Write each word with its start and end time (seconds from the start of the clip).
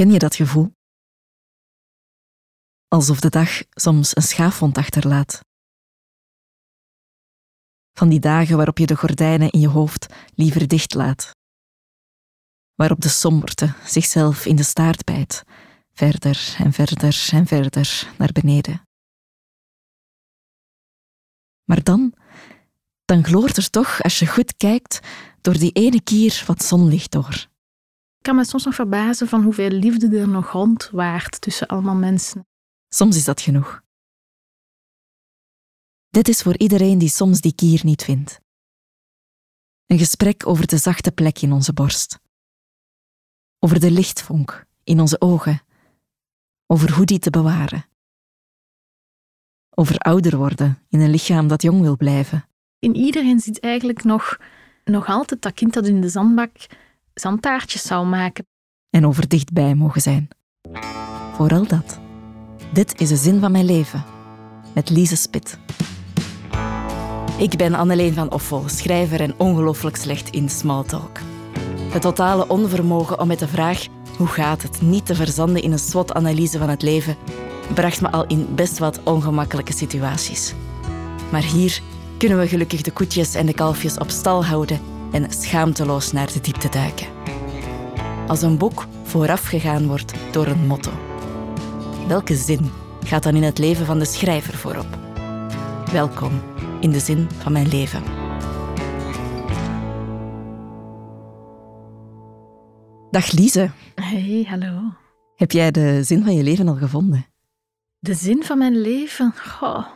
Ken 0.00 0.10
je 0.10 0.18
dat 0.18 0.34
gevoel? 0.34 0.74
Alsof 2.88 3.20
de 3.20 3.28
dag 3.28 3.62
soms 3.70 4.16
een 4.16 4.22
schaafwond 4.22 4.78
achterlaat. 4.78 5.40
Van 7.92 8.08
die 8.08 8.20
dagen 8.20 8.56
waarop 8.56 8.78
je 8.78 8.86
de 8.86 8.96
gordijnen 8.96 9.50
in 9.50 9.60
je 9.60 9.68
hoofd 9.68 10.06
liever 10.34 10.68
dicht 10.68 10.94
laat. 10.94 11.30
Waarop 12.74 13.00
de 13.00 13.08
somberte 13.08 13.74
zichzelf 13.84 14.46
in 14.46 14.56
de 14.56 14.62
staart 14.62 15.04
bijt, 15.04 15.44
verder 15.92 16.54
en 16.58 16.72
verder 16.72 17.28
en 17.32 17.46
verder 17.46 18.14
naar 18.18 18.32
beneden. 18.32 18.82
Maar 21.64 21.82
dan, 21.82 22.14
dan 23.04 23.24
gloort 23.24 23.56
er 23.56 23.70
toch, 23.70 24.02
als 24.02 24.18
je 24.18 24.26
goed 24.26 24.56
kijkt, 24.56 25.00
door 25.40 25.58
die 25.58 25.72
ene 25.72 26.02
kier 26.02 26.42
wat 26.46 26.62
zonlicht 26.62 27.10
door. 27.10 27.52
Ik 28.24 28.30
kan 28.30 28.38
me 28.38 28.46
soms 28.46 28.64
nog 28.64 28.74
verbazen 28.74 29.28
van 29.28 29.42
hoeveel 29.42 29.68
liefde 29.68 30.18
er 30.18 30.28
nog 30.28 30.50
rondwaart 30.50 31.40
tussen 31.40 31.66
allemaal 31.66 31.94
mensen. 31.94 32.46
Soms 32.88 33.16
is 33.16 33.24
dat 33.24 33.40
genoeg. 33.40 33.82
Dit 36.08 36.28
is 36.28 36.42
voor 36.42 36.58
iedereen 36.58 36.98
die 36.98 37.08
soms 37.08 37.40
die 37.40 37.54
kier 37.54 37.80
niet 37.84 38.04
vindt. 38.04 38.40
Een 39.86 39.98
gesprek 39.98 40.46
over 40.46 40.66
de 40.66 40.76
zachte 40.76 41.12
plek 41.12 41.38
in 41.42 41.52
onze 41.52 41.72
borst. 41.72 42.20
Over 43.58 43.80
de 43.80 43.90
lichtvonk 43.90 44.66
in 44.84 45.00
onze 45.00 45.20
ogen. 45.20 45.62
Over 46.66 46.94
hoe 46.94 47.04
die 47.04 47.18
te 47.18 47.30
bewaren. 47.30 47.84
Over 49.70 49.98
ouder 49.98 50.36
worden 50.36 50.78
in 50.88 51.00
een 51.00 51.10
lichaam 51.10 51.48
dat 51.48 51.62
jong 51.62 51.80
wil 51.80 51.96
blijven. 51.96 52.48
In 52.78 52.96
iedereen 52.96 53.40
zit 53.40 53.60
eigenlijk 53.60 54.04
nog, 54.04 54.38
nog 54.84 55.06
altijd 55.06 55.42
dat 55.42 55.54
kind 55.54 55.72
dat 55.72 55.86
in 55.86 56.00
de 56.00 56.08
zandbak 56.08 56.66
zandtaartjes 57.14 57.82
zou 57.82 58.06
maken. 58.06 58.46
En 58.90 59.06
over 59.06 59.28
dichtbij 59.28 59.74
mogen 59.74 60.00
zijn. 60.00 60.28
Vooral 61.32 61.66
dat. 61.66 61.98
Dit 62.72 63.00
is 63.00 63.08
de 63.08 63.16
zin 63.16 63.40
van 63.40 63.52
mijn 63.52 63.64
leven. 63.64 64.04
Met 64.74 64.90
Lise 64.90 65.16
Spit. 65.16 65.58
Ik 67.38 67.56
ben 67.56 67.74
Anneleen 67.74 68.14
van 68.14 68.32
Offel, 68.32 68.68
schrijver 68.68 69.20
en 69.20 69.38
ongelooflijk 69.38 69.96
slecht 69.96 70.30
in 70.30 70.48
smalltalk. 70.48 71.18
Het 71.90 72.02
totale 72.02 72.48
onvermogen 72.48 73.20
om 73.20 73.26
met 73.26 73.38
de 73.38 73.48
vraag 73.48 73.86
hoe 74.16 74.26
gaat 74.26 74.62
het 74.62 74.82
niet 74.82 75.06
te 75.06 75.14
verzanden 75.14 75.62
in 75.62 75.72
een 75.72 75.78
SWOT-analyse 75.78 76.58
van 76.58 76.68
het 76.68 76.82
leven 76.82 77.16
bracht 77.74 78.00
me 78.00 78.10
al 78.10 78.26
in 78.26 78.54
best 78.54 78.78
wat 78.78 79.02
ongemakkelijke 79.02 79.72
situaties. 79.72 80.54
Maar 81.30 81.42
hier 81.42 81.80
kunnen 82.18 82.38
we 82.38 82.48
gelukkig 82.48 82.82
de 82.82 82.90
koetjes 82.90 83.34
en 83.34 83.46
de 83.46 83.54
kalfjes 83.54 83.98
op 83.98 84.10
stal 84.10 84.44
houden 84.44 84.80
en 85.14 85.32
schaamteloos 85.32 86.12
naar 86.12 86.32
de 86.32 86.40
diepte 86.40 86.68
duiken. 86.68 87.06
Als 88.26 88.42
een 88.42 88.58
boek 88.58 88.86
voorafgegaan 89.02 89.86
wordt 89.86 90.14
door 90.32 90.46
een 90.46 90.66
motto. 90.66 90.92
Welke 92.08 92.34
zin 92.34 92.70
gaat 93.04 93.22
dan 93.22 93.34
in 93.34 93.42
het 93.42 93.58
leven 93.58 93.86
van 93.86 93.98
de 93.98 94.04
schrijver 94.04 94.54
voorop? 94.54 94.98
Welkom 95.92 96.42
in 96.80 96.90
de 96.90 96.98
zin 96.98 97.30
van 97.30 97.52
mijn 97.52 97.68
leven. 97.68 98.02
Dag 103.10 103.32
Lise. 103.32 103.70
Hey, 103.94 104.46
hallo. 104.48 104.92
Heb 105.36 105.50
jij 105.50 105.70
de 105.70 106.02
zin 106.02 106.24
van 106.24 106.34
je 106.34 106.42
leven 106.42 106.68
al 106.68 106.76
gevonden? 106.76 107.26
De 107.98 108.14
zin 108.14 108.44
van 108.44 108.58
mijn 108.58 108.80
leven? 108.80 109.32
Goh. 109.36 109.86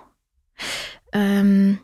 Ehm, 1.10 1.75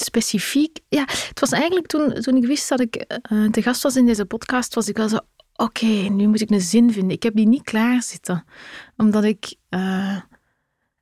specifiek? 0.00 0.78
Ja, 0.88 1.04
het 1.06 1.40
was 1.40 1.50
eigenlijk 1.50 1.86
toen, 1.86 2.12
toen 2.12 2.36
ik 2.36 2.46
wist 2.46 2.68
dat 2.68 2.80
ik 2.80 3.18
uh, 3.32 3.50
te 3.50 3.62
gast 3.62 3.82
was 3.82 3.96
in 3.96 4.06
deze 4.06 4.24
podcast, 4.24 4.74
was 4.74 4.88
ik 4.88 4.96
wel 4.96 5.08
zo, 5.08 5.18
oké, 5.54 5.86
nu 5.86 6.26
moet 6.26 6.40
ik 6.40 6.50
een 6.50 6.60
zin 6.60 6.92
vinden. 6.92 7.16
Ik 7.16 7.22
heb 7.22 7.34
die 7.34 7.48
niet 7.48 7.62
klaar 7.62 8.02
zitten. 8.02 8.44
Omdat 8.96 9.24
ik... 9.24 9.54
Uh, 9.70 10.16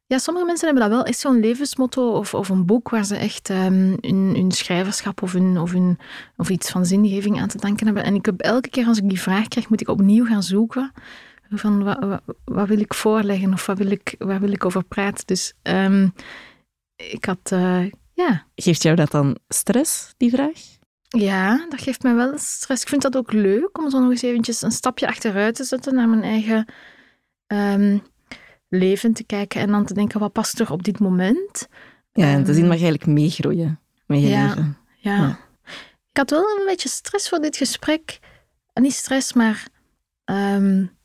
ja, 0.06 0.18
sommige 0.18 0.46
mensen 0.46 0.66
hebben 0.66 0.88
dat 0.88 0.96
wel 0.98 1.06
echt 1.06 1.18
zo'n 1.18 1.40
levensmotto 1.40 2.12
of, 2.12 2.34
of 2.34 2.48
een 2.48 2.66
boek 2.66 2.90
waar 2.90 3.04
ze 3.04 3.16
echt 3.16 3.48
um, 3.48 3.96
hun, 4.00 4.52
schrijverschap 4.52 5.22
of, 5.22 5.32
hun, 5.32 5.58
of, 5.58 5.72
hun, 5.72 5.98
of 6.36 6.48
iets 6.48 6.70
van 6.70 6.86
zingeving 6.86 7.40
aan 7.40 7.48
te 7.48 7.58
danken 7.58 7.86
hebben. 7.86 8.04
En 8.04 8.14
ik 8.14 8.26
heb 8.26 8.40
elke 8.40 8.68
keer 8.68 8.86
als 8.86 8.98
ik 8.98 9.08
die 9.08 9.20
vraag 9.20 9.48
krijg, 9.48 9.68
moet 9.68 9.80
ik 9.80 9.88
opnieuw 9.88 10.24
gaan 10.24 10.42
zoeken 10.42 10.92
van 11.50 11.84
wat, 11.84 12.20
wat, 12.44 12.68
wil 12.68 12.80
ik 12.80 12.94
voorleggen 12.94 13.52
of 13.52 13.66
wat 13.66 13.78
wil 13.78 13.90
ik, 13.90 14.14
waar 14.18 14.40
wil 14.40 14.52
ik 14.52 14.64
over 14.64 14.84
praten. 14.84 15.26
Dus 15.26 15.54
um, 15.62 16.12
ik 16.96 17.24
had, 17.24 17.50
uh, 17.52 17.84
ja. 18.14 18.46
Geeft 18.54 18.82
jou 18.82 18.96
dat 18.96 19.10
dan 19.10 19.38
stress, 19.48 20.14
die 20.16 20.30
vraag? 20.30 20.60
Ja, 21.08 21.66
dat 21.68 21.80
geeft 21.80 22.02
mij 22.02 22.14
wel 22.14 22.38
stress. 22.38 22.82
Ik 22.82 22.88
vind 22.88 23.02
dat 23.02 23.16
ook 23.16 23.32
leuk 23.32 23.78
om 23.78 23.90
zo 23.90 24.00
nog 24.00 24.10
eens 24.10 24.22
eventjes 24.22 24.62
een 24.62 24.70
stapje 24.70 25.06
achteruit 25.06 25.54
te 25.54 25.64
zetten 25.64 25.94
naar 25.94 26.08
mijn 26.08 26.22
eigen 26.22 26.66
um, 27.46 28.02
leven 28.68 29.12
te 29.12 29.24
kijken 29.24 29.60
en 29.60 29.70
dan 29.70 29.84
te 29.84 29.94
denken, 29.94 30.20
wat 30.20 30.32
past 30.32 30.60
er 30.60 30.72
op 30.72 30.82
dit 30.82 30.98
moment? 30.98 31.68
Ja, 32.12 32.32
en 32.32 32.44
te 32.44 32.54
zien 32.54 32.66
mag 32.66 32.78
je 32.78 32.84
eigenlijk 32.84 33.18
meegroeien 33.18 33.80
met 34.06 34.20
je 34.20 34.26
ja, 34.26 34.46
leven. 34.46 34.78
Ja. 34.96 35.16
ja. 35.16 35.38
Ik 36.10 36.16
had 36.20 36.30
wel 36.30 36.58
een 36.58 36.66
beetje 36.66 36.88
stress 36.88 37.28
voor 37.28 37.38
dit 37.38 37.56
gesprek. 37.56 38.18
Niet 38.74 38.92
stress, 38.92 39.32
maar 39.32 39.68
um, 40.24 40.96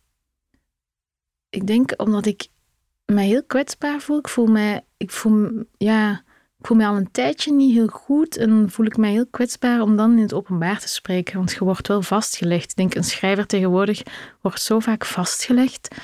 ik 1.50 1.68
denk 1.68 1.94
omdat 1.98 2.26
ik 2.26 2.48
mij 3.06 3.26
heel 3.26 3.44
kwetsbaar 3.44 4.00
voel. 4.00 4.18
Ik 4.18 4.28
voel 4.28 4.48
mij, 4.48 4.86
ik 4.98 5.12
voel, 5.12 5.64
ja, 5.78 6.24
ik 6.60 6.66
voel 6.66 6.78
mij 6.78 6.88
al 6.88 6.96
een 6.96 7.12
tijdje 7.12 7.54
niet 7.54 7.74
heel 7.74 7.88
goed 7.88 8.38
en 8.38 8.70
voel 8.70 8.86
ik 8.86 8.98
mij 8.98 9.12
heel 9.12 9.28
kwetsbaar 9.28 9.82
om 9.82 9.96
dan 9.96 10.12
in 10.12 10.22
het 10.22 10.34
openbaar 10.34 10.80
te 10.80 10.88
spreken. 10.88 11.38
Want 11.38 11.52
je 11.52 11.64
wordt 11.64 11.88
wel 11.88 12.02
vastgelegd. 12.02 12.70
Ik 12.70 12.76
denk, 12.76 12.96
een 12.96 13.04
schrijver 13.04 13.46
tegenwoordig 13.46 14.02
wordt 14.42 14.62
zo 14.62 14.80
vaak 14.80 15.06
vastgelegd. 15.06 15.96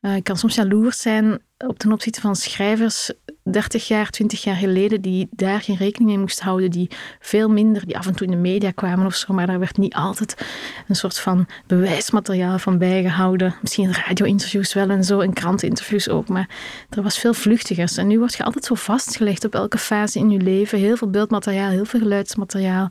Uh, 0.00 0.16
ik 0.16 0.24
kan 0.24 0.36
soms 0.36 0.54
jaloers 0.54 1.00
zijn 1.00 1.42
op 1.66 1.78
ten 1.78 1.92
opzichte 1.92 2.20
van 2.20 2.36
schrijvers 2.36 3.10
30 3.42 3.88
jaar, 3.88 4.10
20 4.10 4.42
jaar 4.44 4.56
geleden, 4.56 5.00
die 5.00 5.28
daar 5.30 5.60
geen 5.60 5.76
rekening 5.76 6.10
mee 6.10 6.18
moesten 6.18 6.44
houden, 6.44 6.70
die 6.70 6.90
veel 7.20 7.48
minder, 7.48 7.86
die 7.86 7.98
af 7.98 8.06
en 8.06 8.14
toe 8.14 8.26
in 8.26 8.32
de 8.32 8.38
media 8.38 8.70
kwamen 8.70 9.06
of 9.06 9.14
zo, 9.14 9.34
maar 9.34 9.46
daar 9.46 9.58
werd 9.58 9.76
niet 9.76 9.94
altijd 9.94 10.46
een 10.88 10.94
soort 10.94 11.18
van 11.18 11.46
bewijsmateriaal 11.66 12.58
van 12.58 12.78
bijgehouden. 12.78 13.54
Misschien 13.60 13.94
radio-interviews 13.94 14.72
wel 14.72 14.90
en 14.90 15.04
zo, 15.04 15.20
en 15.20 15.32
kranteninterviews 15.32 16.08
ook, 16.08 16.28
maar 16.28 16.48
er 16.90 17.02
was 17.02 17.18
veel 17.18 17.34
vluchtigers. 17.34 17.96
En 17.96 18.06
nu 18.06 18.18
word 18.18 18.34
je 18.34 18.44
altijd 18.44 18.64
zo 18.64 18.74
vastgelegd 18.74 19.44
op 19.44 19.54
elke 19.54 19.78
fase 19.78 20.18
in 20.18 20.30
je 20.30 20.40
leven, 20.40 20.78
heel 20.78 20.96
veel 20.96 21.10
beeldmateriaal, 21.10 21.70
heel 21.70 21.84
veel 21.84 22.00
geluidsmateriaal. 22.00 22.88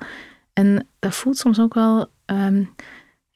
En 0.54 0.88
dat 1.00 1.16
voelt 1.16 1.38
soms 1.38 1.60
ook 1.60 1.74
wel 1.74 2.08
um, 2.26 2.70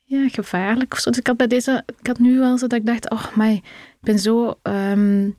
ja, 0.06 0.30
gevaarlijk. 0.30 1.04
Dus 1.04 1.18
ik 1.18 1.28
had 1.28 1.38
bij 1.38 1.48
deze, 1.48 1.84
ik 2.00 2.08
had 2.08 2.20
nu 2.20 2.40
wel 2.40 2.58
zo 2.58 2.68
dat 2.68 2.80
ik 2.80 2.86
dacht, 2.86 3.10
oh, 3.10 3.36
maar 3.36 3.52
ik 3.52 3.64
ben 4.02 4.20
zo 4.20 4.60
um, 4.64 5.36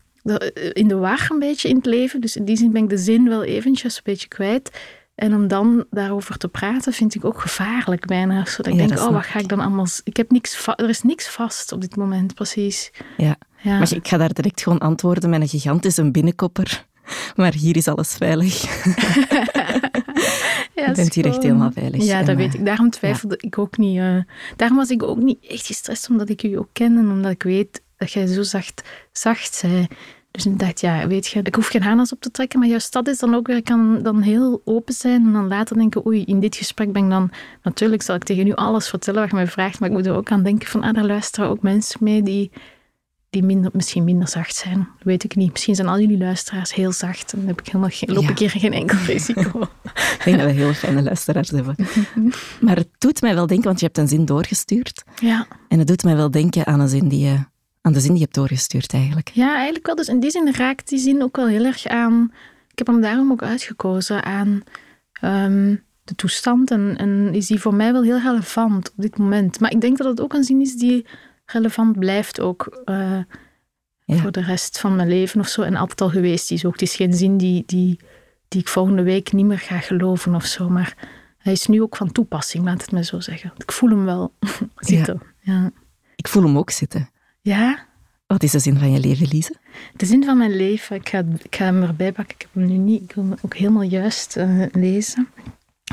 in 0.73 0.89
de 0.89 0.97
war 0.97 1.27
een 1.31 1.39
beetje 1.39 1.69
in 1.69 1.77
het 1.77 1.87
leven. 1.87 2.21
Dus 2.21 2.37
in 2.37 2.45
die 2.45 2.57
zin 2.57 2.73
ben 2.73 2.83
ik 2.83 2.89
de 2.89 2.99
zin 2.99 3.29
wel 3.29 3.45
eventjes 3.45 3.97
een 3.97 4.03
beetje 4.05 4.29
kwijt. 4.29 4.71
En 5.15 5.35
om 5.35 5.49
dan 5.49 5.85
daarover 5.91 6.37
te 6.37 6.49
praten, 6.49 6.93
vind 6.93 7.15
ik 7.15 7.25
ook 7.25 7.41
gevaarlijk 7.41 8.07
bijna. 8.07 8.45
Zodat 8.45 8.73
ik 8.73 8.81
ja, 8.81 8.87
denk, 8.87 9.01
oh, 9.01 9.13
wat 9.13 9.25
ga 9.25 9.39
ik 9.39 9.49
dan 9.49 9.61
allemaal... 9.61 9.87
Ik 10.05 10.17
heb 10.17 10.31
niks 10.31 10.67
er 10.67 10.89
is 10.89 11.03
niks 11.03 11.29
vast 11.29 11.73
op 11.73 11.81
dit 11.81 11.97
moment, 11.97 12.35
precies. 12.35 12.91
Ja. 13.17 13.37
ja. 13.63 13.79
Maar 13.79 13.95
ik 13.95 14.09
ga 14.09 14.17
daar 14.17 14.33
direct 14.33 14.63
gewoon 14.63 14.79
antwoorden 14.79 15.31
met 15.31 15.41
een 15.41 15.49
gigantische 15.49 16.11
binnenkopper. 16.11 16.87
Maar 17.37 17.55
hier 17.55 17.77
is 17.77 17.89
alles 17.89 18.15
veilig. 18.15 18.65
ja, 20.77 20.87
je 20.87 20.93
bent 20.93 21.15
hier 21.15 21.27
echt 21.27 21.43
helemaal 21.43 21.73
veilig. 21.73 22.05
Ja, 22.05 22.23
dat 22.23 22.37
weet 22.37 22.55
ik. 22.55 22.65
Daarom 22.65 22.91
twijfelde 22.91 23.39
ja. 23.41 23.47
ik 23.49 23.59
ook 23.59 23.77
niet. 23.77 23.99
Uh, 23.99 24.19
daarom 24.57 24.77
was 24.77 24.91
ik 24.91 25.03
ook 25.03 25.19
niet 25.19 25.47
echt 25.49 25.67
gestrest, 25.67 26.11
omdat 26.11 26.29
ik 26.29 26.43
u 26.43 26.59
ook 26.59 26.69
ken 26.73 26.99
en 26.99 27.11
omdat 27.11 27.31
ik 27.31 27.43
weet 27.43 27.83
dat 27.97 28.13
jij 28.13 28.27
zo 28.27 28.43
zacht, 28.43 28.83
zacht 29.13 29.55
zei. 29.55 29.87
Dus 30.31 30.47
ik 30.47 30.59
dacht, 30.59 30.81
ja, 30.81 31.07
weet 31.07 31.27
je, 31.27 31.41
ik 31.43 31.55
hoef 31.55 31.67
geen 31.67 31.83
harnas 31.83 32.13
op 32.13 32.21
te 32.21 32.31
trekken, 32.31 32.59
maar 32.59 32.69
juist 32.69 32.93
dat 32.93 33.09
is 33.09 33.19
dan 33.19 33.35
ook 33.35 33.47
weer, 33.47 33.57
ik 33.57 33.65
kan 33.65 34.03
dan 34.03 34.23
heel 34.23 34.63
open 34.65 34.95
zijn 34.95 35.25
en 35.25 35.33
dan 35.33 35.49
later 35.49 35.77
denken, 35.77 36.07
oei, 36.07 36.25
in 36.25 36.41
dit 36.41 36.57
gesprek 36.57 36.93
ben 36.93 37.05
ik 37.05 37.11
dan, 37.11 37.31
natuurlijk 37.63 38.03
zal 38.03 38.15
ik 38.15 38.25
tegen 38.25 38.47
u 38.47 38.53
alles 38.53 38.89
vertellen 38.89 39.21
wat 39.21 39.31
je 39.31 39.37
mij 39.37 39.47
vraagt, 39.47 39.81
maar 39.81 39.89
ik 39.89 39.95
moet 39.95 40.07
er 40.07 40.15
ook 40.15 40.31
aan 40.31 40.43
denken 40.43 40.69
van, 40.69 40.83
ah, 40.83 40.95
daar 40.95 41.07
luisteren 41.07 41.49
ook 41.49 41.63
mensen 41.63 41.99
mee 42.03 42.23
die 42.23 42.51
die 43.37 43.45
minder, 43.45 43.71
misschien 43.75 44.05
minder 44.05 44.29
zacht 44.29 44.55
zijn. 44.55 44.79
Dat 44.79 45.05
weet 45.05 45.25
ik 45.25 45.37
niet. 45.37 45.53
Misschien 45.53 45.75
zijn 45.75 45.89
al 45.89 46.01
jullie 46.01 46.19
luisteraars 46.19 46.75
heel 46.75 46.93
zacht 46.93 47.33
en 47.33 47.39
dan 47.39 47.49
heb 47.49 47.61
ik 47.61 47.67
helemaal 47.67 47.89
geen, 47.93 48.15
loop 48.15 48.29
ik 48.29 48.39
hier 48.39 48.51
geen 48.51 48.73
enkel 48.73 48.99
risico. 49.07 49.61
ik 49.85 50.21
denk 50.25 50.37
dat 50.39 50.47
we 50.47 50.53
heel 50.53 50.73
fijne 50.73 51.03
luisteraars 51.03 51.51
hebben. 51.51 51.77
maar 52.61 52.77
het 52.77 52.89
doet 52.99 53.21
mij 53.21 53.35
wel 53.35 53.47
denken, 53.47 53.67
want 53.67 53.81
je 53.81 53.87
hebt 53.87 53.99
een 53.99 54.09
zin 54.09 54.25
doorgestuurd. 54.25 55.05
Ja. 55.21 55.47
En 55.69 55.79
het 55.79 55.87
doet 55.87 56.05
mij 56.05 56.17
wel 56.17 56.31
denken 56.31 56.67
aan, 56.67 56.81
een 56.81 56.89
zin 56.89 57.09
die 57.09 57.27
je, 57.27 57.39
aan 57.81 57.93
de 57.93 58.01
zin 58.01 58.11
die 58.11 58.19
je 58.19 58.25
hebt 58.25 58.35
doorgestuurd 58.35 58.93
eigenlijk. 58.93 59.29
Ja, 59.29 59.55
eigenlijk 59.55 59.87
wel. 59.87 59.95
Dus 59.95 60.09
in 60.09 60.21
die 60.21 60.31
zin 60.31 60.53
raakt 60.53 60.89
die 60.89 60.99
zin 60.99 61.23
ook 61.23 61.37
wel 61.37 61.47
heel 61.47 61.65
erg 61.65 61.87
aan... 61.87 62.33
Ik 62.71 62.79
heb 62.79 62.87
hem 62.87 63.01
daarom 63.01 63.33
ook 63.33 63.43
uitgekozen 63.43 64.25
aan... 64.25 64.63
Um, 65.23 65.85
de 66.05 66.15
toestand 66.15 66.71
en, 66.71 66.95
en 66.97 67.35
is 67.35 67.47
die 67.47 67.61
voor 67.61 67.75
mij 67.75 67.93
wel 67.93 68.03
heel 68.03 68.21
relevant 68.21 68.91
op 68.91 69.03
dit 69.03 69.19
moment. 69.19 69.61
Maar 69.61 69.71
ik 69.71 69.81
denk 69.81 69.99
dat 69.99 70.07
het 70.07 70.21
ook 70.21 70.33
een 70.33 70.45
zin 70.45 70.61
is 70.61 70.77
die 70.77 71.07
relevant 71.47 71.99
blijft 71.99 72.41
ook 72.41 72.83
uh, 72.85 73.19
ja. 74.05 74.17
voor 74.17 74.33
de 74.33 74.43
rest 74.43 74.81
van 74.81 74.97
mijn 74.97 75.09
leven 75.09 75.41
of 75.41 75.49
zo. 75.49 75.63
En 75.63 75.77
altijd 75.77 76.01
al 76.01 76.11
geweest 76.11 76.51
is 76.51 76.65
ook. 76.65 76.73
Het 76.73 76.83
is 76.83 76.97
geen 76.97 77.13
zin 77.13 77.37
die, 77.37 77.63
die, 77.67 78.01
die 78.49 78.61
ik 78.61 78.69
volgende 78.69 79.03
week 79.03 79.33
niet 79.33 79.47
meer 79.47 79.59
ga 79.59 79.79
geloven 79.79 80.35
of 80.35 80.45
zo. 80.45 80.69
Maar 80.69 80.97
hij 81.39 81.53
is 81.53 81.67
nu 81.67 81.83
ook 81.83 81.97
van 81.97 82.13
toepassing, 82.13 82.65
laat 82.65 82.81
het 82.81 82.93
me 82.93 83.05
zo 83.05 83.21
zeggen. 83.21 83.53
Ik 83.57 83.73
voel 83.73 83.91
hem 83.91 84.05
wel 84.05 84.33
zitten. 84.77 85.23
Ja. 85.41 85.71
Ik 86.17 86.29
voel 86.29 86.43
hem 86.43 86.59
ook 86.59 86.71
zitten. 86.71 87.11
Ja, 87.41 87.87
Wat 88.27 88.43
is 88.43 88.51
de 88.51 88.59
zin 88.59 88.79
van 88.79 88.93
je 88.93 89.01
leven, 89.01 89.29
Lise? 89.29 89.57
de 89.95 90.07
zin 90.07 90.25
van 90.25 90.39
mijn 90.39 90.57
leven. 90.57 90.97
Ik 90.97 91.09
ga, 91.09 91.25
ik 91.43 91.57
ga 91.57 91.65
hem 91.65 91.83
erbij 91.83 92.13
pakken. 92.13 92.35
Ik 92.35 92.43
heb 92.43 92.51
hem 92.53 92.67
nu 92.67 92.77
niet. 92.77 93.03
Ik 93.03 93.13
wil 93.13 93.25
hem 93.25 93.35
ook 93.43 93.55
helemaal 93.55 93.83
juist 93.83 94.37
eh, 94.37 94.63
lezen. 94.73 95.29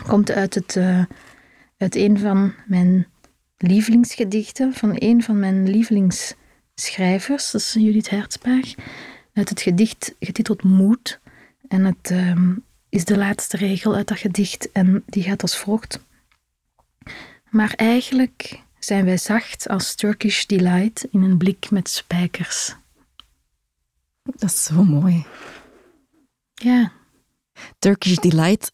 Komt 0.08 0.32
uit, 0.32 0.56
het, 0.56 0.76
eh, 0.76 1.04
uit 1.78 1.96
een 1.96 2.20
van 2.20 2.54
mijn 2.66 3.08
lievelingsgedichten. 3.64 4.74
Van 4.74 4.92
een 4.94 5.24
van 5.24 5.40
mijn 5.40 5.70
lievelingsschrijvers. 5.70 7.52
Dat 7.52 7.62
is 7.62 7.74
Judith 7.74 8.10
Hertzberg. 8.10 8.76
Uit 9.34 9.50
het 9.50 9.62
gedicht 9.62 10.16
getiteld 10.20 10.64
Moed. 10.64 11.20
En 11.68 11.86
het 11.86 12.12
ehm, 12.12 12.56
is 12.90 13.06
de 13.06 13.18
laatste 13.18 13.58
regel 13.58 13.96
uit 13.96 14.08
dat 14.08 14.18
gedicht. 14.18 14.72
En 14.72 15.04
die 15.06 15.24
gaat 15.24 15.42
als 15.42 15.58
volgt. 15.58 16.06
Maar 17.50 17.74
eigenlijk 17.74 18.62
zijn 18.80 19.06
wij 19.06 19.18
zacht 19.18 19.68
als 19.68 19.96
Turkish 19.96 20.46
delight 20.46 21.08
in 21.12 21.22
een 21.22 21.38
blik 21.38 21.72
met 21.72 21.90
spijkers. 21.90 22.76
Dat 24.24 24.44
is 24.44 24.64
zo 24.64 24.84
mooi. 24.84 25.26
Ja, 26.54 26.92
Turkish 27.80 28.18
Delight. 28.18 28.72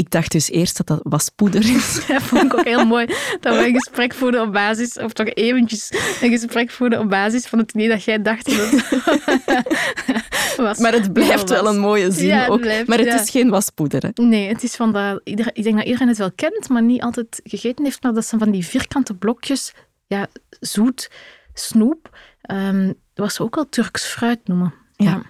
Ik 0.00 0.10
dacht 0.10 0.32
dus 0.32 0.50
eerst 0.50 0.76
dat 0.76 0.86
dat 0.86 1.00
waspoeder 1.02 1.76
is. 1.76 2.00
dat 2.08 2.22
vond 2.22 2.42
ik 2.42 2.58
ook 2.58 2.64
heel 2.64 2.84
mooi. 2.84 3.06
Dat 3.40 3.56
we 3.56 3.66
een 3.66 3.74
gesprek 3.74 4.14
voerden 4.14 4.42
op 4.42 4.52
basis, 4.52 4.96
of 4.98 5.12
toch 5.12 5.26
eventjes 5.26 5.90
een 6.20 6.30
gesprek 6.30 6.70
voerden 6.70 6.98
op 6.98 7.08
basis 7.08 7.46
van 7.46 7.58
het 7.58 7.72
idee 7.72 7.88
dat 7.88 8.04
jij 8.04 8.22
dacht 8.22 8.44
dat 8.44 8.70
het 8.70 10.56
was. 10.66 10.78
Maar 10.78 10.92
het 10.92 11.12
blijft 11.12 11.48
wel 11.48 11.66
een 11.66 11.78
mooie 11.78 12.10
zin 12.10 12.26
Ja, 12.26 12.46
ook. 12.46 12.60
blijft, 12.60 12.88
maar 12.88 12.98
het 12.98 13.06
ja. 13.06 13.20
is 13.20 13.30
geen 13.30 13.50
waspoeder. 13.50 14.02
Hè? 14.02 14.22
Nee, 14.22 14.48
het 14.48 14.62
is 14.62 14.76
van 14.76 14.92
dat... 14.92 15.20
Ik 15.24 15.36
denk 15.36 15.76
dat 15.76 15.86
iedereen 15.86 16.08
het 16.08 16.18
wel 16.18 16.32
kent, 16.32 16.68
maar 16.68 16.82
niet 16.82 17.02
altijd 17.02 17.40
gegeten 17.44 17.84
heeft. 17.84 18.02
Maar 18.02 18.12
dat 18.12 18.26
zijn 18.26 18.40
van 18.40 18.50
die 18.50 18.66
vierkante 18.66 19.14
blokjes, 19.14 19.72
ja, 20.06 20.26
zoet, 20.60 21.10
snoep. 21.54 22.18
Ehm 22.42 22.92
wat 23.14 23.32
ze 23.32 23.42
ook 23.42 23.54
wel 23.54 23.68
Turks 23.68 24.04
fruit 24.06 24.40
noemen. 24.44 24.74
Ja. 24.96 25.22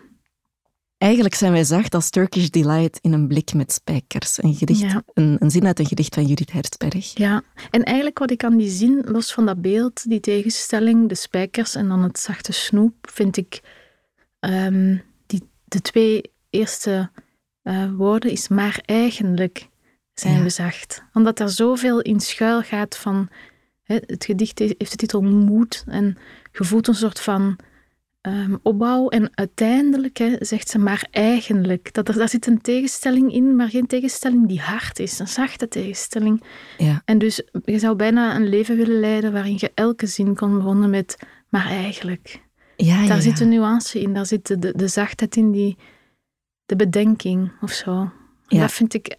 Eigenlijk 1.00 1.34
zijn 1.34 1.52
wij 1.52 1.64
zacht 1.64 1.94
als 1.94 2.10
Turkish 2.10 2.48
Delight 2.48 2.98
in 3.00 3.12
een 3.12 3.28
blik 3.28 3.54
met 3.54 3.72
spijkers. 3.72 4.42
Een, 4.42 4.54
gedicht, 4.54 4.80
Ja. 4.80 5.02
een, 5.14 5.36
een 5.38 5.50
zin 5.50 5.66
uit 5.66 5.78
een 5.78 5.86
gedicht 5.86 6.14
van 6.14 6.24
Judith 6.24 6.52
Hertzberg. 6.52 7.16
Ja, 7.18 7.42
en 7.70 7.82
eigenlijk 7.84 8.18
wat 8.18 8.30
ik 8.30 8.44
aan 8.44 8.56
die 8.56 8.70
zin, 8.70 9.02
los 9.06 9.32
van 9.32 9.46
dat 9.46 9.60
beeld, 9.62 10.08
die 10.08 10.20
tegenstelling, 10.20 11.08
de 11.08 11.14
spijkers 11.14 11.74
en 11.74 11.88
dan 11.88 12.02
het 12.02 12.18
zachte 12.18 12.52
snoep, 12.52 12.94
vind 13.00 13.36
ik 13.36 13.60
ehm, 14.40 14.96
die, 15.26 15.48
de 15.64 15.80
twee 15.80 16.22
eerste 16.50 17.10
eh, 17.62 17.90
woorden 17.96 18.30
is 18.30 18.48
maar 18.48 18.80
eigenlijk 18.84 19.68
zijn 20.14 20.36
Ja. 20.36 20.42
we 20.42 20.48
zacht. 20.50 21.02
Omdat 21.12 21.40
er 21.40 21.50
zoveel 21.50 22.00
in 22.00 22.20
schuil 22.20 22.62
gaat 22.62 22.96
van, 22.96 23.28
hè, 23.82 23.98
het 24.06 24.24
gedicht 24.24 24.58
he- 24.58 24.74
heeft 24.78 24.90
de 24.90 24.96
titel 24.96 25.22
Moed 25.22 25.84
en 25.86 26.16
je 26.52 26.64
voelt 26.64 26.88
een 26.88 26.94
soort 26.94 27.20
van 27.20 27.56
ehm, 28.20 28.56
opbouw 28.62 29.08
en 29.08 29.30
uiteindelijk 29.34 30.18
hè, 30.18 30.36
zegt 30.38 30.68
ze 30.68 30.78
maar 30.78 31.08
eigenlijk. 31.10 31.92
Dat 31.92 32.08
er, 32.08 32.14
daar 32.14 32.28
zit 32.28 32.46
een 32.46 32.60
tegenstelling 32.60 33.32
in, 33.32 33.56
maar 33.56 33.68
geen 33.68 33.86
tegenstelling 33.86 34.48
die 34.48 34.60
hard 34.60 34.98
is, 34.98 35.18
een 35.18 35.28
zachte 35.28 35.68
tegenstelling. 35.68 36.42
Ja. 36.78 37.02
En 37.04 37.18
dus 37.18 37.42
je 37.64 37.78
zou 37.78 37.96
bijna 37.96 38.36
een 38.36 38.48
leven 38.48 38.76
willen 38.76 39.00
leiden 39.00 39.32
waarin 39.32 39.56
je 39.58 39.70
elke 39.74 40.06
zin 40.06 40.34
kon 40.34 40.56
begonnen 40.56 40.90
met 40.90 41.16
maar 41.48 41.66
eigenlijk. 41.66 42.40
Ja, 42.76 43.00
ja, 43.00 43.08
Daar 43.08 43.20
zit 43.20 43.40
een 43.40 43.48
nuance 43.48 44.00
in, 44.00 44.14
daar 44.14 44.26
zit 44.26 44.46
de, 44.46 44.58
de, 44.58 44.72
de 44.76 44.88
zachtheid 44.88 45.36
in, 45.36 45.50
die, 45.50 45.76
de 46.66 46.76
bedenking 46.76 47.52
of 47.60 47.70
zo. 47.70 48.10
Dat 48.46 48.72
vind 48.72 48.94
ik, 48.94 49.16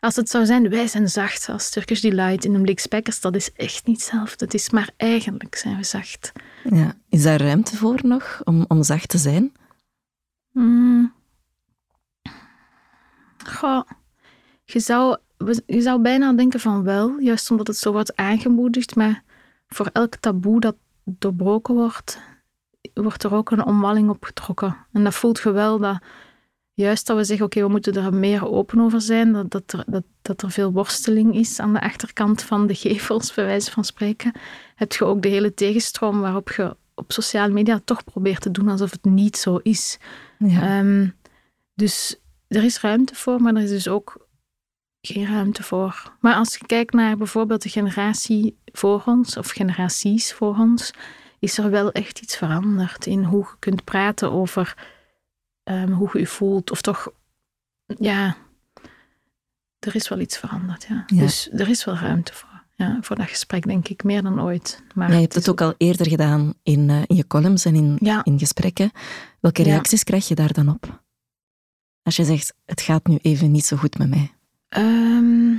als 0.00 0.16
het 0.16 0.30
zou 0.30 0.46
zijn, 0.46 0.68
wij 0.68 0.86
zijn 0.86 1.08
zacht 1.08 1.48
als 1.48 1.70
Turkish 1.70 2.00
Delight 2.00 2.44
in 2.44 2.54
een 2.54 2.62
blik 2.62 2.80
spijkers, 2.80 3.20
dat 3.20 3.36
is 3.36 3.52
echt 3.52 3.86
niet 3.86 3.96
hetzelfde. 3.96 4.44
Het 4.44 4.54
is 4.54 4.70
maar 4.70 4.90
eigenlijk 4.96 5.56
zijn 5.56 5.76
we 5.76 5.84
zacht. 5.84 6.32
Ja. 6.70 6.94
Is 7.08 7.22
daar 7.22 7.40
ruimte 7.40 7.76
voor 7.76 8.00
nog 8.02 8.40
om, 8.44 8.64
om 8.68 8.82
zacht 8.82 9.08
te 9.08 9.18
zijn? 9.18 9.52
Mm. 10.52 11.12
Goh, 13.46 13.82
je 14.64 14.80
zou, 14.80 15.16
je 15.66 15.80
zou 15.80 16.00
bijna 16.02 16.32
denken 16.32 16.60
van 16.60 16.82
wel, 16.82 17.18
juist 17.18 17.50
omdat 17.50 17.66
het 17.66 17.76
zo 17.76 17.92
wordt 17.92 18.16
aangemoedigd, 18.16 18.96
maar 18.96 19.22
voor 19.66 19.90
elk 19.92 20.16
taboe 20.16 20.60
dat 20.60 20.76
doorbroken 21.04 21.74
wordt, 21.74 22.20
wordt 22.94 23.22
er 23.22 23.34
ook 23.34 23.50
een 23.50 23.64
omwalling 23.64 24.08
op 24.08 24.24
getrokken. 24.24 24.76
En 24.92 25.04
dat 25.04 25.14
voelt 25.14 25.40
je 25.40 25.50
wel 25.50 25.78
dat, 25.78 25.98
juist 26.74 27.06
dat 27.06 27.16
we 27.16 27.24
zeggen, 27.24 27.46
oké, 27.46 27.60
we 27.60 27.68
moeten 27.68 27.94
er 27.94 28.14
meer 28.14 28.48
open 28.48 28.80
over 28.80 29.00
zijn, 29.00 29.32
dat, 29.32 29.50
dat, 29.50 29.72
er, 29.72 29.84
dat, 29.86 30.04
dat 30.22 30.42
er 30.42 30.50
veel 30.50 30.72
worsteling 30.72 31.34
is 31.34 31.60
aan 31.60 31.72
de 31.72 31.80
achterkant 31.80 32.42
van 32.42 32.66
de 32.66 32.74
gevels, 32.74 33.34
bij 33.34 33.44
wijze 33.44 33.70
van 33.70 33.84
spreken, 33.84 34.32
heb 34.76 34.92
je 34.92 35.04
ook 35.04 35.22
de 35.22 35.28
hele 35.28 35.54
tegenstroom 35.54 36.20
waarop 36.20 36.50
je 36.50 36.76
op 36.94 37.12
sociale 37.12 37.52
media 37.52 37.80
toch 37.84 38.04
probeert 38.04 38.40
te 38.40 38.50
doen 38.50 38.68
alsof 38.68 38.90
het 38.90 39.04
niet 39.04 39.36
zo 39.36 39.56
is. 39.56 39.98
Ja. 40.38 40.78
Ehm, 40.78 41.08
dus 41.74 42.20
er 42.48 42.64
is 42.64 42.80
ruimte 42.80 43.14
voor, 43.14 43.40
maar 43.40 43.54
er 43.54 43.62
is 43.62 43.70
dus 43.70 43.88
ook 43.88 44.28
geen 45.00 45.26
ruimte 45.26 45.62
voor. 45.62 46.12
Maar 46.20 46.34
als 46.34 46.56
je 46.56 46.66
kijkt 46.66 46.92
naar 46.92 47.16
bijvoorbeeld 47.16 47.62
de 47.62 47.68
generatie 47.68 48.58
voor 48.64 49.02
ons, 49.06 49.36
of 49.36 49.50
generaties 49.50 50.32
voor 50.32 50.56
ons, 50.56 50.90
is 51.38 51.58
er 51.58 51.70
wel 51.70 51.92
echt 51.92 52.20
iets 52.20 52.36
veranderd 52.36 53.06
in 53.06 53.24
hoe 53.24 53.44
je 53.44 53.56
kunt 53.58 53.84
praten 53.84 54.32
over 54.32 54.76
ehm, 55.62 55.90
hoe 55.90 56.10
je 56.12 56.18
je 56.18 56.26
voelt. 56.26 56.70
Of 56.70 56.80
toch, 56.80 57.08
ja, 57.86 58.36
er 59.78 59.94
is 59.94 60.08
wel 60.08 60.20
iets 60.20 60.38
veranderd, 60.38 60.86
ja. 60.88 61.04
Ja. 61.06 61.20
Dus 61.20 61.48
er 61.52 61.68
is 61.68 61.84
wel 61.84 61.94
ruimte 61.94 62.34
voor. 62.34 62.55
Ja, 62.78 62.98
voor 63.00 63.16
dat 63.16 63.28
gesprek, 63.28 63.66
denk 63.66 63.88
ik, 63.88 64.04
meer 64.04 64.22
dan 64.22 64.40
ooit. 64.42 64.82
Maar 64.94 65.08
Ja, 65.08 65.14
je 65.14 65.20
hebt 65.20 65.34
is 65.36 65.46
het 65.46 65.50
ook 65.50 65.60
al 65.60 65.74
eerder 65.76 66.08
gedaan 66.08 66.54
in, 66.62 66.90
eh, 66.90 67.02
in 67.06 67.16
je 67.16 67.26
columns 67.26 67.64
en 67.64 67.74
in, 67.74 67.96
Ja. 68.00 68.24
in 68.24 68.38
gesprekken. 68.38 68.90
Welke 69.40 69.62
reacties 69.62 70.04
krijg 70.04 70.28
je 70.28 70.34
daar 70.34 70.52
dan 70.52 70.68
op? 70.68 71.02
Als 72.02 72.16
je 72.16 72.24
zegt, 72.24 72.54
het 72.64 72.80
gaat 72.80 73.06
nu 73.06 73.16
even 73.22 73.50
niet 73.50 73.64
zo 73.66 73.76
goed 73.76 73.98
met 73.98 74.08
mij. 74.08 74.30
Ehm, 74.68 75.54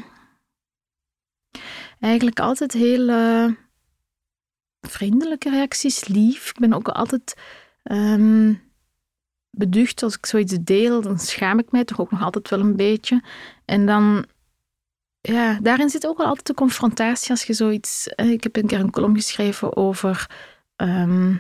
eigenlijk 2.00 2.40
altijd 2.40 2.74
heel 2.74 3.10
vriendelijke 4.82 5.50
reacties, 5.50 6.08
lief. 6.08 6.50
Ik 6.50 6.60
ben 6.60 6.74
ook 6.74 6.88
altijd 6.88 7.36
ehm, 7.84 8.54
beducht 9.50 10.04
als 10.04 10.16
ik 10.18 10.26
zoiets 10.26 10.58
deel, 10.62 11.02
dan 11.02 11.20
schaam 11.20 11.60
ik 11.60 11.72
mij 11.72 11.84
toch 11.84 12.00
ook 12.00 12.12
nog 12.12 12.22
altijd 12.22 12.50
wel 12.50 12.60
een 12.60 12.76
beetje. 12.76 13.24
En 13.66 13.86
dan, 13.86 14.26
ja, 15.34 15.60
daarin 15.62 15.90
zit 15.90 16.08
ook 16.08 16.18
wel 16.18 16.28
altijd 16.28 16.48
de 16.48 16.54
confrontatie 16.54 17.32
als 17.32 17.44
je 17.44 17.54
zoiets. 17.54 18.08
eh, 18.08 18.32
ik 18.32 18.44
heb 18.44 18.56
een 18.56 18.68
keer 18.68 18.80
een 18.80 18.92
column 18.92 19.16
geschreven 19.16 19.76
over. 19.76 20.30
ehm, 20.76 21.36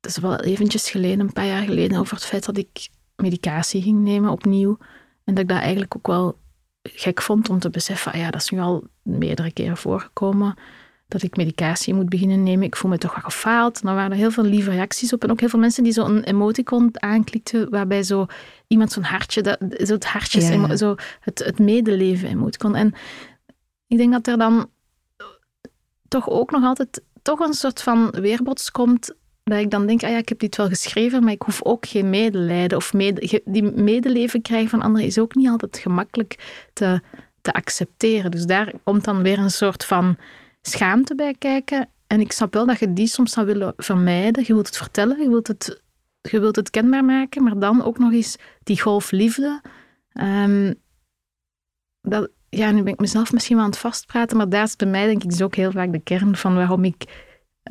dat 0.00 0.10
is 0.10 0.18
wel 0.18 0.40
eventjes 0.40 0.90
geleden, 0.90 1.20
een 1.20 1.32
paar 1.32 1.46
jaar 1.46 1.62
geleden, 1.62 1.98
over 1.98 2.14
het 2.14 2.24
feit 2.24 2.44
dat 2.44 2.56
ik 2.56 2.88
medicatie 3.16 3.82
ging 3.82 3.98
nemen 4.02 4.30
opnieuw. 4.30 4.78
En 5.24 5.34
dat 5.34 5.42
ik 5.42 5.48
dat 5.48 5.58
eigenlijk 5.58 5.96
ook 5.96 6.06
wel 6.06 6.38
gek 6.82 7.22
vond 7.22 7.48
om 7.48 7.58
te 7.58 7.70
beseffen, 7.70 8.12
ah 8.12 8.18
ja, 8.18 8.30
dat 8.30 8.40
is 8.40 8.50
nu 8.50 8.60
al 8.60 8.84
meerdere 9.02 9.52
keren 9.52 9.76
voorgekomen, 9.76 10.54
dat 11.08 11.22
ik 11.22 11.36
medicatie 11.36 11.94
moet 11.94 12.08
beginnen 12.08 12.42
nemen. 12.42 12.66
Ik 12.66 12.76
voel 12.76 12.90
me 12.90 12.98
toch 12.98 13.14
wel 13.14 13.24
gefaald. 13.24 13.82
Dan 13.82 13.94
waren 13.94 14.10
er 14.10 14.16
heel 14.16 14.30
veel 14.30 14.44
lieve 14.44 14.70
reacties 14.70 15.12
op. 15.12 15.24
En 15.24 15.30
ook 15.30 15.40
heel 15.40 15.48
veel 15.48 15.58
mensen 15.58 15.82
die 15.82 15.92
zo 15.92 16.04
een 16.04 16.24
emoticon 16.24 17.02
aanklikten, 17.02 17.70
waarbij 17.70 18.02
zo 18.02 18.26
iemand 18.66 18.92
zo'n 18.92 19.02
hartje, 19.02 19.42
dat, 19.42 19.58
zo 19.84 19.94
het 19.94 20.06
hartjes, 20.06 20.48
Ja. 20.48 20.76
zo 20.76 20.94
het, 21.20 21.38
het 21.38 21.58
medeleven 21.58 22.28
emoticon. 22.28 22.74
En 22.74 22.94
ik 23.86 23.96
denk 23.96 24.12
dat 24.12 24.26
er 24.26 24.38
dan 24.38 24.70
toch 26.08 26.28
ook 26.28 26.50
nog 26.50 26.62
altijd 26.62 27.02
toch 27.22 27.40
een 27.40 27.54
soort 27.54 27.82
van 27.82 28.10
weerbots 28.10 28.70
komt 28.70 29.14
dat 29.44 29.58
ik 29.58 29.70
dan 29.70 29.86
denk, 29.86 30.02
ah 30.02 30.10
ja, 30.10 30.16
ik 30.16 30.28
heb 30.28 30.38
dit 30.38 30.56
wel 30.56 30.68
geschreven, 30.68 31.24
maar 31.24 31.32
ik 31.32 31.42
hoef 31.42 31.64
ook 31.64 31.86
geen 31.86 32.10
medelijden. 32.10 32.78
Of 32.78 32.92
mede, 32.92 33.42
die 33.44 33.62
medeleven 33.62 34.42
krijgen 34.42 34.68
van 34.70 34.82
anderen 34.82 35.06
is 35.06 35.18
ook 35.18 35.34
niet 35.34 35.48
altijd 35.48 35.78
gemakkelijk 35.78 36.62
te, 36.72 37.00
te 37.40 37.52
accepteren. 37.52 38.30
Dus 38.30 38.44
daar 38.46 38.72
komt 38.84 39.04
dan 39.04 39.22
weer 39.22 39.38
een 39.38 39.50
soort 39.50 39.84
van 39.84 40.16
schaamte 40.70 41.14
bij 41.14 41.34
kijken. 41.38 41.88
En 42.06 42.20
ik 42.20 42.32
snap 42.32 42.54
wel 42.54 42.66
dat 42.66 42.78
je 42.78 42.92
die 42.92 43.06
soms 43.06 43.32
zou 43.32 43.46
willen 43.46 43.72
vermijden. 43.76 44.44
Je 44.46 44.52
wilt 44.52 44.66
het 44.66 44.76
vertellen, 44.76 45.22
je 45.22 45.28
wilt 45.28 45.46
het, 45.46 45.82
je 46.20 46.40
wilt 46.40 46.56
het 46.56 46.70
kenbaar 46.70 47.04
maken, 47.04 47.42
maar 47.42 47.58
dan 47.58 47.82
ook 47.82 47.98
nog 47.98 48.12
eens 48.12 48.36
die 48.62 48.80
golf 48.80 49.10
liefde. 49.10 49.60
Ehm, 50.12 50.72
dat, 52.00 52.30
ja, 52.48 52.70
nu 52.70 52.82
ben 52.82 52.92
ik 52.92 53.00
mezelf 53.00 53.32
misschien 53.32 53.56
wel 53.56 53.64
aan 53.64 53.70
het 53.70 53.80
vastpraten, 53.80 54.36
maar 54.36 54.48
daar 54.48 54.62
is 54.62 54.76
bij 54.76 54.88
mij 54.88 55.06
denk 55.06 55.22
ik 55.22 55.30
dus 55.30 55.42
ook 55.42 55.54
heel 55.54 55.70
vaak 55.70 55.92
de 55.92 56.00
kern 56.00 56.36
van 56.36 56.54
waarom 56.54 56.84
ik 56.84 57.24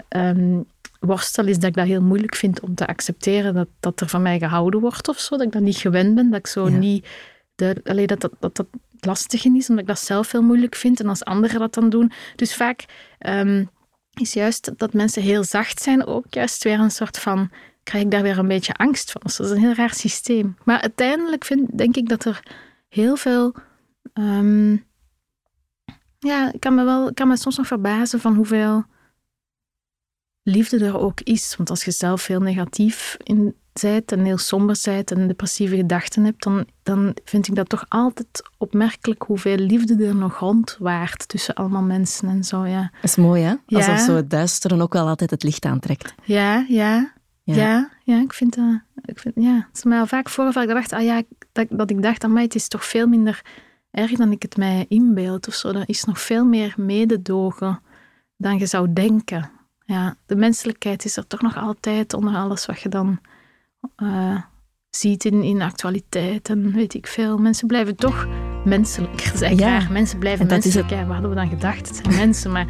ehm, 0.08 0.62
worstel, 1.00 1.46
is 1.46 1.56
dat 1.60 1.70
ik 1.70 1.76
dat 1.76 1.86
heel 1.86 2.02
moeilijk 2.02 2.36
vind 2.36 2.60
om 2.60 2.76
te 2.76 2.88
accepteren 2.88 3.54
dat, 3.54 3.68
dat 3.80 4.00
er 4.00 4.10
van 4.10 4.22
mij 4.22 4.40
gehouden 4.40 4.80
wordt 4.80 5.08
of 5.08 5.20
zo. 5.20 5.38
Dat 5.38 5.46
ik 5.46 5.52
dat 5.52 5.62
niet 5.62 5.78
gewend 5.78 6.16
ben, 6.16 6.30
dat 6.30 6.40
ik 6.40 6.48
zo 6.48 6.70
Ja. 6.70 6.78
niet... 6.78 7.08
De, 7.56 7.82
allee, 7.84 8.08
dat, 8.08 8.22
dat, 8.22 8.32
dat 8.40 8.56
dat 8.56 8.68
lastig 9.00 9.46
is, 9.46 9.70
omdat 9.70 9.84
ik 9.84 9.88
dat 9.88 10.00
zelf 10.00 10.32
heel 10.32 10.42
moeilijk 10.42 10.76
vind 10.76 11.00
en 11.00 11.08
als 11.08 11.24
anderen 11.24 11.60
dat 11.60 11.74
dan 11.74 11.90
doen. 11.90 12.12
Dus 12.36 12.56
vaak 12.56 12.86
ehm, 13.18 13.66
is 14.14 14.34
juist 14.34 14.78
dat 14.78 14.94
mensen 14.94 15.22
heel 15.22 15.44
zacht 15.44 15.82
zijn 15.82 16.06
ook 16.06 16.26
juist 16.30 16.64
weer 16.64 16.80
een 16.80 16.92
soort 16.92 17.20
van... 17.20 17.52
krijg 17.84 18.04
ik 18.04 18.12
daar 18.12 18.22
weer 18.22 18.38
een 18.38 18.48
beetje 18.48 18.74
angst 18.74 19.12
van. 19.12 19.22
Dus 19.24 19.36
dat 19.36 19.46
is 19.46 19.52
een 19.52 19.60
heel 19.60 19.74
raar 19.74 19.94
systeem. 19.94 20.58
Maar 20.64 20.82
uiteindelijk 20.82 21.46
vind, 21.46 21.78
denk 21.78 21.96
ik 21.96 22.10
dat 22.10 22.26
er 22.26 22.44
heel 22.90 23.16
veel... 23.16 23.56
ehm, 24.14 24.78
ja, 26.20 26.54
ik 26.54 26.60
kan 26.60 26.76
me, 26.76 26.84
wel, 26.84 27.08
ik 27.08 27.16
kan 27.16 27.28
me 27.28 27.38
soms 27.38 27.58
nog 27.58 27.68
verbazen 27.68 28.20
van 28.20 28.36
hoeveel 28.36 28.86
liefde 30.46 30.86
er 30.86 31.00
ook 31.00 31.22
is. 31.22 31.56
Want 31.58 31.70
als 31.70 31.86
je 31.86 31.92
zelf 31.92 32.28
heel 32.28 32.40
negatief 32.40 33.18
in 33.24 33.56
zijt 33.74 34.12
en 34.12 34.26
heel 34.26 34.38
somber 34.38 34.76
zijt 34.76 35.12
en 35.12 35.28
depressieve 35.28 35.76
gedachten 35.76 36.24
hebt, 36.24 36.44
dan, 36.44 36.66
dan 36.84 37.16
vind 37.24 37.48
ik 37.48 37.56
dat 37.56 37.70
toch 37.70 37.86
altijd 37.88 38.42
opmerkelijk 38.58 39.24
hoeveel 39.24 39.58
liefde 39.58 40.06
er 40.06 40.16
nog 40.16 40.40
rondwaart 40.40 41.28
tussen 41.28 41.54
allemaal 41.54 41.82
mensen 41.82 42.30
en 42.30 42.44
zo. 42.44 42.66
Ja. 42.66 42.82
Dat 42.82 43.04
is 43.04 43.16
mooi, 43.16 43.44
hè? 43.44 43.56
Alsof 43.68 44.00
zo 44.00 44.16
het 44.16 44.30
duisteren 44.30 44.82
ook 44.82 44.94
wel 44.94 45.08
altijd 45.08 45.30
het 45.30 45.44
licht 45.44 45.66
aantrekt. 45.66 46.14
Ja, 46.24 46.66
ja. 46.68 47.14
Ja, 47.44 47.56
ja, 47.56 47.92
ja 48.04 48.22
ik 48.22 48.34
vind 48.34 48.56
dat... 48.56 48.82
Ik 49.06 49.20
vind, 49.20 49.36
ja, 49.38 49.56
het 49.56 49.78
is 49.78 49.84
mij 49.84 50.00
al 50.00 50.08
vaak 50.08 50.30
voorgevallen 50.30 50.68
dat 50.68 50.78
ik 50.78 50.90
dacht, 50.90 51.02
ah 51.02 51.08
ja, 51.08 51.22
dat, 51.52 51.68
dat 51.70 51.90
ik 51.90 52.02
dacht, 52.02 52.28
mij 52.28 52.44
het 52.44 52.56
is 52.56 52.68
toch 52.68 52.86
veel 52.86 53.08
minder 53.08 53.42
erg 53.92 54.12
dan 54.12 54.32
ik 54.32 54.42
het 54.42 54.58
mij 54.58 54.86
inbeeld 54.90 55.48
of 55.48 55.54
zo. 55.54 55.70
Er 55.70 55.84
is 55.86 56.04
nog 56.04 56.22
veel 56.22 56.46
meer 56.46 56.74
mededogen 56.78 57.80
dan 58.38 58.58
je 58.58 58.66
zou 58.66 58.94
denken. 58.94 59.52
Ja, 59.88 60.18
de 60.26 60.36
menselijkheid 60.36 61.06
is 61.06 61.18
er 61.18 61.28
toch 61.28 61.42
nog 61.42 61.58
altijd 61.58 62.14
onder 62.14 62.36
alles 62.36 62.66
wat 62.66 62.82
je 62.82 62.90
dan 62.90 63.20
uh, 63.98 64.42
ziet 64.90 65.26
in, 65.26 65.44
in 65.44 65.62
actualiteit 65.62 66.50
en 66.50 66.72
weet 66.72 66.94
ik 66.94 67.08
veel. 67.08 67.38
Mensen 67.38 67.68
blijven 67.68 67.96
toch 67.96 68.28
menselijk, 68.64 69.22
zeg 69.36 69.60
ja. 69.60 69.88
Mensen 69.90 70.20
blijven 70.20 70.48
menselijk. 70.48 70.90
Ja, 70.90 71.06
wat 71.06 71.14
hadden 71.14 71.30
we 71.30 71.36
dan 71.36 71.50
gedacht? 71.50 71.88
Het 71.88 71.96
zijn 71.96 72.16
mensen, 72.26 72.52
maar 72.52 72.66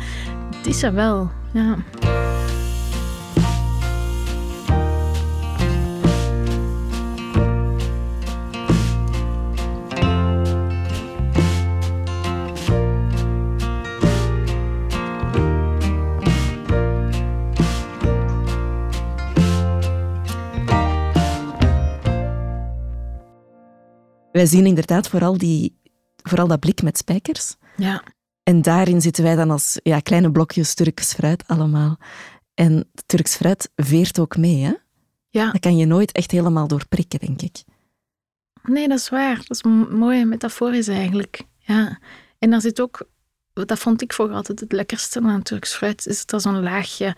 het 0.56 0.68
is 0.68 0.84
er 0.84 0.94
wel. 0.94 1.32
Ja. 1.54 1.76
Wij 24.36 24.46
zien 24.46 24.66
inderdaad 24.66 25.08
vooral, 25.08 25.38
die, 25.38 25.80
vooral 26.24 26.48
dat 26.48 26.60
blik 26.60 26.82
met 26.82 26.98
spijkers. 26.98 27.56
Ja. 27.78 28.04
En 28.44 28.62
daarin 28.62 29.02
zitten 29.02 29.24
wij 29.24 29.36
dan 29.36 29.52
als 29.52 29.80
ja, 29.84 30.00
kleine 30.00 30.32
blokjes 30.32 30.74
Turks 30.74 31.14
fruit 31.14 31.48
allemaal. 31.48 31.98
En 32.54 32.90
Turks 33.06 33.36
fruit 33.36 33.72
veert 33.76 34.20
ook 34.20 34.38
mee, 34.38 34.64
hè? 34.64 34.74
Ja. 35.30 35.52
Dat 35.52 35.62
kan 35.62 35.78
je 35.78 35.86
nooit 35.86 36.12
echt 36.12 36.32
helemaal 36.32 36.68
doorprikken, 36.68 37.20
denk 37.20 37.42
ik. 37.42 37.64
Nee, 38.64 38.88
dat 38.88 39.00
is 39.00 39.10
waar. 39.10 39.36
Dat 39.36 39.50
is 39.50 39.64
een 39.64 39.98
mooie 39.98 40.26
metaforisch 40.26 40.88
eigenlijk. 40.88 41.42
Ja. 41.58 42.00
En 42.40 42.50
daar 42.50 42.62
zit 42.62 42.82
ook, 42.82 43.08
dat 43.54 43.80
vond 43.80 44.02
ik 44.02 44.14
vroeger 44.14 44.36
altijd 44.36 44.60
het 44.60 44.72
lekkerste 44.72 45.22
aan 45.22 45.44
Turks 45.44 45.74
fruit, 45.74 46.06
is 46.08 46.26
dat 46.26 46.42
zo'n 46.42 46.64
laagje 46.64 47.16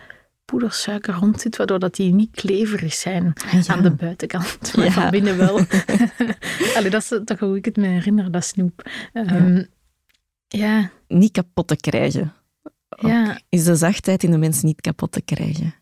poedersuiker 0.50 1.14
rond 1.14 1.40
zit, 1.40 1.56
waardoor 1.56 1.78
dat 1.78 1.94
die 1.94 2.14
niet 2.14 2.30
kleverig 2.30 2.94
zijn 2.94 3.32
aan 3.66 3.82
de 3.82 3.90
buitenkant, 3.90 4.58
maar 4.76 4.90
van 4.90 5.10
binnen 5.10 5.36
wel. 5.36 5.60
Allee, 6.76 6.90
dat 6.90 7.02
is 7.02 7.20
toch 7.24 7.38
hoe 7.38 7.56
ik 7.56 7.64
het 7.64 7.76
me 7.76 7.86
herinner, 7.86 8.30
dat 8.30 8.44
snoep. 8.44 8.90
Um, 9.12 9.66
ja. 10.48 10.90
Niet 11.08 11.32
kapot 11.32 11.66
te 11.66 11.76
krijgen. 11.76 12.32
Ja. 12.88 13.40
Is 13.48 13.64
de 13.64 13.74
zachtheid 13.74 14.22
in 14.22 14.30
de 14.30 14.38
mens 14.38 14.62
niet 14.62 14.80
kapot 14.80 15.12
te 15.12 15.22
krijgen? 15.22 15.74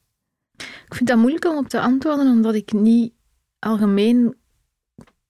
Ik 0.57 0.95
vind 0.95 1.09
dat 1.09 1.19
moeilijk 1.19 1.45
om 1.45 1.57
op 1.57 1.69
te 1.69 1.81
antwoorden, 1.81 2.31
omdat 2.31 2.55
ik 2.55 2.73
niet 2.73 3.13
algemeen 3.59 4.35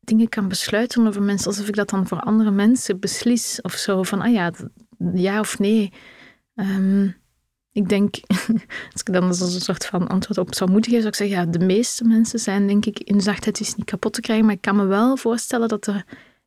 dingen 0.01 0.29
kan 0.29 0.49
besluiten 0.49 1.07
over 1.07 1.23
mensen, 1.23 1.47
alsof 1.47 1.69
ik 1.69 1.75
dat 1.75 1.91
dan 1.91 2.07
voor 2.07 2.21
andere 2.21 2.51
mensen 2.51 3.01
beslis 3.01 3.61
of 3.61 3.73
zo. 3.73 4.03
Van, 4.03 4.21
ah 4.21 4.33
ja, 4.33 4.53
ja 5.15 5.41
of 5.41 5.59
nee. 5.59 5.93
Um, 6.55 7.17
ik 7.77 7.89
denk, 7.89 8.15
als 8.93 9.03
ik 9.05 9.13
dan 9.13 9.25
een 9.25 9.35
soort 9.35 9.87
van 9.87 10.09
antwoord 10.09 10.39
op 10.39 10.55
zou 10.55 10.71
moeten 10.71 10.93
geven, 10.93 11.13
zou 11.13 11.27
ik 11.27 11.31
zeggen, 11.31 11.53
ja, 11.53 11.59
de 11.59 11.65
meeste 11.65 12.05
mensen 12.05 12.39
zijn 12.39 12.67
denk 12.67 12.87
ik 12.87 12.99
in 12.99 13.21
zachtheid 13.21 13.61
is 13.61 13.75
niet 13.75 13.87
kapot 13.87 14.13
te 14.13 14.21
krijgen, 14.21 14.45
maar 14.45 14.55
ik 14.55 14.61
kan 14.61 14.77
me 14.77 14.85
wel 14.85 15.17
voorstellen 15.17 15.69
dat 15.69 15.87
er 15.87 16.05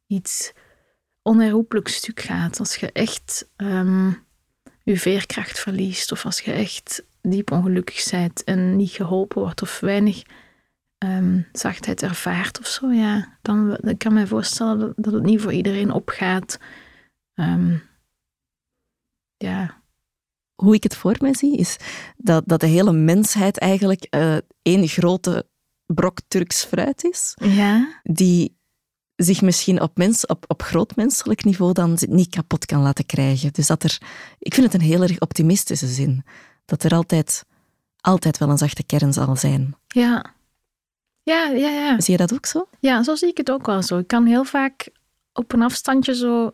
iets 0.07 0.53
onherroepelijk 1.21 1.87
stuk 1.87 2.19
gaat. 2.19 2.59
Als 2.59 2.75
je 2.75 2.91
echt 2.91 3.49
um, 3.57 4.25
je 4.83 4.97
veerkracht 4.97 5.59
verliest, 5.59 6.11
of 6.11 6.25
als 6.25 6.39
je 6.39 6.51
echt 6.51 7.03
diep 7.21 7.51
ongelukkig 7.51 8.09
bent 8.09 8.43
en 8.43 8.75
niet 8.75 8.91
geholpen 8.91 9.41
wordt, 9.41 9.61
of 9.61 9.79
weinig 9.79 10.21
um, 10.97 11.47
zachtheid 11.51 12.03
ervaart 12.03 12.59
of 12.59 12.67
zo, 12.67 12.91
ja, 12.91 13.37
dan, 13.41 13.77
kan 13.81 13.91
ik 13.91 14.09
me 14.09 14.27
voorstellen 14.27 14.93
dat, 14.95 15.13
het 15.13 15.23
niet 15.23 15.41
voor 15.41 15.53
iedereen 15.53 15.91
opgaat. 15.91 16.59
Um, 17.35 17.87
ja, 19.37 19.78
hoe 20.59 20.75
ik 20.75 20.83
het 20.83 20.95
voor 20.95 21.15
mij 21.19 21.33
zie, 21.33 21.57
is 21.57 21.77
dat, 22.17 22.43
dat 22.45 22.59
de 22.59 22.67
hele 22.67 22.91
mensheid 22.91 23.57
eigenlijk 23.57 24.07
uh, 24.15 24.37
één 24.61 24.87
grote 24.87 25.47
brok 25.85 26.17
Turks 26.27 26.63
fruit 26.63 27.03
is. 27.03 27.33
Ja. 27.35 28.01
Die 28.03 28.57
zich 29.15 29.41
misschien 29.41 29.81
op, 29.81 29.97
mens, 29.97 30.25
op, 30.25 30.43
op 30.47 30.61
groot 30.61 30.95
menselijk 30.95 31.43
niveau 31.43 31.73
dan 31.73 31.97
niet 32.07 32.29
kapot 32.29 32.65
kan 32.65 32.81
laten 32.81 33.05
krijgen. 33.05 33.53
Dus 33.53 33.67
dat 33.67 33.83
er, 33.83 33.97
ik 34.39 34.53
vind 34.53 34.65
het 34.65 34.81
een 34.81 34.87
heel 34.87 35.01
erg 35.01 35.19
optimistische 35.19 35.87
zin. 35.87 36.23
Dat 36.65 36.83
er 36.83 36.93
altijd, 36.93 37.45
altijd 38.01 38.37
wel 38.37 38.49
een 38.49 38.57
zachte 38.57 38.83
kern 38.83 39.13
zal 39.13 39.35
zijn. 39.35 39.75
Ja. 39.87 40.33
Ja, 41.23 41.47
ja, 41.47 41.69
ja. 41.69 41.99
Zie 41.99 42.11
je 42.11 42.19
dat 42.19 42.33
ook 42.33 42.45
zo? 42.45 42.67
Ja, 42.79 43.03
zo 43.03 43.15
zie 43.15 43.29
ik 43.29 43.37
het 43.37 43.51
ook 43.51 43.65
wel 43.65 43.83
zo. 43.83 43.97
Ik 43.97 44.07
kan 44.07 44.25
heel 44.25 44.43
vaak 44.43 44.89
op 45.33 45.53
een 45.53 45.61
afstandje 45.61 46.15
zo 46.15 46.51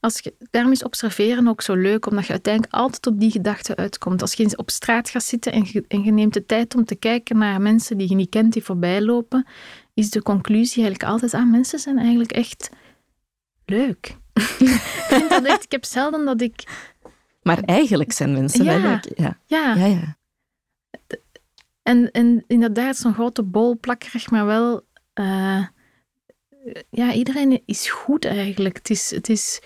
als 0.00 0.18
je, 0.18 0.34
daarom 0.50 0.72
is 0.72 0.82
observeren 0.82 1.48
ook 1.48 1.62
zo 1.62 1.74
leuk, 1.74 2.06
omdat 2.06 2.26
je 2.26 2.32
uiteindelijk 2.32 2.74
altijd 2.74 3.06
op 3.06 3.20
die 3.20 3.30
gedachte 3.30 3.76
uitkomt. 3.76 4.22
Als 4.22 4.34
je 4.34 4.56
op 4.56 4.70
straat 4.70 5.10
gaat 5.10 5.24
zitten 5.24 5.52
en 5.52 5.64
je, 5.72 5.84
en 5.88 6.02
je 6.02 6.12
neemt 6.12 6.34
de 6.34 6.46
tijd 6.46 6.74
om 6.74 6.84
te 6.84 6.94
kijken 6.94 7.38
naar 7.38 7.60
mensen 7.60 7.98
die 7.98 8.08
je 8.08 8.14
niet 8.14 8.28
kent, 8.28 8.52
die 8.52 8.64
voorbij 8.64 9.02
lopen, 9.02 9.46
is 9.94 10.10
de 10.10 10.22
conclusie 10.22 10.82
eigenlijk 10.82 11.12
altijd, 11.12 11.34
ah, 11.34 11.50
mensen 11.50 11.78
zijn 11.78 11.98
eigenlijk 11.98 12.32
echt 12.32 12.70
leuk. 13.64 14.16
ik, 15.18 15.26
dat 15.28 15.44
echt, 15.44 15.64
ik 15.64 15.72
heb 15.72 15.84
zelden 15.84 16.24
dat 16.24 16.40
ik... 16.40 16.86
Maar 17.42 17.60
eigenlijk 17.60 18.12
zijn 18.12 18.32
mensen 18.32 18.64
ja, 18.64 18.80
wel 18.80 18.90
leuk. 18.90 19.12
Ja. 19.16 19.38
Ja. 19.46 19.74
ja, 19.74 19.86
ja. 19.86 20.16
En, 21.82 22.10
en 22.10 22.44
inderdaad, 22.46 22.96
zo'n 22.96 23.14
grote 23.14 23.42
bol 23.42 23.78
plakkerig, 23.78 24.30
maar 24.30 24.46
wel... 24.46 24.86
Uh, 25.14 25.66
ja, 26.90 27.12
iedereen 27.12 27.62
is 27.66 27.90
goed 27.90 28.24
eigenlijk. 28.24 28.76
Het 28.76 28.90
is... 28.90 29.10
Het 29.10 29.28
is 29.28 29.60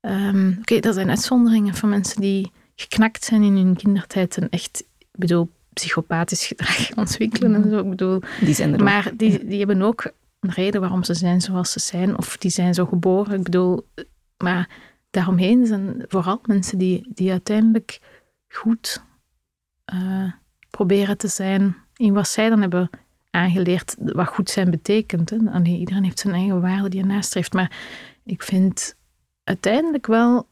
Um, 0.00 0.48
Oké, 0.48 0.58
okay, 0.60 0.80
dat 0.80 0.94
zijn 0.94 1.08
uitzonderingen 1.08 1.74
van 1.74 1.88
mensen 1.88 2.20
die 2.20 2.52
geknakt 2.74 3.24
zijn 3.24 3.42
in 3.42 3.56
hun 3.56 3.76
kindertijd 3.76 4.36
en 4.36 4.48
echt, 4.48 4.84
ik 4.98 5.18
bedoel, 5.18 5.50
psychopathisch 5.72 6.46
gedrag 6.46 6.94
ontwikkelen 6.96 7.54
en 7.54 7.70
zo. 7.70 7.78
Ik 7.78 7.90
bedoel, 7.90 8.20
die 8.40 8.54
zijn 8.54 8.72
er 8.72 8.82
maar 8.82 9.12
die, 9.16 9.44
die 9.44 9.58
hebben 9.58 9.82
ook 9.82 10.12
een 10.40 10.50
reden 10.50 10.80
waarom 10.80 11.04
ze 11.04 11.14
zijn 11.14 11.40
zoals 11.40 11.72
ze 11.72 11.80
zijn, 11.80 12.18
of 12.18 12.36
die 12.36 12.50
zijn 12.50 12.74
zo 12.74 12.86
geboren. 12.86 13.38
Ik 13.38 13.42
bedoel, 13.42 13.88
maar 14.36 14.68
daaromheen 15.10 15.66
zijn 15.66 16.04
vooral 16.08 16.40
mensen 16.42 16.78
die, 16.78 17.10
die 17.14 17.30
uiteindelijk 17.30 18.00
goed 18.48 19.02
uh, 19.94 20.32
proberen 20.70 21.18
te 21.18 21.28
zijn 21.28 21.76
in 21.96 22.12
wat 22.12 22.28
zij 22.28 22.48
dan 22.48 22.60
hebben 22.60 22.90
aangeleerd, 23.30 23.96
wat 23.98 24.28
goed 24.28 24.50
zijn 24.50 24.70
betekent. 24.70 25.30
Hè. 25.30 25.62
iedereen 25.62 26.04
heeft 26.04 26.18
zijn 26.18 26.34
eigen 26.34 26.60
waarde 26.60 26.88
die 26.88 27.00
je 27.00 27.06
nastreeft, 27.06 27.52
maar 27.52 27.76
ik 28.24 28.42
vind 28.42 28.96
uiteindelijk 29.48 30.06
wel, 30.06 30.48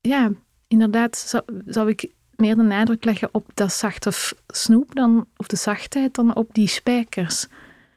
ja, 0.00 0.30
inderdaad 0.68 1.42
zou, 1.66 1.88
ik 1.88 2.10
meer 2.36 2.56
de 2.56 2.62
nadruk 2.62 3.04
leggen 3.04 3.28
op 3.32 3.50
dat 3.54 3.72
zachte 3.72 4.12
snoep 4.46 4.94
dan, 4.94 5.26
of 5.36 5.46
de 5.46 5.56
zachtheid 5.56 6.14
dan 6.14 6.34
op 6.34 6.54
die 6.54 6.68
spijkers. 6.68 7.46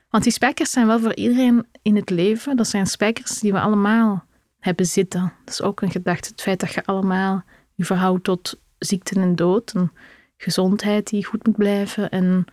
Want 0.10 0.24
die 0.24 0.34
spijkers 0.34 0.72
zijn 0.72 0.88
wel 0.88 1.00
voor 1.00 1.16
iedereen 1.16 1.66
in 1.82 1.96
het 1.96 2.10
leven. 2.10 2.58
Dat 2.58 2.68
zijn 2.68 2.88
spijkers 2.88 3.40
die 3.40 3.52
we 3.52 3.60
allemaal 3.60 4.26
hebben 4.60 4.86
zitten. 4.86 5.34
Dat 5.46 5.54
is 5.54 5.62
ook 5.62 5.82
een 5.82 5.92
gedachte. 5.92 6.30
Het 6.30 6.42
feit 6.42 6.60
dat 6.60 6.74
je 6.74 6.86
allemaal 6.86 7.44
je 7.76 7.86
verhoudt 7.86 8.24
tot 8.24 8.60
ziekte 8.78 9.20
en 9.20 9.36
dood. 9.36 9.72
En 9.72 9.92
gezondheid 10.38 11.10
die 11.10 11.26
goed 11.26 11.46
moet 11.46 11.58
blijven. 11.58 12.10
En 12.10 12.46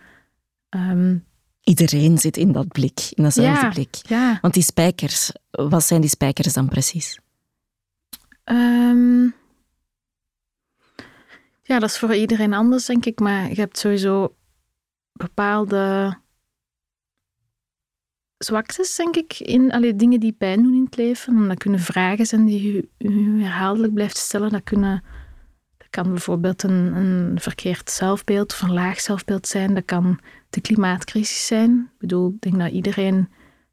ehm, 0.68 1.16
Iedereen 1.64 2.18
zit 2.18 2.36
in 2.36 2.52
dat 2.52 2.68
blik, 2.68 3.10
in 3.10 3.22
datzelfde 3.22 3.68
blik. 3.68 3.94
Ja. 3.94 4.38
Want 4.40 4.54
die 4.54 4.62
spijkers, 4.62 5.32
wat 5.50 5.84
zijn 5.84 6.00
die 6.00 6.10
spijkers 6.10 6.52
dan 6.52 6.68
precies? 6.68 7.18
Um, 8.44 9.34
ja, 11.62 11.78
dat 11.78 11.90
is 11.90 11.98
voor 11.98 12.14
iedereen 12.14 12.52
anders, 12.52 12.86
denk 12.86 13.04
ik. 13.04 13.20
Maar 13.20 13.48
je 13.48 13.54
hebt 13.54 13.78
sowieso 13.78 14.34
bepaalde 15.12 16.16
zwaktes, 18.38 18.96
denk 18.96 19.16
ik, 19.16 19.38
in 19.38 19.72
alle 19.72 19.96
dingen 19.96 20.20
die 20.20 20.32
pijn 20.32 20.62
doen 20.62 20.74
in 20.74 20.84
het 20.84 20.96
leven. 20.96 21.36
En 21.36 21.48
dat 21.48 21.58
kunnen 21.58 21.80
vragen 21.80 22.26
zijn 22.26 22.44
die 22.44 22.72
je, 22.72 22.88
je 22.98 23.42
herhaaldelijk 23.42 23.94
blijft 23.94 24.16
stellen. 24.16 24.50
Dat 24.50 24.64
kunnen 24.64 25.04
kan 25.94 26.10
bijvoorbeeld 26.10 26.62
een, 26.62 26.96
een 26.96 27.40
verkeerd 27.40 27.90
zelfbeeld 27.90 28.52
of 28.52 28.62
een 28.62 28.72
laag 28.72 29.00
zelfbeeld 29.00 29.46
zijn. 29.46 29.74
Dat 29.74 29.84
kan 29.84 30.18
de 30.50 30.60
klimaatcrisis 30.60 31.46
zijn. 31.46 31.90
Ik 31.92 31.98
bedoel, 31.98 32.28
ik 32.28 32.40
denk 32.40 32.58
dat 32.58 32.70
iedereen 32.70 33.28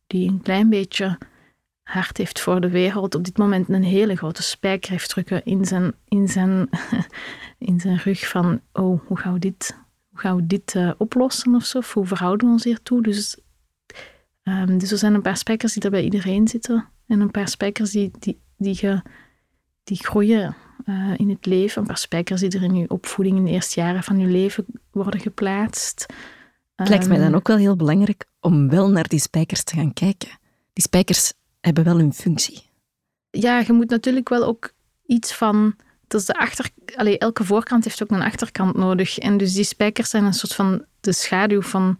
die 0.07 0.29
een 0.29 0.41
klein 0.41 0.69
beetje 0.69 1.17
hart 1.83 2.17
heeft 2.17 2.39
voor 2.39 2.61
de 2.61 2.69
wereld, 2.69 3.15
op 3.15 3.23
dit 3.23 3.37
moment 3.37 3.69
een 3.69 3.83
hele 3.83 4.15
grote 4.15 4.43
spijker 4.43 4.91
heeft 4.91 5.09
drukken 5.09 5.45
in 5.45 5.65
zijn, 5.65 5.93
in 6.07 6.27
zijn, 6.27 6.69
in 7.69 7.79
zijn 7.79 7.97
rug 7.97 8.27
van, 8.27 8.61
oh, 8.73 9.01
hoe 9.05 9.17
gaan 9.17 9.33
we 9.33 9.39
dit, 9.39 9.77
hoe 10.09 10.19
gaan 10.19 10.35
we 10.35 10.47
dit 10.47 10.73
uh, 10.75 10.91
oplossen 10.97 11.55
of 11.55 11.65
zo? 11.65 11.77
Of 11.77 11.93
hoe 11.93 12.05
verhouden 12.05 12.47
we 12.47 12.53
ons 12.53 12.63
hiertoe? 12.63 13.01
Dus, 13.01 13.37
um, 14.43 14.77
dus 14.77 14.91
er 14.91 14.97
zijn 14.97 15.13
een 15.13 15.21
paar 15.21 15.37
spijkers 15.37 15.73
die 15.73 15.83
er 15.83 15.89
bij 15.89 16.03
iedereen 16.03 16.47
zitten 16.47 16.87
en 17.07 17.19
een 17.19 17.31
paar 17.31 17.47
spijkers 17.47 17.91
die, 17.91 18.11
die, 18.19 18.39
die, 18.57 18.75
ge, 18.75 19.01
die 19.91 20.05
groeien 20.05 20.55
uh, 20.85 21.13
in 21.17 21.29
het 21.29 21.45
leven, 21.45 21.81
een 21.81 21.87
paar 21.87 21.97
spijkers 21.97 22.41
die 22.41 22.51
er 22.51 22.63
in 22.63 22.75
je 22.75 22.89
opvoeding 22.89 23.37
in 23.37 23.45
de 23.45 23.51
eerste 23.51 23.79
jaren 23.79 24.03
van 24.03 24.19
je 24.19 24.27
leven 24.27 24.65
worden 24.91 25.19
geplaatst. 25.19 26.05
Het 26.75 26.89
lijkt 26.89 27.07
mij 27.07 27.17
dan 27.17 27.25
ehm, 27.25 27.35
ook 27.35 27.47
wel 27.47 27.57
heel 27.57 27.75
belangrijk 27.75 28.25
om 28.39 28.69
wel 28.69 28.89
naar 28.89 29.07
die 29.07 29.19
spijkers 29.19 29.63
te 29.63 29.75
gaan 29.75 29.93
kijken. 29.93 30.29
Die 30.73 30.83
spijkers 30.83 31.33
hebben 31.59 31.83
wel 31.83 31.97
hun 31.97 32.13
functie. 32.13 32.61
Ja, 33.29 33.59
je 33.59 33.73
moet 33.73 33.89
natuurlijk 33.89 34.29
wel 34.29 34.43
ook 34.43 34.73
iets 35.05 35.33
van. 35.33 35.75
Dus 36.07 36.25
de 36.25 36.33
achter, 36.33 36.69
allee, 36.95 37.17
elke 37.17 37.43
voorkant 37.43 37.83
heeft 37.83 38.03
ook 38.03 38.11
een 38.11 38.21
achterkant 38.21 38.75
nodig. 38.75 39.17
En 39.17 39.37
dus 39.37 39.53
die 39.53 39.63
spijkers 39.63 40.09
zijn 40.09 40.23
een 40.23 40.33
soort 40.33 40.53
van 40.55 40.85
de 40.99 41.11
schaduw 41.13 41.61
van 41.61 41.99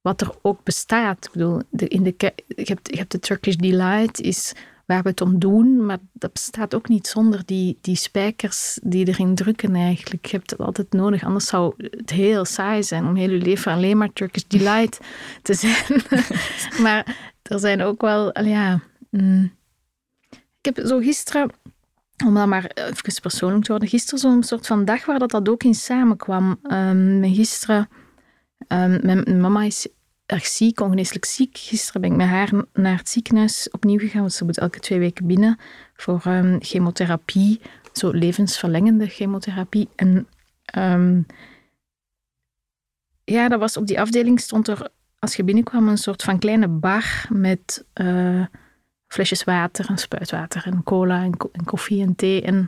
wat 0.00 0.20
er 0.20 0.34
ook 0.42 0.64
bestaat. 0.64 1.24
Ik 1.24 1.32
bedoel, 1.32 1.62
de, 1.70 1.88
in 1.88 2.02
de, 2.02 2.14
je, 2.18 2.32
hebt, 2.54 2.88
je 2.90 2.96
hebt 2.96 3.12
de 3.12 3.18
Turkish 3.18 3.54
Delight, 3.54 4.20
is 4.20 4.54
waar 4.88 5.02
we 5.02 5.08
het 5.08 5.20
om 5.20 5.38
doen, 5.38 5.86
maar 5.86 5.98
dat 6.12 6.32
bestaat 6.32 6.74
ook 6.74 6.88
niet 6.88 7.06
zonder 7.06 7.42
die, 7.44 7.78
die 7.80 7.96
spijkers 7.96 8.78
die 8.82 9.06
erin 9.06 9.34
drukken 9.34 9.74
eigenlijk. 9.74 10.26
Je 10.26 10.36
hebt 10.36 10.50
het 10.50 10.60
altijd 10.60 10.92
nodig, 10.92 11.24
anders 11.24 11.46
zou 11.46 11.74
het 11.76 12.10
heel 12.10 12.44
saai 12.44 12.82
zijn 12.82 13.06
om 13.06 13.14
heel 13.14 13.30
je 13.30 13.38
leven 13.38 13.72
alleen 13.72 13.96
maar 13.96 14.12
Turkish 14.12 14.42
Delight 14.42 15.00
te 15.42 15.54
zijn. 15.54 16.02
maar 16.84 17.16
er 17.42 17.58
zijn 17.58 17.82
ook 17.82 18.00
wel, 18.00 18.42
ja... 18.42 18.80
Mm, 19.10 19.56
ik 20.60 20.74
heb 20.74 20.86
zo 20.86 20.98
gisteren, 20.98 21.50
om 22.26 22.34
dan 22.34 22.48
maar 22.48 22.70
even 22.74 23.20
persoonlijk 23.22 23.64
te 23.64 23.70
worden, 23.70 23.88
gisteren 23.88 24.18
zo'n 24.18 24.42
soort 24.42 24.66
van 24.66 24.84
dag 24.84 25.04
waar 25.04 25.18
dat, 25.18 25.30
dat 25.30 25.48
ook 25.48 25.62
in 25.62 25.74
samenkwam. 25.74 26.58
Um, 26.62 27.34
gisteren, 27.34 27.88
um, 28.68 28.98
mijn 29.02 29.40
mama 29.40 29.62
is 29.62 29.88
erg 30.28 30.46
ziek, 30.46 30.80
ongeneeslijk 30.80 31.24
ziek. 31.24 31.58
Gisteren 31.58 32.00
ben 32.00 32.10
ik 32.10 32.16
met 32.16 32.26
haar 32.26 32.52
naar 32.72 32.96
het 32.96 33.08
ziekenhuis 33.08 33.70
opnieuw 33.70 33.98
gegaan, 33.98 34.20
want 34.20 34.32
ze 34.32 34.44
moet 34.44 34.58
elke 34.58 34.80
twee 34.80 34.98
weken 34.98 35.26
binnen 35.26 35.58
voor 35.94 36.22
um, 36.26 36.56
chemotherapie, 36.60 37.60
zo 37.92 38.10
levensverlengende 38.10 39.06
chemotherapie. 39.06 39.88
En 39.96 40.28
um, 40.78 41.26
ja, 43.24 43.48
dat 43.48 43.60
was 43.60 43.76
op 43.76 43.86
die 43.86 44.00
afdeling 44.00 44.40
stond 44.40 44.68
er, 44.68 44.88
als 45.18 45.36
je 45.36 45.44
binnenkwam, 45.44 45.88
een 45.88 45.98
soort 45.98 46.22
van 46.22 46.38
kleine 46.38 46.68
bar 46.68 47.26
met 47.28 47.84
uh, 47.94 48.44
flesjes 49.06 49.44
water 49.44 49.88
en 49.88 49.98
spuitwater 49.98 50.66
en 50.66 50.82
cola 50.82 51.22
en, 51.22 51.36
en 51.52 51.64
koffie 51.64 52.02
en 52.02 52.16
thee. 52.16 52.42
En 52.42 52.66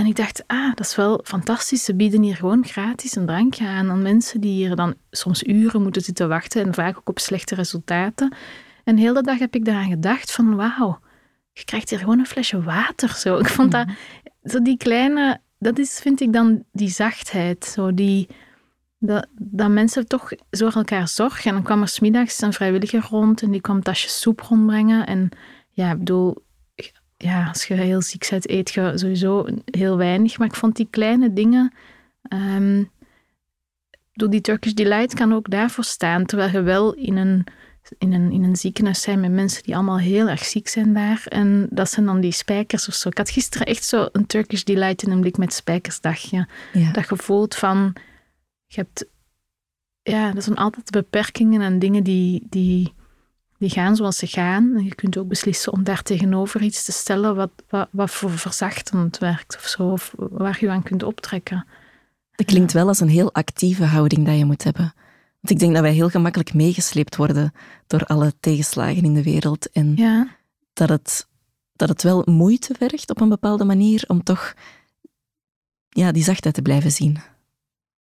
en 0.00 0.06
ik 0.06 0.16
dacht, 0.16 0.44
ah, 0.46 0.74
dat 0.74 0.86
is 0.86 0.96
wel 0.96 1.20
fantastisch. 1.24 1.84
Ze 1.84 1.94
bieden 1.94 2.22
hier 2.22 2.36
gewoon 2.36 2.64
gratis 2.64 3.16
een 3.16 3.26
drankje 3.26 3.66
aan 3.66 3.90
aan 3.90 4.02
mensen 4.02 4.40
die 4.40 4.52
hier 4.52 4.76
dan 4.76 4.94
soms 5.10 5.42
uren 5.42 5.82
moeten 5.82 6.02
zitten 6.02 6.28
wachten 6.28 6.62
en 6.62 6.74
vaak 6.74 6.98
ook 6.98 7.08
op 7.08 7.18
slechte 7.18 7.54
resultaten. 7.54 8.34
En 8.84 8.96
heel 8.96 9.14
de 9.14 9.22
dag 9.22 9.38
heb 9.38 9.54
ik 9.54 9.64
daaraan 9.64 9.90
gedacht 9.90 10.32
van, 10.32 10.56
wauw, 10.56 10.98
je 11.52 11.64
krijgt 11.64 11.90
hier 11.90 11.98
gewoon 11.98 12.18
een 12.18 12.26
flesje 12.26 12.62
water. 12.62 13.08
Zo. 13.08 13.38
Ik 13.38 13.48
vond 13.48 13.72
dat, 13.72 13.88
zo 14.44 14.62
die 14.62 14.76
kleine, 14.76 15.40
dat 15.58 15.78
is, 15.78 15.98
vind 15.98 16.20
ik 16.20 16.32
dan 16.32 16.64
die 16.72 16.90
zachtheid. 16.90 17.64
Zo 17.64 17.94
die, 17.94 18.28
dat, 18.98 19.26
dat 19.38 19.70
mensen 19.70 20.06
toch 20.06 20.32
zo 20.50 20.70
voor 20.70 20.80
elkaar 20.80 21.08
zorgen. 21.08 21.48
En 21.48 21.54
dan 21.54 21.64
kwam 21.64 21.82
er 21.82 21.88
smiddags 21.88 22.42
een 22.42 22.52
vrijwilliger 22.52 23.06
rond 23.10 23.42
en 23.42 23.50
die 23.50 23.60
kwam 23.60 23.82
tasjes 23.82 24.20
soep 24.20 24.40
rondbrengen. 24.40 25.06
En 25.06 25.28
ja, 25.70 25.90
ik 25.90 25.98
bedoel, 25.98 26.36
ja, 27.22 27.48
als 27.48 27.66
je 27.66 27.74
heel 27.74 28.02
ziek 28.02 28.26
bent, 28.30 28.50
eet 28.50 28.70
je 28.70 28.92
sowieso 28.94 29.46
heel 29.64 29.96
weinig. 29.96 30.38
Maar 30.38 30.46
ik 30.46 30.54
vond 30.54 30.76
die 30.76 30.88
kleine 30.90 31.32
dingen. 31.32 31.72
Um, 32.32 32.90
door 34.12 34.30
die 34.30 34.40
Turkish 34.40 34.72
Delight 34.72 35.14
kan 35.14 35.32
ook 35.32 35.50
daarvoor 35.50 35.84
staan. 35.84 36.26
Terwijl 36.26 36.50
je 36.50 36.62
wel 36.62 36.94
in 36.94 37.16
een, 37.16 37.46
in, 37.98 38.12
een, 38.12 38.32
in 38.32 38.42
een 38.42 38.56
ziekenhuis 38.56 39.00
zijn 39.00 39.20
met 39.20 39.30
mensen 39.30 39.62
die 39.62 39.74
allemaal 39.74 39.98
heel 39.98 40.28
erg 40.28 40.44
ziek 40.44 40.68
zijn 40.68 40.92
daar. 40.92 41.22
En 41.28 41.66
dat 41.70 41.90
zijn 41.90 42.06
dan 42.06 42.20
die 42.20 42.32
spijkers 42.32 42.88
of 42.88 42.94
zo. 42.94 43.08
Ik 43.08 43.18
had 43.18 43.30
gisteren 43.30 43.66
echt 43.66 43.84
zo 43.84 44.08
een 44.12 44.26
Turkish 44.26 44.62
Delight 44.62 45.02
in 45.02 45.10
een 45.10 45.20
blik 45.20 45.36
met 45.36 45.52
spijkersdagje. 45.52 46.48
Ja. 46.72 46.92
Dat 46.92 47.06
gevoel 47.06 47.46
van. 47.48 47.92
Je 48.66 48.76
hebt. 48.80 49.06
Ja, 50.02 50.32
dat 50.32 50.44
zijn 50.44 50.56
altijd 50.56 50.90
beperkingen 50.90 51.60
en 51.60 51.78
dingen 51.78 52.02
die. 52.02 52.46
die 52.48 52.98
die 53.60 53.70
gaan 53.70 53.96
zoals 53.96 54.16
ze 54.16 54.26
gaan. 54.26 54.76
En 54.76 54.84
je 54.84 54.94
kunt 54.94 55.18
ook 55.18 55.28
beslissen 55.28 55.72
om 55.72 55.82
daar 55.82 56.02
tegenover 56.02 56.62
iets 56.62 56.84
te 56.84 56.92
stellen 56.92 57.36
wat, 57.36 57.50
wat, 57.68 57.88
wat 57.90 58.10
voor 58.10 58.30
verzachtend 58.30 59.18
werkt 59.18 59.56
of 59.56 59.66
zo, 59.66 59.82
of 59.82 60.14
waar 60.16 60.58
je 60.60 60.70
aan 60.70 60.82
kunt 60.82 61.02
optrekken. 61.02 61.66
Het 62.30 62.46
klinkt 62.46 62.72
wel 62.72 62.86
als 62.86 63.00
een 63.00 63.08
heel 63.08 63.32
actieve 63.32 63.84
houding 63.84 64.26
dat 64.26 64.38
je 64.38 64.44
moet 64.44 64.64
hebben. 64.64 64.94
Want 65.40 65.50
ik 65.50 65.58
denk 65.58 65.72
dat 65.72 65.82
wij 65.82 65.92
heel 65.92 66.08
gemakkelijk 66.08 66.54
meegesleept 66.54 67.16
worden 67.16 67.52
door 67.86 68.04
alle 68.04 68.32
tegenslagen 68.40 69.02
in 69.02 69.14
de 69.14 69.22
wereld. 69.22 69.70
En 69.70 69.96
ja. 69.96 70.36
dat, 70.72 70.88
het, 70.88 71.28
dat 71.72 71.88
het 71.88 72.02
wel 72.02 72.22
moeite 72.26 72.74
vergt 72.78 73.10
op 73.10 73.20
een 73.20 73.28
bepaalde 73.28 73.64
manier 73.64 74.04
om 74.06 74.22
toch 74.22 74.54
ja, 75.88 76.12
die 76.12 76.24
zachtheid 76.24 76.54
te 76.54 76.62
blijven 76.62 76.92
zien. 76.92 77.18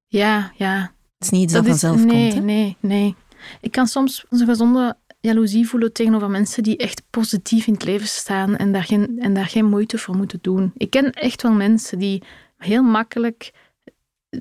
Ja, 0.07 0.53
ja. 0.57 0.81
Het 1.15 1.27
is 1.27 1.31
niet 1.31 1.43
iets 1.43 1.53
dat, 1.53 1.63
dat 1.63 1.71
vanzelf 1.71 1.97
komt. 1.97 2.13
Nee, 2.13 2.41
nee, 2.41 2.77
nee. 2.81 3.15
Ik 3.61 3.73
kan 3.73 3.87
soms 3.87 4.25
een 4.29 4.47
gezonde 4.47 4.97
jaloezie 5.29 5.69
voelen 5.69 5.93
tegenover 5.93 6.31
mensen 6.31 6.63
die 6.63 6.77
echt 6.77 7.03
positief 7.11 7.67
in 7.67 7.73
het 7.73 7.85
leven 7.85 8.07
staan 8.07 8.57
en 8.57 8.73
daar 8.73 8.85
geen, 8.85 9.19
en 9.21 9.35
daar 9.35 9.47
geen 9.47 9.65
moeite 9.65 9.99
voor 9.99 10.17
moeten 10.17 10.39
doen. 10.43 10.73
Ik 10.77 10.91
ken 10.91 11.13
echt 11.13 11.43
wel 11.43 11.53
mensen 11.53 11.99
die 11.99 12.23
heel 12.57 12.83
makkelijk 12.83 13.53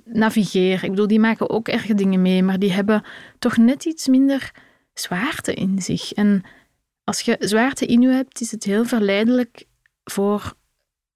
navigeren. 0.05 0.83
Ik 0.83 0.89
bedoel, 0.89 1.07
die 1.07 1.19
maken 1.19 1.49
ook 1.49 1.67
erge 1.67 1.93
dingen 1.93 2.21
mee, 2.21 2.43
maar 2.43 2.59
die 2.59 2.71
hebben 2.71 3.03
toch 3.39 3.57
net 3.57 3.85
iets 3.85 4.07
minder 4.07 4.51
zwaarte 4.93 5.53
in 5.53 5.81
zich. 5.81 6.13
En 6.13 6.43
als 7.03 7.21
je 7.21 7.35
zwaarte 7.39 7.85
in 7.85 8.01
je 8.01 8.07
hebt, 8.07 8.41
is 8.41 8.51
het 8.51 8.63
heel 8.63 8.85
verleidelijk 8.85 9.65
voor 10.03 10.53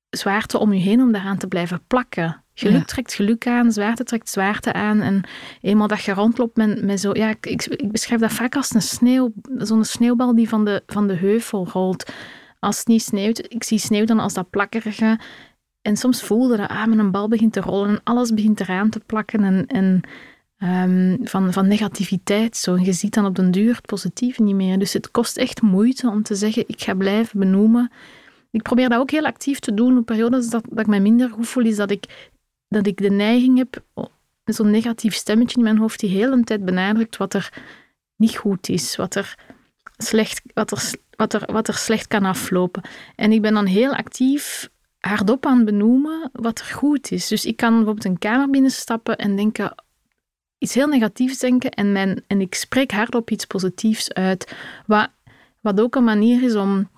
zwaarte 0.09 0.57
om 0.57 0.73
je 0.73 0.79
heen 0.79 1.01
om 1.01 1.11
daaraan 1.11 1.37
te 1.37 1.47
blijven 1.47 1.83
plakken. 1.87 2.40
Geluk 2.67 2.85
trekt 2.85 3.13
geluk 3.13 3.47
aan, 3.47 3.71
zwaarte 3.71 4.03
trekt 4.03 4.29
zwaarte 4.29 4.73
aan. 4.73 5.01
En 5.01 5.21
eenmaal 5.61 5.87
dat 5.87 6.03
je 6.03 6.13
rondloopt 6.13 6.55
met, 6.55 6.83
met 6.83 6.99
zo... 6.99 7.09
Ja, 7.13 7.29
ik, 7.29 7.45
ik, 7.45 7.91
beschrijf 7.91 8.21
dat 8.21 8.31
vaak 8.31 8.55
als 8.55 8.73
een 8.73 8.81
sneeuw, 8.81 9.33
zo'n 9.57 9.85
sneeuwbal 9.85 10.35
die 10.35 10.49
van 10.49 10.65
de, 10.65 10.83
van 10.85 11.07
de 11.07 11.13
heuvel 11.13 11.67
rolt. 11.67 12.11
Als 12.59 12.77
het 12.77 12.87
niet 12.87 13.01
sneeuwt, 13.01 13.53
ik 13.53 13.63
zie 13.63 13.77
sneeuw 13.77 14.05
dan 14.05 14.19
als 14.19 14.33
dat 14.33 14.49
plakkerige. 14.49 15.19
En 15.81 15.97
soms 15.97 16.23
voelde 16.23 16.57
dat, 16.57 16.69
ah, 16.69 16.85
een 16.87 17.11
bal 17.11 17.27
begint 17.27 17.53
te 17.53 17.61
rollen 17.61 17.89
en 17.89 18.01
alles 18.03 18.33
begint 18.33 18.59
eraan 18.59 18.89
te 18.89 18.99
plakken. 18.99 19.43
En, 19.43 19.65
en 19.67 20.01
um, 20.89 21.27
van, 21.27 21.53
van 21.53 21.67
negativiteit 21.67 22.57
zo. 22.57 22.75
En 22.75 22.83
je 22.83 22.93
ziet 22.93 23.13
dan 23.13 23.25
op 23.25 23.35
den 23.35 23.51
duur 23.51 23.75
het 23.75 23.85
positieve 23.85 24.43
niet 24.43 24.55
meer. 24.55 24.79
Dus 24.79 24.93
het 24.93 25.11
kost 25.11 25.37
echt 25.37 25.61
moeite 25.61 26.09
om 26.09 26.23
te 26.23 26.35
zeggen, 26.35 26.63
ik 26.67 26.81
ga 26.81 26.93
blijven 26.93 27.39
benoemen 27.39 27.91
ik 28.51 28.61
probeer 28.61 28.89
dat 28.89 28.99
ook 28.99 29.11
heel 29.11 29.25
actief 29.25 29.59
te 29.59 29.73
doen 29.73 29.97
op 29.97 30.05
periodes 30.05 30.49
dat, 30.49 30.65
dat 30.69 30.79
ik 30.79 30.87
me 30.87 30.99
minder 30.99 31.29
goed 31.29 31.47
voel, 31.47 31.65
is 31.65 31.75
dat 31.75 31.91
ik 31.91 32.31
dat 32.71 32.87
ik 32.87 32.97
de 32.97 33.09
neiging 33.09 33.57
heb, 33.57 33.83
zo'n 34.43 34.69
negatief 34.69 35.13
stemmetje 35.13 35.57
in 35.57 35.63
mijn 35.63 35.77
hoofd 35.77 35.99
die 35.99 36.09
heel 36.09 36.31
een 36.31 36.43
tijd 36.43 36.65
benadrukt 36.65 37.17
wat 37.17 37.33
er 37.33 37.53
niet 38.15 38.37
goed 38.37 38.69
is, 38.69 38.95
wat 38.95 39.15
er 39.15 39.35
slecht, 39.97 40.41
wat 40.53 40.71
er, 40.71 40.93
wat 41.15 41.33
er, 41.33 41.51
wat 41.51 41.67
er 41.67 41.73
slecht 41.73 42.07
kan 42.07 42.25
aflopen. 42.25 42.81
En 43.15 43.31
ik 43.31 43.41
ben 43.41 43.53
dan 43.53 43.65
heel 43.65 43.95
actief 43.95 44.69
hardop 44.99 45.45
aan 45.45 45.65
benoemen 45.65 46.29
wat 46.33 46.59
er 46.59 46.65
goed 46.65 47.11
is. 47.11 47.27
Dus 47.27 47.45
ik 47.45 47.57
kan 47.57 47.75
bijvoorbeeld 47.75 48.05
een 48.05 48.19
kamer 48.19 48.49
binnenstappen 48.49 49.17
en 49.17 49.35
denken, 49.35 49.75
iets 50.57 50.73
heel 50.73 50.87
negatiefs 50.87 51.39
denken 51.39 51.71
en, 51.71 51.91
mijn, 51.91 52.23
en 52.27 52.41
ik 52.41 52.55
spreek 52.55 52.91
hardop 52.91 53.29
iets 53.29 53.45
positiefs 53.45 54.13
uit. 54.13 54.55
Wat, 54.85 55.09
wat 55.59 55.81
ook 55.81 55.95
een 55.95 56.03
manier 56.03 56.43
is 56.43 56.55
om 56.55 56.89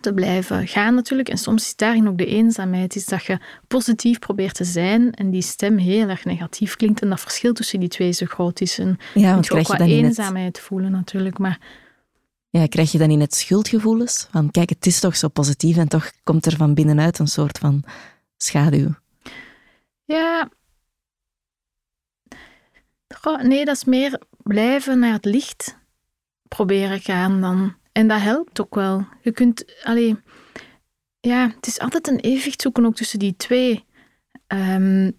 te 0.00 0.14
blijven 0.14 0.66
gaan 0.66 0.94
natuurlijk. 0.94 1.28
En 1.28 1.38
soms 1.38 1.64
is 1.64 1.76
daarin 1.76 2.08
ook 2.08 2.18
de 2.18 2.26
eenzaamheid, 2.26 2.96
is 2.96 3.04
dat 3.04 3.24
je 3.24 3.38
positief 3.68 4.18
probeert 4.18 4.54
te 4.54 4.64
zijn 4.64 5.12
en 5.12 5.30
die 5.30 5.42
stem 5.42 5.78
heel 5.78 6.08
erg 6.08 6.24
negatief 6.24 6.76
klinkt 6.76 7.02
en 7.02 7.08
dat 7.08 7.20
verschil 7.20 7.52
tussen 7.52 7.80
die 7.80 7.88
twee 7.88 8.12
zo 8.12 8.26
groot 8.26 8.60
is. 8.60 8.78
En 8.78 8.98
ja, 9.14 9.32
want 9.32 9.46
je 9.46 9.54
ook 9.54 9.66
wat 9.66 9.80
eenzaamheid 9.80 10.60
voelen 10.60 10.90
natuurlijk, 10.90 11.38
maar... 11.38 11.60
Ja, 12.50 12.66
krijg 12.66 12.92
je 12.92 12.98
dan 12.98 13.10
in 13.10 13.20
het 13.20 13.34
schuldgevoelens? 13.34 14.26
Van 14.30 14.50
kijk, 14.50 14.68
het 14.68 14.86
is 14.86 15.00
toch 15.00 15.16
zo 15.16 15.28
positief 15.28 15.76
en 15.76 15.88
toch 15.88 16.12
komt 16.22 16.46
er 16.46 16.56
van 16.56 16.74
binnenuit 16.74 17.18
een 17.18 17.26
soort 17.26 17.58
van 17.58 17.84
schaduw. 18.36 18.94
Ja. 20.04 20.48
nee, 23.42 23.64
dat 23.64 23.76
is 23.76 23.84
meer 23.84 24.20
blijven 24.42 24.98
naar 24.98 25.12
het 25.12 25.24
licht 25.24 25.76
proberen 26.48 27.00
gaan 27.00 27.40
dan 27.40 27.74
en 27.96 28.08
dat 28.08 28.20
helpt 28.20 28.60
ook 28.60 28.74
wel. 28.74 29.06
Je 29.20 29.32
kunt, 29.32 29.64
allee, 29.82 30.16
ja, 31.20 31.48
het 31.56 31.66
is 31.66 31.78
altijd 31.78 32.08
een 32.08 32.20
evenwicht 32.20 32.60
zoeken 32.60 32.86
ook 32.86 32.94
tussen 32.94 33.18
die 33.18 33.36
twee. 33.36 33.84
Um, 34.48 35.18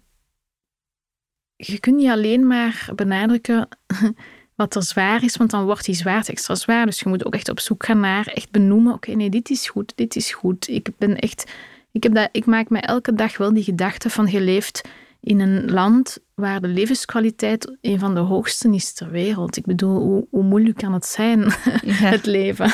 je 1.56 1.80
kunt 1.80 1.96
niet 1.96 2.10
alleen 2.10 2.46
maar 2.46 2.90
benadrukken 2.94 3.68
wat 4.56 4.74
er 4.74 4.82
zwaar 4.82 5.24
is, 5.24 5.36
want 5.36 5.50
dan 5.50 5.64
wordt 5.64 5.84
die 5.84 5.94
zwaarte 5.94 6.32
extra 6.32 6.54
zwaar. 6.54 6.86
Dus 6.86 7.00
je 7.00 7.08
moet 7.08 7.26
ook 7.26 7.34
echt 7.34 7.48
op 7.48 7.60
zoek 7.60 7.84
gaan 7.84 8.00
naar, 8.00 8.26
echt 8.26 8.50
benoemen, 8.50 8.94
oké, 8.94 9.12
nee, 9.12 9.30
dit 9.30 9.50
is 9.50 9.68
goed, 9.68 9.92
dit 9.96 10.16
is 10.16 10.32
goed. 10.32 10.68
Ik 10.68 10.88
ben 10.98 11.16
echt, 11.16 11.52
ik, 11.92 12.02
heb 12.02 12.14
dat, 12.14 12.28
ik 12.32 12.46
maak 12.46 12.70
me 12.70 12.80
elke 12.80 13.14
dag 13.14 13.36
wel 13.36 13.52
die 13.52 13.64
gedachte 13.64 14.10
van 14.10 14.28
geleefd 14.28 14.88
in 15.20 15.40
een 15.40 15.70
land 15.70 16.18
waar 16.38 16.60
de 16.60 16.68
levenskwaliteit 16.68 17.76
een 17.80 17.98
van 17.98 18.14
de 18.14 18.20
hoogste 18.20 18.68
is 18.74 18.92
ter 18.92 19.10
wereld. 19.10 19.56
Ik 19.56 19.64
bedoel, 19.64 20.00
hoe, 20.00 20.26
hoe 20.30 20.42
moeilijk 20.42 20.76
kan 20.76 20.92
het 20.92 21.06
zijn, 21.06 21.44
het 22.12 22.26
leven? 22.26 22.72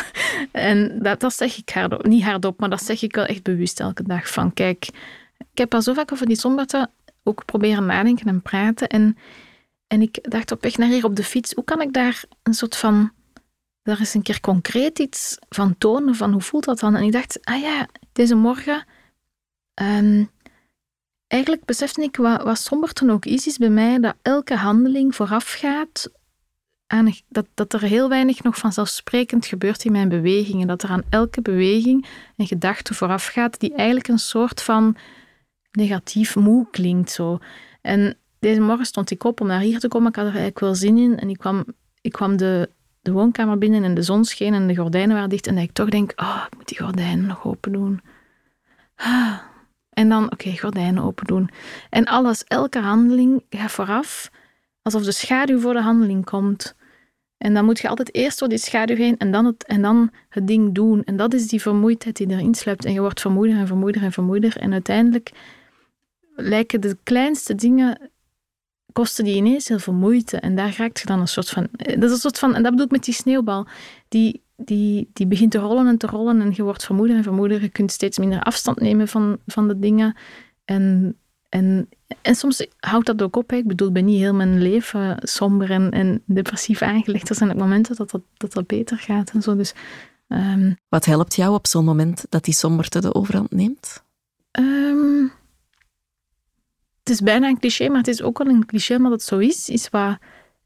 En 0.50 0.98
dat, 1.02 1.20
dat 1.20 1.34
zeg 1.34 1.58
ik 1.58 1.70
hardop, 1.70 2.06
niet 2.06 2.24
hardop, 2.24 2.60
maar 2.60 2.70
dat 2.70 2.82
zeg 2.82 3.02
ik 3.02 3.14
wel 3.14 3.24
echt 3.24 3.42
bewust 3.42 3.80
elke 3.80 4.02
dag. 4.02 4.28
Van 4.28 4.52
kijk, 4.52 4.88
ik 5.38 5.58
heb 5.58 5.74
al 5.74 5.82
zo 5.82 5.92
vaak 5.92 6.12
over 6.12 6.26
die 6.26 6.38
somberte 6.38 6.90
ook 7.22 7.44
proberen 7.44 7.86
nadenken 7.86 8.26
en 8.26 8.42
praten. 8.42 8.88
En, 8.88 9.18
en 9.86 10.02
ik 10.02 10.30
dacht 10.30 10.52
op 10.52 10.62
weg 10.62 10.76
naar 10.76 10.88
hier 10.88 11.04
op 11.04 11.16
de 11.16 11.24
fiets, 11.24 11.52
hoe 11.52 11.64
kan 11.64 11.80
ik 11.80 11.92
daar 11.92 12.24
een 12.42 12.54
soort 12.54 12.76
van, 12.76 13.12
daar 13.82 14.00
is 14.00 14.14
een 14.14 14.22
keer 14.22 14.40
concreet 14.40 14.98
iets 14.98 15.38
van 15.48 15.78
tonen, 15.78 16.14
van 16.14 16.32
hoe 16.32 16.42
voelt 16.42 16.64
dat 16.64 16.78
dan? 16.78 16.96
En 16.96 17.02
ik 17.02 17.12
dacht, 17.12 17.38
ah 17.42 17.60
ja, 17.60 17.88
deze 18.12 18.34
morgen... 18.34 18.84
Um, 19.82 20.32
eigenlijk 21.26 21.64
besefte 21.64 22.02
ik 22.02 22.16
wat, 22.16 22.42
wat 22.42 22.58
somberte 22.58 23.10
ook 23.10 23.24
is, 23.24 23.46
is 23.46 23.58
bij 23.58 23.70
mij 23.70 24.00
dat 24.00 24.14
elke 24.22 24.56
handeling 24.56 25.14
voorafgaat 25.14 26.10
aan 26.86 27.12
dat, 27.28 27.46
dat 27.54 27.72
er 27.72 27.82
heel 27.82 28.08
weinig 28.08 28.42
nog 28.42 28.58
vanzelfsprekend 28.58 29.46
gebeurt 29.46 29.84
in 29.84 29.92
mijn 29.92 30.08
bewegingen. 30.08 30.66
Dat 30.66 30.82
er 30.82 30.88
aan 30.88 31.02
elke 31.08 31.42
beweging 31.42 32.06
een 32.36 32.46
gedachte 32.46 32.94
voorafgaat 32.94 33.60
die 33.60 33.74
eigenlijk 33.74 34.08
een 34.08 34.18
soort 34.18 34.62
van 34.62 34.96
negatief 35.72 36.36
moe 36.36 36.66
klinkt. 36.70 37.10
Zo. 37.10 37.38
En 37.80 38.16
deze 38.38 38.60
morgen 38.60 38.86
stond 38.86 39.10
ik 39.10 39.24
op 39.24 39.40
om 39.40 39.46
naar 39.46 39.60
hier 39.60 39.78
te 39.78 39.88
komen. 39.88 40.08
Ik 40.08 40.16
had 40.16 40.24
er 40.24 40.30
eigenlijk 40.30 40.60
wel 40.60 40.74
zin 40.74 40.98
in. 40.98 41.18
En 41.18 41.28
ik 41.28 41.38
kwam, 41.38 41.64
ik 42.00 42.12
kwam 42.12 42.36
de, 42.36 42.68
de 43.00 43.12
woonkamer 43.12 43.58
binnen 43.58 43.84
en 43.84 43.94
de 43.94 44.02
zon 44.02 44.24
scheen 44.24 44.54
en 44.54 44.66
de 44.66 44.76
gordijnen 44.76 45.14
waren 45.14 45.28
dicht. 45.28 45.46
En 45.46 45.54
dat 45.54 45.64
ik 45.64 45.72
toch 45.72 45.88
denk, 45.88 46.12
oh, 46.16 46.44
ik 46.50 46.56
moet 46.56 46.68
die 46.68 46.82
gordijnen 46.82 47.26
nog 47.26 47.46
open 47.46 47.72
doen. 47.72 48.00
Ah. 48.96 49.38
En 49.94 50.08
dan, 50.08 50.32
oké, 50.32 50.56
gordijnen 50.56 51.02
open 51.02 51.26
doen. 51.26 51.50
En 51.90 52.04
alles, 52.04 52.44
elke 52.44 52.78
handeling 52.78 53.44
gaat 53.50 53.70
vooraf, 53.70 54.30
alsof 54.82 55.04
de 55.04 55.12
schaduw 55.12 55.60
voor 55.60 55.72
de 55.72 55.82
handeling 55.82 56.24
komt. 56.24 56.74
En 57.38 57.54
dan 57.54 57.64
moet 57.64 57.78
je 57.78 57.88
altijd 57.88 58.14
eerst 58.14 58.38
door 58.38 58.48
die 58.48 58.58
schaduw 58.58 58.96
heen 58.96 59.18
en 59.18 59.30
dan 59.30 59.44
het, 59.44 59.64
en 59.66 59.82
dan 59.82 60.10
het 60.28 60.46
ding 60.46 60.74
doen. 60.74 61.04
En 61.04 61.16
dat 61.16 61.34
is 61.34 61.48
die 61.48 61.60
vermoeidheid 61.60 62.16
die 62.16 62.30
erin 62.30 62.54
sluipt. 62.54 62.84
En 62.84 62.92
je 62.92 63.00
wordt 63.00 63.20
vermoeider 63.20 63.58
en 63.58 63.66
vermoeider 63.66 64.02
en 64.02 64.12
vermoeider. 64.12 64.56
En 64.56 64.72
uiteindelijk 64.72 65.30
lijken 66.36 66.80
de 66.80 66.96
kleinste 67.02 67.54
dingen, 67.54 68.10
kosten 68.92 69.24
die 69.24 69.36
ineens 69.36 69.68
heel 69.68 69.78
veel 69.78 69.92
moeite. 69.92 70.36
En 70.36 70.54
daar 70.54 70.74
raakt 70.76 71.00
je 71.00 71.06
dan 71.06 71.20
een 71.20 71.28
soort 71.28 71.50
van... 71.50 71.68
Dat 71.76 72.02
is 72.02 72.10
een 72.10 72.16
soort 72.16 72.38
van... 72.38 72.54
En 72.54 72.62
dat 72.62 72.70
bedoel 72.70 72.86
ik 72.86 72.92
met 72.92 73.04
die 73.04 73.14
sneeuwbal. 73.14 73.66
Die, 74.08 74.43
die, 74.56 75.10
die 75.12 75.26
begint 75.26 75.50
te 75.50 75.58
rollen 75.58 75.86
en 75.86 75.98
te 75.98 76.06
rollen 76.06 76.40
en 76.40 76.52
je 76.54 76.62
wordt 76.62 76.84
vermoeder 76.84 77.16
en 77.16 77.22
vermoeder. 77.22 77.62
Je 77.62 77.68
kunt 77.68 77.92
steeds 77.92 78.18
minder 78.18 78.42
afstand 78.42 78.80
nemen 78.80 79.08
van, 79.08 79.38
van 79.46 79.68
de 79.68 79.78
dingen. 79.78 80.16
En, 80.64 81.16
en, 81.48 81.88
en 82.22 82.34
soms 82.34 82.66
houdt 82.78 83.06
dat 83.06 83.22
ook 83.22 83.36
op. 83.36 83.50
Hè. 83.50 83.56
Ik 83.56 83.66
bedoel, 83.66 83.88
ik 83.88 83.94
ben 83.94 84.04
niet 84.04 84.20
heel 84.20 84.34
mijn 84.34 84.62
leven 84.62 85.16
somber 85.20 85.70
en, 85.70 85.90
en 85.90 86.22
depressief 86.24 86.82
aangelegd. 86.82 87.28
Er 87.28 87.34
zijn 87.34 87.50
ook 87.50 87.56
momenten 87.56 87.96
dat 87.96 88.10
dat, 88.10 88.22
dat, 88.36 88.52
dat 88.52 88.66
beter 88.66 88.98
gaat 88.98 89.30
en 89.30 89.42
zo. 89.42 89.56
Dus, 89.56 89.74
ehm, 90.28 90.72
Wat 90.88 91.04
helpt 91.04 91.34
jou 91.34 91.54
op 91.54 91.66
zo'n 91.66 91.84
moment 91.84 92.26
dat 92.28 92.44
die 92.44 92.54
somberte 92.54 93.00
de 93.00 93.14
overhand 93.14 93.50
neemt? 93.50 94.02
Um, 94.58 95.32
het 96.98 97.12
is 97.12 97.20
bijna 97.20 97.48
een 97.48 97.58
cliché, 97.58 97.88
maar 97.88 97.98
het 97.98 98.08
is 98.08 98.22
ook 98.22 98.38
wel 98.38 98.46
een 98.46 98.66
cliché, 98.66 98.98
maar 98.98 99.10
dat 99.10 99.22
zo 99.22 99.38
is. 99.38 99.68
Is 99.68 99.88
wat 99.88 100.18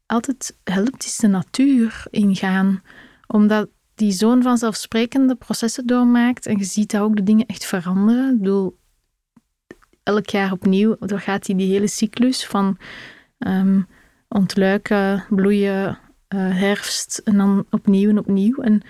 altijd 0.05 0.57
helpt, 0.63 1.05
is 1.05 1.17
de 1.17 1.27
natuur 1.27 2.03
ingaan. 2.09 2.83
Omdat 3.27 3.69
die 3.99 4.11
zo'n 4.11 4.41
vanzelfsprekende 4.41 5.35
processen 5.35 5.87
doormaakt. 5.87 6.45
En 6.45 6.57
je 6.57 6.63
ziet 6.63 6.91
dat 6.91 7.01
ook 7.01 7.15
de 7.15 7.23
dingen 7.23 7.45
echt 7.45 7.65
veranderen. 7.65 8.31
Ik 8.31 8.37
bedoel, 8.37 8.77
elk 10.03 10.29
jaar 10.29 10.51
opnieuw 10.51 10.95
doorgaat 10.99 11.47
hij 11.47 11.55
die 11.55 11.71
hele 11.71 11.87
cyclus 11.87 12.45
van 12.45 12.77
um, 13.39 13.87
ontluiken, 14.27 15.25
bloeien, 15.29 15.87
uh, 15.87 16.57
herfst 16.59 17.21
en 17.23 17.37
dan 17.37 17.65
opnieuw 17.69 18.09
en 18.09 18.17
opnieuw. 18.17 18.55
En 18.55 18.81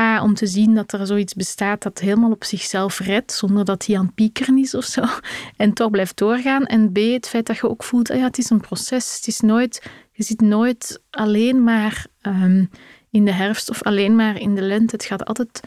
A, 0.00 0.22
om 0.22 0.34
te 0.34 0.46
zien 0.46 0.74
dat 0.74 0.92
er 0.92 1.06
zoiets 1.06 1.34
bestaat 1.34 1.82
dat 1.82 1.98
helemaal 1.98 2.30
op 2.30 2.44
zichzelf 2.44 2.98
redt, 2.98 3.32
zonder 3.32 3.64
dat 3.64 3.86
hij 3.86 3.98
aan 3.98 4.04
het 4.04 4.14
piekeren 4.14 4.58
is 4.58 4.74
of 4.74 4.84
zo, 4.84 5.02
en 5.56 5.72
toch 5.72 5.90
blijft 5.90 6.18
doorgaan. 6.18 6.64
En 6.66 6.92
B, 6.92 6.96
het 6.96 7.28
feit 7.28 7.46
dat 7.46 7.56
je 7.56 7.68
ook 7.68 7.84
voelt, 7.84 8.10
ah 8.10 8.16
ja, 8.16 8.24
het 8.24 8.38
is 8.38 8.50
een 8.50 8.60
proces. 8.60 9.16
Het 9.16 9.26
is 9.26 9.40
nooit, 9.40 9.90
je 10.12 10.22
zit 10.22 10.40
nooit 10.40 11.02
alleen 11.10 11.64
maar 11.64 12.06
um, 12.22 12.70
in 13.12 13.24
de 13.24 13.32
herfst 13.32 13.70
of 13.70 13.82
alleen 13.82 14.16
maar 14.16 14.40
in 14.40 14.54
de 14.54 14.62
lente. 14.62 14.94
Het 14.94 15.04
gaat 15.04 15.24
altijd 15.24 15.60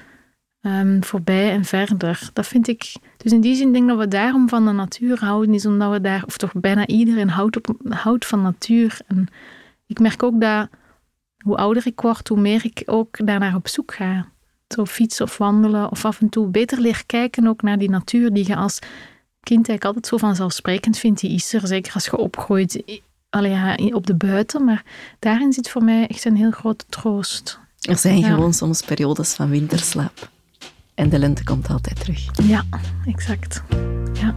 um, 0.61 1.03
voorbij 1.03 1.51
en 1.51 1.65
verder. 1.65 2.29
Dat 2.33 2.47
vind 2.47 2.67
ik. 2.67 2.93
Dus 3.17 3.31
in 3.31 3.41
die 3.41 3.55
zin 3.55 3.71
denk 3.71 3.83
ik 3.83 3.89
dat 3.89 3.99
we 3.99 4.07
daarom 4.07 4.49
van 4.49 4.65
de 4.65 4.71
natuur 4.71 5.19
houden, 5.19 5.53
is 5.53 5.65
omdat 5.65 5.91
we 5.91 6.01
daar, 6.01 6.23
of 6.25 6.37
toch 6.37 6.53
bijna 6.53 6.87
iedereen 6.87 7.29
houdt, 7.29 7.57
op, 7.57 7.75
houdt 7.89 8.25
van 8.25 8.41
natuur. 8.41 8.99
En 9.07 9.27
ik 9.87 9.99
merk 9.99 10.23
ook 10.23 10.41
dat 10.41 10.69
hoe 11.43 11.57
ouder 11.57 11.87
ik 11.87 12.01
word, 12.01 12.27
hoe 12.27 12.39
meer 12.39 12.65
ik 12.65 12.83
ook 12.85 13.25
daarnaar 13.25 13.55
op 13.55 13.67
zoek 13.67 13.93
ga. 13.93 14.29
Zo 14.67 14.85
fietsen 14.85 15.25
of 15.25 15.37
wandelen, 15.37 15.91
of 15.91 16.05
af 16.05 16.21
en 16.21 16.29
toe 16.29 16.47
beter 16.47 16.79
leer 16.79 17.05
kijken 17.05 17.47
ook 17.47 17.61
naar 17.61 17.77
die 17.77 17.89
natuur 17.89 18.33
die 18.33 18.47
je 18.47 18.55
als 18.55 18.79
kind 19.39 19.69
eigenlijk 19.69 19.85
altijd 19.85 20.07
zo 20.07 20.17
vanzelfsprekend 20.17 20.97
vindt. 20.97 21.19
Die 21.19 21.33
is 21.33 21.53
er, 21.53 21.67
zeker 21.67 21.93
als 21.93 22.05
je 22.05 22.17
opgroeit 22.17 23.01
allee, 23.35 23.51
ja, 23.51 23.75
op 23.75 24.07
de 24.07 24.15
buiten, 24.15 24.63
maar 24.63 24.83
daarin 25.19 25.53
zit 25.53 25.69
voor 25.69 25.83
mij 25.83 26.07
echt 26.07 26.25
een 26.25 26.35
heel 26.35 26.51
grote 26.51 26.85
troost. 26.89 27.59
Er 27.79 27.97
zijn 27.97 28.23
gewoon 28.23 28.53
soms 28.53 28.81
periodes 28.81 29.33
van 29.33 29.49
winterslaap. 29.49 30.29
En 30.93 31.09
de 31.09 31.19
lente 31.19 31.43
komt 31.43 31.67
altijd 31.67 31.99
terug. 31.99 32.25
Ja, 32.43 32.63
exact. 33.05 33.63
Ja. 34.13 34.35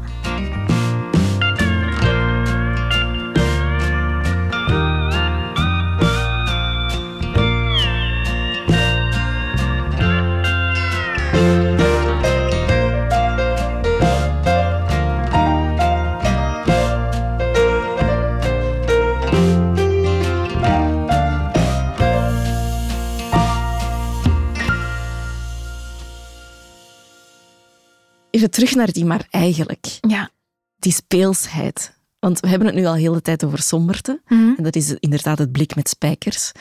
Even 28.38 28.50
terug 28.50 28.74
naar 28.74 28.92
die 28.92 29.04
maar 29.04 29.26
eigenlijk. 29.30 29.98
Ja. 30.00 30.30
Die 30.76 30.92
speelsheid. 30.92 31.96
Want 32.18 32.40
we 32.40 32.48
hebben 32.48 32.66
het 32.66 32.76
nu 32.76 32.84
al 32.84 32.92
de 32.92 33.00
hele 33.00 33.22
tijd 33.22 33.44
over 33.44 33.58
somberte. 33.58 34.20
Mhm. 34.26 34.52
En 34.56 34.62
dat 34.62 34.76
is 34.76 34.94
inderdaad 34.94 35.38
het 35.38 35.52
blik 35.52 35.76
met 35.76 35.88
spijkers. 35.88 36.52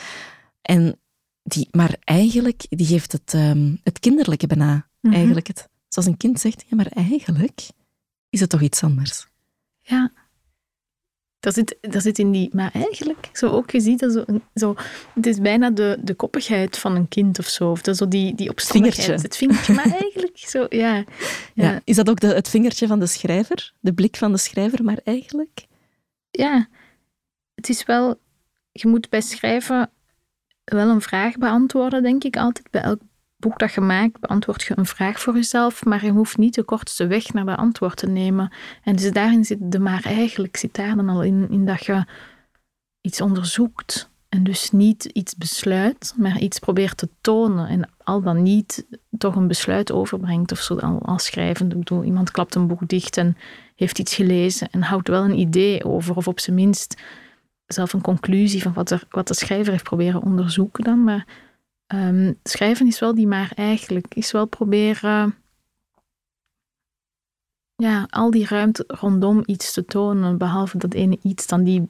En 0.62 1.00
die 1.42 1.68
maar 1.70 1.96
eigenlijk, 2.04 2.66
die 2.68 2.86
geeft 2.86 3.12
het, 3.12 3.34
ehm, 3.34 3.74
het 3.82 3.98
kinderlijke 3.98 4.46
bijna. 4.46 4.88
Mhm. 5.00 5.14
Eigenlijk 5.14 5.46
het, 5.46 5.68
zoals 5.88 6.08
een 6.08 6.16
kind 6.16 6.40
zegt, 6.40 6.64
ja, 6.66 6.76
maar 6.76 6.86
eigenlijk 6.86 7.68
is 8.30 8.40
het 8.40 8.50
toch 8.50 8.60
iets 8.60 8.82
anders. 8.82 9.26
Ja. 9.80 10.12
Dat 11.40 11.54
zit, 11.54 11.76
dat 11.80 12.02
zit 12.02 12.18
in 12.18 12.32
die, 12.32 12.50
maar 12.52 12.72
eigenlijk, 12.72 13.30
zo 13.32 13.50
ook, 13.50 13.70
je 13.70 13.80
ziet 13.80 13.98
dat 13.98 14.12
zo, 14.12 14.24
zo 14.54 14.74
het 15.14 15.26
is 15.26 15.40
bijna 15.40 15.70
de, 15.70 15.98
de 16.02 16.14
koppigheid 16.14 16.78
van 16.78 16.96
een 16.96 17.08
kind 17.08 17.38
of 17.38 17.46
zo. 17.46 17.70
Of 17.70 17.82
dat 17.82 17.96
zo 17.96 18.08
die, 18.08 18.34
die 18.34 18.48
opstandigheid. 18.48 19.04
Vingertje. 19.04 19.26
Het 19.26 19.36
vingertje, 19.36 19.74
maar 19.74 19.90
eigenlijk 20.00 20.27
zo, 20.46 20.66
ja. 20.68 20.94
Ja. 20.96 21.04
Ja, 21.54 21.80
Is 21.84 21.96
dat 21.96 22.10
ook 22.10 22.20
de, 22.20 22.26
het 22.26 22.48
vingertje 22.48 22.86
van 22.86 22.98
de 22.98 23.06
schrijver? 23.06 23.72
De 23.80 23.92
blik 23.92 24.16
van 24.16 24.32
de 24.32 24.38
schrijver, 24.38 24.84
maar 24.84 24.98
eigenlijk? 25.04 25.66
ja. 26.30 26.68
Het 27.54 27.68
is 27.68 27.84
wel, 27.84 28.20
je 28.72 28.88
moet 28.88 29.08
bij 29.08 29.20
schrijven 29.20 29.90
wel 30.64 30.88
een 30.88 31.00
vraag 31.00 31.38
beantwoorden, 31.38 32.02
denk 32.02 32.24
ik 32.24 32.36
altijd. 32.36 32.70
Bij 32.70 32.82
elk 32.82 33.00
boek 33.36 33.58
dat 33.58 33.72
je 33.72 33.80
maakt, 33.80 34.20
beantwoord 34.20 34.62
je 34.62 34.74
een 34.76 34.86
vraag 34.86 35.20
voor 35.20 35.34
jezelf, 35.34 35.84
maar 35.84 36.04
je 36.04 36.10
hoeft 36.10 36.36
niet 36.36 36.54
de 36.54 36.62
kortste 36.62 37.06
weg 37.06 37.32
naar 37.32 37.44
de 37.44 37.56
antwoord 37.56 37.96
te 37.96 38.06
nemen. 38.06 38.52
En 38.82 38.96
dus 38.96 39.12
daarin 39.12 39.44
zit 39.44 39.58
de 39.60 39.78
maar 39.78 40.04
eigenlijk, 40.04 40.56
zit 40.56 40.74
daar 40.74 40.96
dan 40.96 41.08
al 41.08 41.22
in, 41.22 41.50
in 41.50 41.66
dat 41.66 41.84
je 41.84 42.06
iets 43.00 43.20
onderzoekt 43.20 44.10
en 44.28 44.44
dus 44.44 44.70
niet 44.70 45.04
iets 45.04 45.36
besluit, 45.36 46.14
maar 46.16 46.38
iets 46.38 46.58
probeert 46.58 46.96
te 46.96 47.08
tonen 47.20 47.68
en 47.68 47.90
al 48.04 48.22
dan 48.22 48.42
niet 48.42 48.86
toch 49.18 49.36
een 49.36 49.46
besluit 49.46 49.92
overbrengt 49.92 50.52
of 50.52 50.58
zo 50.60 50.76
al- 50.76 51.02
als 51.02 51.24
schrijvende. 51.24 51.74
Ik 51.74 51.84
bedoel, 51.84 52.04
iemand 52.04 52.30
klapt 52.30 52.54
een 52.54 52.66
boek 52.66 52.88
dicht 52.88 53.16
en 53.16 53.36
heeft 53.76 53.98
iets 53.98 54.14
gelezen 54.14 54.70
en 54.70 54.82
houdt 54.82 55.08
wel 55.08 55.24
een 55.24 55.38
idee 55.38 55.84
over, 55.84 56.16
of 56.16 56.28
op 56.28 56.40
zijn 56.40 56.56
minst 56.56 57.02
zelf 57.66 57.92
een 57.92 58.00
conclusie 58.00 58.62
van 58.62 58.72
wat, 58.72 58.90
er, 58.90 59.02
wat 59.10 59.28
de 59.28 59.34
schrijver 59.34 59.72
heeft 59.72 59.84
proberen 59.84 60.22
onderzoeken 60.22 60.84
dan, 60.84 61.04
maar 61.04 61.46
Ehm, 61.88 62.32
schrijven 62.42 62.86
is 62.86 62.98
wel 62.98 63.14
die 63.14 63.26
maar 63.26 63.52
eigenlijk. 63.54 64.14
Is 64.14 64.30
wel 64.30 64.46
proberen 64.46 65.34
ja, 67.74 68.06
al 68.10 68.30
die 68.30 68.46
ruimte 68.46 68.84
rondom 68.86 69.42
iets 69.46 69.72
te 69.72 69.84
tonen. 69.84 70.38
Behalve 70.38 70.78
dat 70.78 70.94
ene 70.94 71.18
iets 71.22 71.46
dan 71.46 71.64
die 71.64 71.88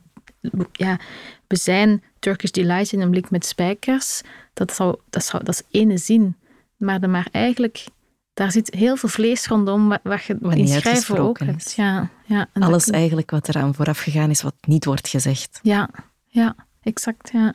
ja, 0.72 0.98
we 1.46 1.56
zijn 1.56 2.02
Turkish 2.18 2.50
Delight 2.50 2.92
in 2.92 3.00
een 3.00 3.10
blik 3.10 3.30
met 3.30 3.46
spijkers. 3.46 4.22
Dat, 4.52 4.74
zou, 4.74 4.96
dat, 5.10 5.24
zou, 5.24 5.44
dat 5.44 5.54
is 5.54 5.80
ene 5.80 5.98
zin. 5.98 6.36
Maar, 6.76 7.00
de, 7.00 7.06
maar 7.06 7.28
eigenlijk, 7.32 7.86
daar 8.34 8.52
zit 8.52 8.74
heel 8.74 8.96
veel 8.96 9.08
vlees 9.08 9.46
rondom 9.46 9.88
wat, 9.88 10.00
wat 10.02 10.24
je 10.24 10.36
Wat 10.40 10.54
in 10.54 10.68
schrijven 10.68 11.18
ook 11.18 11.38
hebt. 11.38 11.72
Ja, 11.72 12.10
ja, 12.26 12.48
dat 12.52 12.62
Alles 12.62 12.90
eigenlijk 12.90 13.30
wat 13.30 13.48
eraan 13.48 13.74
vooraf 13.74 13.98
gegaan 13.98 14.30
is, 14.30 14.42
wat 14.42 14.54
niet 14.60 14.84
wordt 14.84 15.08
gezegd. 15.08 15.60
Ja, 15.62 15.90
ja, 16.26 16.54
exact. 16.82 17.30
Ja. 17.32 17.54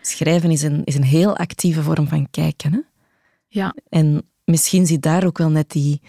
Schrijven 0.00 0.50
is 0.50 0.62
een, 0.62 0.84
is 0.84 0.94
een 0.94 1.04
heel 1.04 1.36
actieve 1.36 1.82
vorm 1.82 2.08
van 2.08 2.30
kijken. 2.30 2.72
Hè? 2.72 2.80
Ja. 3.48 3.74
En 3.88 4.22
misschien 4.44 4.86
zit 4.86 5.02
daar 5.02 5.26
ook 5.26 5.38
wel 5.38 5.50
net 5.50 5.70
die, 5.70 6.00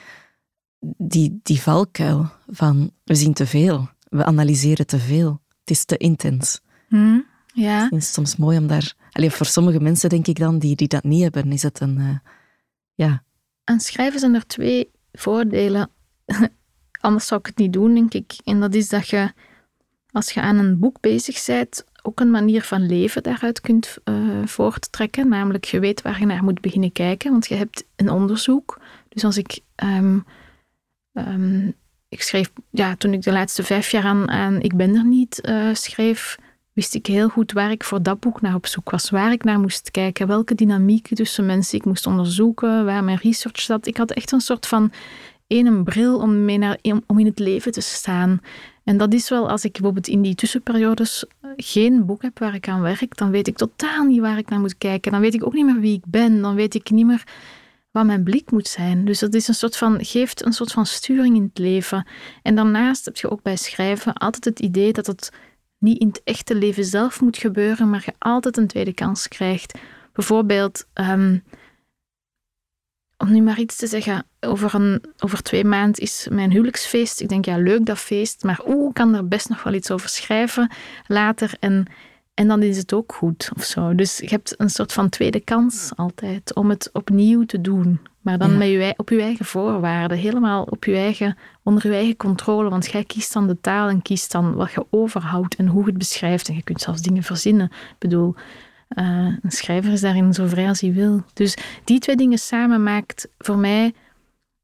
die, 0.97 1.39
die 1.43 1.61
valkuil 1.61 2.29
van 2.47 2.91
we 3.03 3.15
zien 3.15 3.33
te 3.33 3.45
veel, 3.45 3.89
we 4.09 4.25
analyseren 4.25 4.87
te 4.87 4.99
veel. 4.99 5.41
Het 5.69 5.77
is 5.77 5.85
te 5.85 5.97
intens. 5.97 6.61
Hm, 6.87 7.19
ja. 7.53 7.83
Het 7.83 7.93
is 7.93 8.13
soms 8.13 8.35
mooi 8.35 8.57
om 8.57 8.67
daar... 8.67 8.93
Allee, 9.11 9.31
voor 9.31 9.45
sommige 9.45 9.79
mensen 9.79 10.09
denk 10.09 10.27
ik 10.27 10.39
dan, 10.39 10.59
die, 10.59 10.75
die 10.75 10.87
dat 10.87 11.03
niet 11.03 11.21
hebben, 11.21 11.51
is 11.51 11.63
het 11.63 11.79
een... 11.79 11.97
eh, 11.97 12.31
ja, 12.93 13.23
Aan 13.63 13.79
schrijven 13.79 14.19
zijn 14.19 14.35
er 14.35 14.47
twee 14.47 14.91
voordelen. 15.11 15.89
Anders 17.01 17.27
zou 17.27 17.39
ik 17.39 17.45
het 17.45 17.57
niet 17.57 17.73
doen, 17.73 17.93
denk 17.93 18.13
ik. 18.13 18.33
En 18.43 18.59
dat 18.59 18.73
is 18.73 18.89
dat 18.89 19.07
je, 19.07 19.33
als 20.11 20.31
je 20.31 20.41
aan 20.41 20.57
een 20.57 20.79
boek 20.79 20.99
bezig 20.99 21.45
bent, 21.45 21.83
ook 22.01 22.19
een 22.19 22.31
manier 22.31 22.61
van 22.61 22.85
leven 22.85 23.23
daaruit 23.23 23.61
kunt 23.61 23.97
eh, 24.03 24.45
voorttrekken. 24.45 25.27
Namelijk, 25.27 25.65
je 25.65 25.79
weet 25.79 26.01
waar 26.01 26.19
je 26.19 26.25
naar 26.25 26.43
moet 26.43 26.61
beginnen 26.61 26.91
kijken, 26.91 27.31
want 27.31 27.47
je 27.47 27.55
hebt 27.55 27.85
een 27.95 28.09
onderzoek. 28.09 28.81
Dus 29.09 29.23
als 29.23 29.37
ik... 29.37 29.59
ehm, 29.75 30.19
ehm, 31.13 31.71
ik 32.09 32.21
schreef, 32.21 32.51
ja, 32.69 32.95
toen 32.95 33.13
ik 33.13 33.21
de 33.21 33.31
laatste 33.31 33.63
vijf 33.63 33.91
jaar 33.91 34.03
aan, 34.03 34.61
Ik 34.61 34.75
ben 34.75 34.95
er 34.95 35.05
niet 35.05 35.41
eh, 35.41 35.73
schreef, 35.73 36.37
wist 36.73 36.95
ik 36.95 37.05
heel 37.05 37.29
goed 37.29 37.51
waar 37.51 37.71
ik 37.71 37.83
voor 37.83 38.03
dat 38.03 38.19
boek 38.19 38.41
naar 38.41 38.55
op 38.55 38.67
zoek 38.67 38.89
was. 38.89 39.09
Waar 39.09 39.31
ik 39.31 39.43
naar 39.43 39.59
moest 39.59 39.91
kijken, 39.91 40.27
welke 40.27 40.55
dynamieken 40.55 41.15
tussen 41.15 41.45
mensen 41.45 41.77
ik 41.77 41.85
moest 41.85 42.07
onderzoeken, 42.07 42.85
waar 42.85 43.03
mijn 43.03 43.19
research 43.21 43.59
zat. 43.59 43.87
Ik 43.87 43.97
had 43.97 44.11
echt 44.11 44.31
een 44.31 44.41
soort 44.41 44.67
van 44.67 44.91
ene 45.47 45.83
bril 45.83 46.17
om, 46.17 46.45
mee 46.45 46.57
naar, 46.57 46.77
om 47.07 47.19
in 47.19 47.25
het 47.25 47.39
leven 47.39 47.71
te 47.71 47.81
staan. 47.81 48.41
En 48.83 48.97
dat 48.97 49.13
is 49.13 49.29
wel, 49.29 49.49
als 49.49 49.63
ik 49.63 49.71
bijvoorbeeld 49.71 50.07
in 50.07 50.21
die 50.21 50.35
tussenperiodes 50.35 51.25
eh, 51.25 51.49
geen 51.55 52.05
boek 52.05 52.21
heb 52.21 52.39
waar 52.39 52.53
ik 52.53 52.67
aan 52.67 52.81
werk, 52.81 53.17
dan 53.17 53.31
weet 53.31 53.47
ik 53.47 53.57
totaal 53.57 54.03
niet 54.03 54.19
waar 54.19 54.37
ik 54.37 54.49
naar 54.49 54.59
moet 54.59 54.77
kijken. 54.77 55.11
Dan 55.11 55.21
weet 55.21 55.33
ik 55.33 55.45
ook 55.45 55.53
niet 55.53 55.65
meer 55.65 55.79
wie 55.79 55.95
ik 55.95 56.03
ben. 56.07 56.41
Dan 56.41 56.55
weet 56.55 56.75
ik 56.75 56.91
niet 56.91 57.05
meer 57.05 57.23
wat 57.91 58.05
mijn 58.05 58.23
blik 58.23 58.51
moet 58.51 58.67
zijn. 58.67 59.05
Dus 59.05 59.19
dat 59.19 59.33
is 59.33 59.47
een 59.47 59.53
soort 59.53 59.77
van, 59.77 60.05
geeft 60.05 60.45
een 60.45 60.53
soort 60.53 60.71
van 60.71 60.85
sturing 60.85 61.35
in 61.35 61.43
het 61.43 61.57
leven. 61.57 62.07
En 62.41 62.55
daarnaast 62.55 63.05
heb 63.05 63.15
je 63.15 63.29
ook 63.29 63.41
bij 63.41 63.55
schrijven 63.55 64.13
altijd 64.13 64.45
het 64.45 64.59
idee 64.59 64.93
dat 64.93 65.07
het 65.07 65.31
niet 65.77 65.99
in 65.99 66.07
het 66.07 66.21
echte 66.23 66.55
leven 66.55 66.85
zelf 66.85 67.21
moet 67.21 67.37
gebeuren, 67.37 67.89
maar 67.89 68.03
je 68.05 68.13
altijd 68.19 68.57
een 68.57 68.67
tweede 68.67 68.93
kans 68.93 69.27
krijgt. 69.27 69.79
Bijvoorbeeld, 70.13 70.85
ehm, 70.93 71.37
om 73.17 73.31
nu 73.31 73.41
maar 73.41 73.59
iets 73.59 73.75
te 73.75 73.87
zeggen, 73.87 74.25
over, 74.39 74.75
een, 74.75 75.03
over 75.17 75.41
twee 75.43 75.65
maanden 75.65 76.01
is 76.01 76.27
mijn 76.31 76.51
huwelijksfeest. 76.51 77.21
Ik 77.21 77.29
denk, 77.29 77.45
ja, 77.45 77.57
leuk 77.57 77.85
dat 77.85 77.97
feest, 77.97 78.43
maar 78.43 78.61
oeh, 78.67 78.87
ik 78.87 78.93
kan 78.93 79.15
er 79.15 79.27
best 79.27 79.49
nog 79.49 79.63
wel 79.63 79.73
iets 79.73 79.91
over 79.91 80.09
schrijven 80.09 80.71
later. 81.07 81.53
En, 81.59 81.87
en 82.39 82.47
dan 82.47 82.63
is 82.63 82.77
het 82.77 82.93
ook 82.93 83.13
goed 83.13 83.51
of 83.55 83.63
zo. 83.63 83.95
Dus 83.95 84.17
je 84.17 84.27
hebt 84.29 84.53
een 84.57 84.69
soort 84.69 84.93
van 84.93 85.09
tweede 85.09 85.39
kans 85.39 85.91
altijd 85.95 86.55
om 86.55 86.69
het 86.69 86.89
opnieuw 86.93 87.45
te 87.45 87.61
doen. 87.61 87.99
Maar 88.21 88.37
dan 88.37 88.51
Ja. 88.51 88.57
met 88.57 88.67
je, 88.67 88.93
op 88.97 89.09
je 89.09 89.21
eigen 89.21 89.45
voorwaarden, 89.45 90.17
helemaal 90.17 90.63
op 90.63 90.85
je 90.85 90.95
eigen, 90.95 91.37
onder 91.63 91.87
je 91.87 91.93
eigen 91.93 92.15
controle. 92.17 92.69
Want 92.69 92.91
jij 92.91 93.03
kiest 93.03 93.33
dan 93.33 93.47
de 93.47 93.61
taal 93.61 93.89
en 93.89 94.01
kiest 94.01 94.31
dan 94.31 94.53
wat 94.53 94.71
je 94.71 94.85
overhoudt 94.89 95.55
en 95.55 95.67
hoe 95.67 95.81
je 95.81 95.89
het 95.89 95.97
beschrijft. 95.97 96.47
En 96.47 96.55
je 96.55 96.63
kunt 96.63 96.81
zelfs 96.81 97.01
dingen 97.01 97.23
verzinnen. 97.23 97.65
Ik 97.65 97.95
bedoel, 97.99 98.35
eh, 98.87 99.05
een 99.41 99.51
schrijver 99.51 99.91
is 99.91 100.01
daarin 100.01 100.33
zo 100.33 100.47
vrij 100.47 100.67
als 100.67 100.81
hij 100.81 100.93
wil. 100.93 101.23
Dus 101.33 101.57
die 101.83 101.99
twee 101.99 102.15
dingen 102.15 102.37
samen 102.39 102.83
maakt 102.83 103.27
voor 103.37 103.57
mij, 103.57 103.93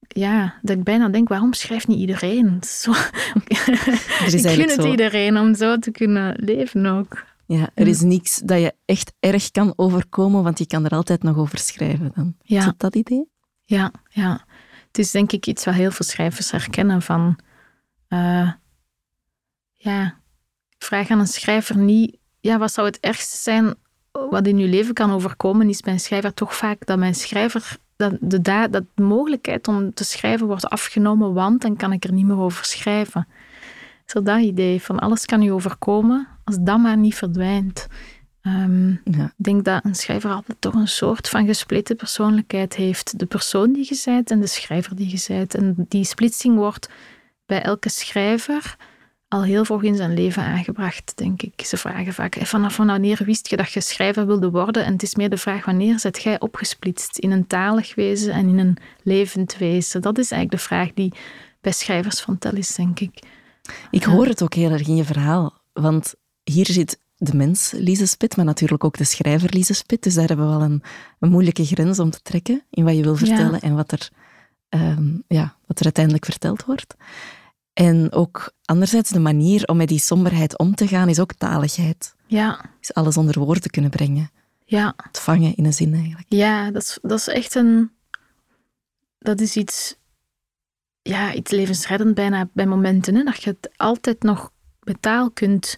ja, 0.08 0.54
dat 0.62 0.78
ik 0.78 0.84
bijna 0.84 1.10
denk, 1.10 1.28
waarom 1.28 1.54
schrijft 1.54 1.88
niet 1.88 2.00
iedereen? 2.00 2.60
Zo, 2.82 2.92
er 2.92 4.26
is 4.26 4.34
ik 4.34 4.50
gun 4.50 4.70
het 4.70 4.82
zo... 4.82 4.92
iedereen 4.92 5.38
om 5.38 5.56
zo 5.56 5.78
te 5.78 5.92
kunnen 5.92 6.36
leven 6.40 6.86
ook. 6.86 7.24
Ja, 7.48 7.70
er 7.74 7.88
is 7.88 8.02
niks 8.02 8.38
dat 8.40 8.60
je 8.60 8.74
echt 8.86 9.14
erg 9.20 9.52
kan 9.52 9.74
overkomen, 9.76 10.44
want 10.44 10.60
je 10.60 10.68
kan 10.68 10.86
er 10.86 10.92
altijd 10.92 11.24
nog 11.24 11.38
over 11.38 11.58
schrijven 11.58 12.12
dan. 12.16 12.36
Ja. 12.42 12.60
Is 12.60 12.66
het 12.66 12.80
dat 12.80 12.96
idee? 12.96 13.30
Ja, 13.66 13.92
ja. 14.10 14.46
Het 14.88 14.98
is 14.98 15.12
denk 15.12 15.32
ik 15.32 15.48
iets 15.48 15.66
wat 15.66 15.74
heel 15.74 15.92
veel 15.92 16.06
schrijvers 16.06 16.52
herkennen 16.52 17.02
van... 17.02 17.40
eh, 18.08 18.52
ja, 19.74 20.20
vraag 20.78 21.10
aan 21.10 21.20
een 21.20 21.28
schrijver 21.28 21.78
niet... 21.78 22.18
Ja, 22.40 22.58
wat 22.58 22.72
zou 22.72 22.88
het 22.88 23.00
ergste 23.00 23.38
zijn 23.38 23.76
wat 24.12 24.48
in 24.48 24.58
je 24.58 24.68
leven 24.68 24.94
kan 24.94 25.12
overkomen, 25.12 25.70
is 25.70 25.82
bij 25.82 25.94
een 25.94 26.00
schrijver 26.00 26.34
toch 26.34 26.56
vaak 26.56 26.86
dat 26.86 26.98
mijn 26.98 27.16
schrijver... 27.16 27.78
Dat 27.96 28.18
de, 28.22 28.42
da- 28.42 28.68
dat 28.68 28.84
de 28.94 29.04
mogelijkheid 29.04 29.68
om 29.68 29.94
te 29.94 30.04
schrijven 30.04 30.48
wordt 30.48 30.70
afgenomen, 30.70 31.34
want 31.34 31.62
dan 31.62 31.76
kan 31.76 31.92
ik 31.92 32.04
er 32.04 32.14
niet 32.14 32.26
meer 32.26 32.38
over 32.38 32.66
schrijven. 32.66 33.28
Zo 34.06 34.22
dat 34.22 34.42
idee 34.42 34.82
van 34.82 35.00
alles 35.00 35.26
kan 35.26 35.42
je 35.42 35.54
overkomen, 35.54 36.28
als 36.46 36.58
dat 36.60 36.80
maar 36.80 36.98
niet 36.98 37.16
verdwijnt. 37.16 37.88
Ehm, 38.42 38.90
Ja. 38.90 39.26
ik 39.26 39.32
denk 39.36 39.66
dat 39.66 39.86
een 39.86 39.96
schrijver 39.96 40.32
altijd 40.32 40.58
toch 40.62 40.74
een 40.74 40.88
soort 40.88 41.30
van 41.30 41.46
gespleten 41.46 41.96
persoonlijkheid 41.96 42.76
heeft. 42.76 43.20
De 43.20 43.26
persoon 43.26 43.74
die 43.74 43.86
je 43.90 44.02
bent 44.06 44.32
en 44.32 44.40
de 44.40 44.48
schrijver 44.48 44.96
die 44.96 45.10
je 45.10 45.24
bent. 45.28 45.56
En 45.56 45.86
die 45.90 46.04
splitsing 46.04 46.56
wordt 46.56 46.90
bij 47.46 47.62
elke 47.62 47.90
schrijver 47.90 48.76
al 49.28 49.44
heel 49.44 49.66
vroeg 49.66 49.84
in 49.84 49.96
zijn 49.96 50.14
leven 50.14 50.44
aangebracht, 50.44 51.18
denk 51.18 51.42
ik. 51.42 51.62
Ze 51.66 51.78
vragen 51.78 52.14
vaak, 52.14 52.36
"Eh, 52.36 52.46
vanaf 52.46 52.78
wanneer 52.78 53.22
wist 53.26 53.50
je 53.50 53.58
dat 53.58 53.72
je 53.72 53.82
schrijver 53.82 54.26
wilde 54.26 54.50
worden? 54.52 54.86
En 54.86 54.94
het 54.94 55.04
is 55.04 55.16
meer 55.16 55.30
de 55.30 55.38
vraag, 55.38 55.66
wanneer 55.66 56.00
zet 56.00 56.24
jij 56.24 56.40
opgesplitst 56.40 57.18
in 57.18 57.32
een 57.32 57.48
talig 57.48 57.96
wezen 57.96 58.34
en 58.34 58.48
in 58.48 58.60
een 58.60 58.78
levend 59.04 59.58
wezen? 59.58 60.02
Dat 60.02 60.18
is 60.18 60.32
eigenlijk 60.32 60.62
de 60.62 60.68
vraag 60.68 60.94
die 60.94 61.14
bij 61.62 61.72
schrijvers 61.72 62.20
van 62.22 62.38
tel 62.38 62.54
is, 62.56 62.76
denk 62.76 63.00
ik. 63.00 63.20
Ik 63.92 64.04
hoor 64.04 64.26
het 64.26 64.44
ook 64.44 64.54
heel 64.54 64.72
erg 64.72 64.88
in 64.88 64.96
je 64.96 65.04
verhaal, 65.06 65.54
want 65.74 66.16
hier 66.52 66.66
zit 66.66 67.00
de 67.18 67.34
mens 67.36 67.72
Lise 67.72 68.06
Spit, 68.06 68.36
maar 68.36 68.46
natuurlijk 68.46 68.84
ook 68.84 68.98
de 68.98 69.04
schrijver 69.04 69.50
Lise 69.54 69.74
Spit. 69.74 70.04
Dus 70.04 70.14
daar 70.14 70.28
hebben 70.28 70.46
we 70.46 70.58
wel 70.58 70.62
een, 70.62 70.84
een 71.20 71.30
moeilijke 71.30 71.66
grens 71.66 72.00
om 72.00 72.10
te 72.10 72.22
trekken 72.22 72.64
in 72.70 72.84
wat 72.84 72.96
je 72.96 73.04
wil 73.04 73.16
vertellen 73.16 73.62
en 73.62 73.76
wat 73.76 73.92
er, 73.92 74.10
ehm, 74.70 75.14
ja, 75.28 75.56
wat 75.66 75.78
er 75.80 75.84
uiteindelijk 75.84 76.26
verteld 76.26 76.66
wordt. 76.66 76.96
En 77.74 78.12
ook 78.12 78.52
anderzijds 78.66 79.10
de 79.10 79.20
manier 79.20 79.66
om 79.66 79.78
met 79.78 79.88
die 79.88 80.00
somberheid 80.00 80.58
om 80.58 80.76
te 80.76 80.88
gaan 80.88 81.10
is 81.10 81.20
ook 81.20 81.34
taligheid. 81.34 82.16
Ja, 82.28 82.66
Is 82.82 82.94
alles 82.94 83.18
onder 83.18 83.40
woorden 83.40 83.70
kunnen 83.72 83.92
brengen. 83.92 84.32
ja. 84.66 84.94
Het 84.98 85.20
vangen 85.20 85.56
in 85.56 85.66
een 85.66 85.74
zin 85.74 85.94
eigenlijk. 85.94 86.26
Ja, 86.30 86.72
dat 86.72 86.82
is, 86.82 86.98
dat 87.02 87.20
is 87.20 87.28
echt 87.28 87.56
een. 87.56 87.92
Dat 89.20 89.40
is 89.40 89.56
iets. 89.56 89.96
Ja, 91.02 91.34
iets 91.34 91.52
levensreddend 91.52 92.16
bijna 92.16 92.50
bij 92.54 92.66
momenten. 92.66 93.16
Hè? 93.16 93.24
Dat 93.24 93.44
je 93.44 93.50
het 93.50 93.70
altijd 93.78 94.24
nog 94.24 94.52
met 94.84 95.02
taal 95.02 95.32
kunt, 95.32 95.78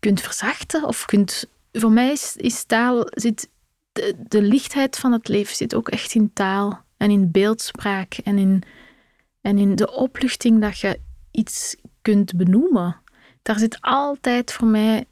kunt 0.00 0.20
verzachten. 0.20 0.84
Of 0.84 1.04
kunt. 1.04 1.46
Voor 1.72 1.92
mij 1.92 2.12
is, 2.12 2.36
is 2.36 2.64
taal. 2.64 3.06
Zit, 3.10 3.48
de, 3.92 4.14
de 4.28 4.42
lichtheid 4.42 4.98
van 4.98 5.12
het 5.12 5.28
leven 5.28 5.56
zit 5.56 5.74
ook 5.74 5.88
echt 5.88 6.14
in 6.14 6.32
taal. 6.32 6.84
En 6.96 7.10
in 7.10 7.30
beeldspraak. 7.30 8.18
En 8.24 8.38
in, 8.38 8.62
en 9.40 9.58
in 9.58 9.74
de 9.74 9.92
opluchting 9.92 10.60
dat 10.60 10.78
je 10.78 11.00
iets 11.30 11.76
kunt 12.02 12.36
benoemen. 12.36 12.96
Daar 13.42 13.58
zit 13.58 13.78
altijd 13.80 14.52
voor 14.52 14.66
mij 14.66 15.04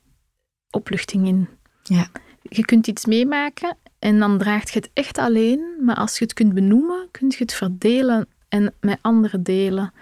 opluchting 0.70 1.26
in 1.26 1.48
Ja. 1.82 2.08
je 2.42 2.64
kunt 2.64 2.86
iets 2.86 3.04
meemaken 3.04 3.76
en 3.98 4.18
dan 4.18 4.38
draagt 4.38 4.70
je 4.70 4.78
het 4.78 4.90
echt 4.92 5.18
alleen. 5.18 5.76
Maar 5.84 5.96
als 5.96 6.18
je 6.18 6.24
het 6.24 6.34
kunt 6.34 6.54
benoemen, 6.54 7.08
kun 7.10 7.28
je 7.28 7.36
het 7.38 7.54
verdelen 7.54 8.28
en 8.48 8.74
met 8.80 8.98
anderen 9.00 9.42
delen. 9.42 9.92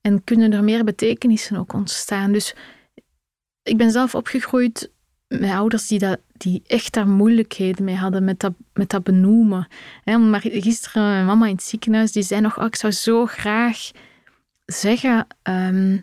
En 0.00 0.24
kunnen 0.24 0.52
er 0.52 0.64
meer 0.64 0.84
betekenissen 0.84 1.56
ook 1.56 1.72
ontstaan. 1.72 2.32
Dus 2.32 2.54
ik 3.64 3.76
ben 3.76 3.90
zelf 3.90 4.14
opgegroeid 4.14 4.90
met 5.28 5.50
ouders 5.50 5.86
die, 5.86 5.98
dat, 5.98 6.18
die 6.32 6.62
echt 6.66 6.92
daar 6.92 7.08
moeilijkheden 7.08 7.84
mee 7.84 7.96
hadden 7.96 8.24
met 8.24 8.40
dat, 8.40 8.52
met 8.72 8.90
dat 8.90 9.02
benoemen. 9.02 9.68
Hè, 10.04 10.18
maar 10.18 10.40
gisteren, 10.40 11.02
mijn 11.02 11.26
mama 11.26 11.46
in 11.46 11.54
het 11.54 11.62
ziekenhuis, 11.62 12.12
die 12.12 12.22
zei 12.22 12.40
nog, 12.40 12.58
oh, 12.58 12.64
ik 12.64 12.76
zou 12.76 12.92
zo 12.92 13.26
graag 13.26 13.90
zeggen 14.66 15.26
ehm, 15.42 15.98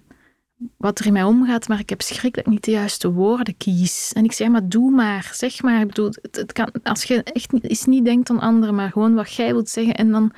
wat 0.77 0.99
er 0.99 1.05
in 1.05 1.13
mij 1.13 1.23
omgaat, 1.23 1.67
maar 1.67 1.79
ik 1.79 1.89
heb 1.89 2.01
schrik 2.01 2.35
dat 2.35 2.45
ik 2.45 2.51
niet 2.51 2.63
de 2.63 2.71
juiste 2.71 3.11
woorden 3.11 3.57
kies. 3.57 4.13
En 4.13 4.23
ik 4.23 4.31
zeg, 4.31 4.47
maar 4.47 4.69
doe 4.69 4.91
maar, 4.91 5.31
zeg 5.33 5.61
maar. 5.61 5.81
Ik 5.81 5.87
bedoel, 5.87 6.11
het, 6.31 6.51
kan, 6.51 6.71
als 6.83 7.03
je 7.03 7.23
echt 7.23 7.51
niet, 7.51 7.87
niet 7.87 8.05
denkt 8.05 8.29
aan 8.29 8.39
anderen, 8.39 8.75
maar 8.75 8.91
gewoon 8.91 9.13
wat 9.13 9.33
jij 9.33 9.53
wilt 9.53 9.69
zeggen, 9.69 9.95
en 9.95 10.11
dan 10.11 10.33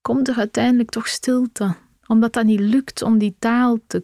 komt 0.00 0.28
er 0.28 0.36
uiteindelijk 0.36 0.90
toch 0.90 1.08
stilte. 1.08 1.74
Omdat 2.06 2.32
dat 2.32 2.44
niet 2.44 2.60
lukt 2.60 3.02
om 3.02 3.18
die 3.18 3.36
taal 3.38 3.78
te, 3.86 4.02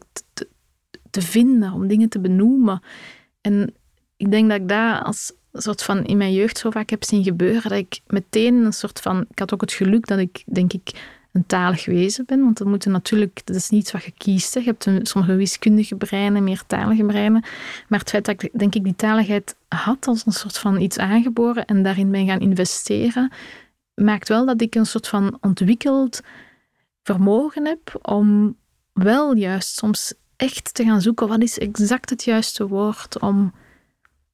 te 1.12 1.22
vinden, 1.22 1.72
om 1.72 1.86
dingen 1.86 2.08
te 2.08 2.20
benoemen. 2.20 2.82
En 3.40 3.74
ik 4.16 4.30
denk 4.30 4.48
dat 4.48 4.60
ik 4.60 4.68
dat 4.68 5.02
als 5.02 5.32
soort 5.52 5.82
van 5.82 6.04
in 6.04 6.16
mijn 6.16 6.32
jeugd 6.32 6.58
zo 6.58 6.70
vaak 6.70 6.90
heb 6.90 7.04
zien 7.04 7.24
gebeuren, 7.24 7.70
dat 7.70 7.78
ik 7.78 8.00
meteen 8.06 8.54
een 8.54 8.72
soort 8.72 9.00
van... 9.00 9.26
Ik 9.30 9.38
had 9.38 9.54
ook 9.54 9.60
het 9.60 9.72
geluk 9.72 10.06
dat 10.06 10.18
ik, 10.18 10.42
denk 10.46 10.72
ik, 10.72 10.90
een 11.32 11.46
talig 11.46 11.84
wezen 11.84 12.24
ben. 12.24 12.40
Want 12.40 12.58
dat, 12.58 12.66
moeten 12.66 12.90
natuurlijk, 12.90 13.40
dat 13.44 13.56
is 13.56 13.68
niet 13.68 13.90
wat 13.90 14.04
je 14.04 14.12
kiest. 14.16 14.54
Je 14.54 14.62
hebt 14.62 14.86
een, 14.86 15.06
sommige 15.06 15.34
wiskundige 15.34 15.96
breinen, 15.96 16.44
meer 16.44 16.62
talige 16.66 17.04
breinen. 17.04 17.44
Maar 17.88 17.98
het 17.98 18.10
feit 18.10 18.24
dat 18.24 18.42
ik 18.42 18.58
denk 18.58 18.74
ik 18.74 18.84
die 18.84 18.96
taligheid 18.96 19.56
had 19.68 20.06
als 20.06 20.26
een 20.26 20.32
soort 20.32 20.58
van 20.58 20.80
iets 20.80 20.98
aangeboren 20.98 21.64
en 21.64 21.82
daarin 21.82 22.10
ben 22.10 22.26
gaan 22.26 22.40
investeren, 22.40 23.32
maakt 23.94 24.28
wel 24.28 24.46
dat 24.46 24.60
ik 24.60 24.74
een 24.74 24.86
soort 24.86 25.08
van 25.08 25.38
ontwikkeld 25.40 26.20
vermogen 27.02 27.66
heb 27.66 27.98
om 28.02 28.56
wel 28.92 29.36
juist 29.36 29.76
soms 29.76 30.14
echt 30.42 30.74
te 30.74 30.84
gaan 30.84 31.00
zoeken 31.00 31.28
wat 31.28 31.42
is 31.42 31.58
exact 31.58 32.10
het 32.10 32.24
juiste 32.24 32.68
woord 32.68 33.18
om, 33.18 33.52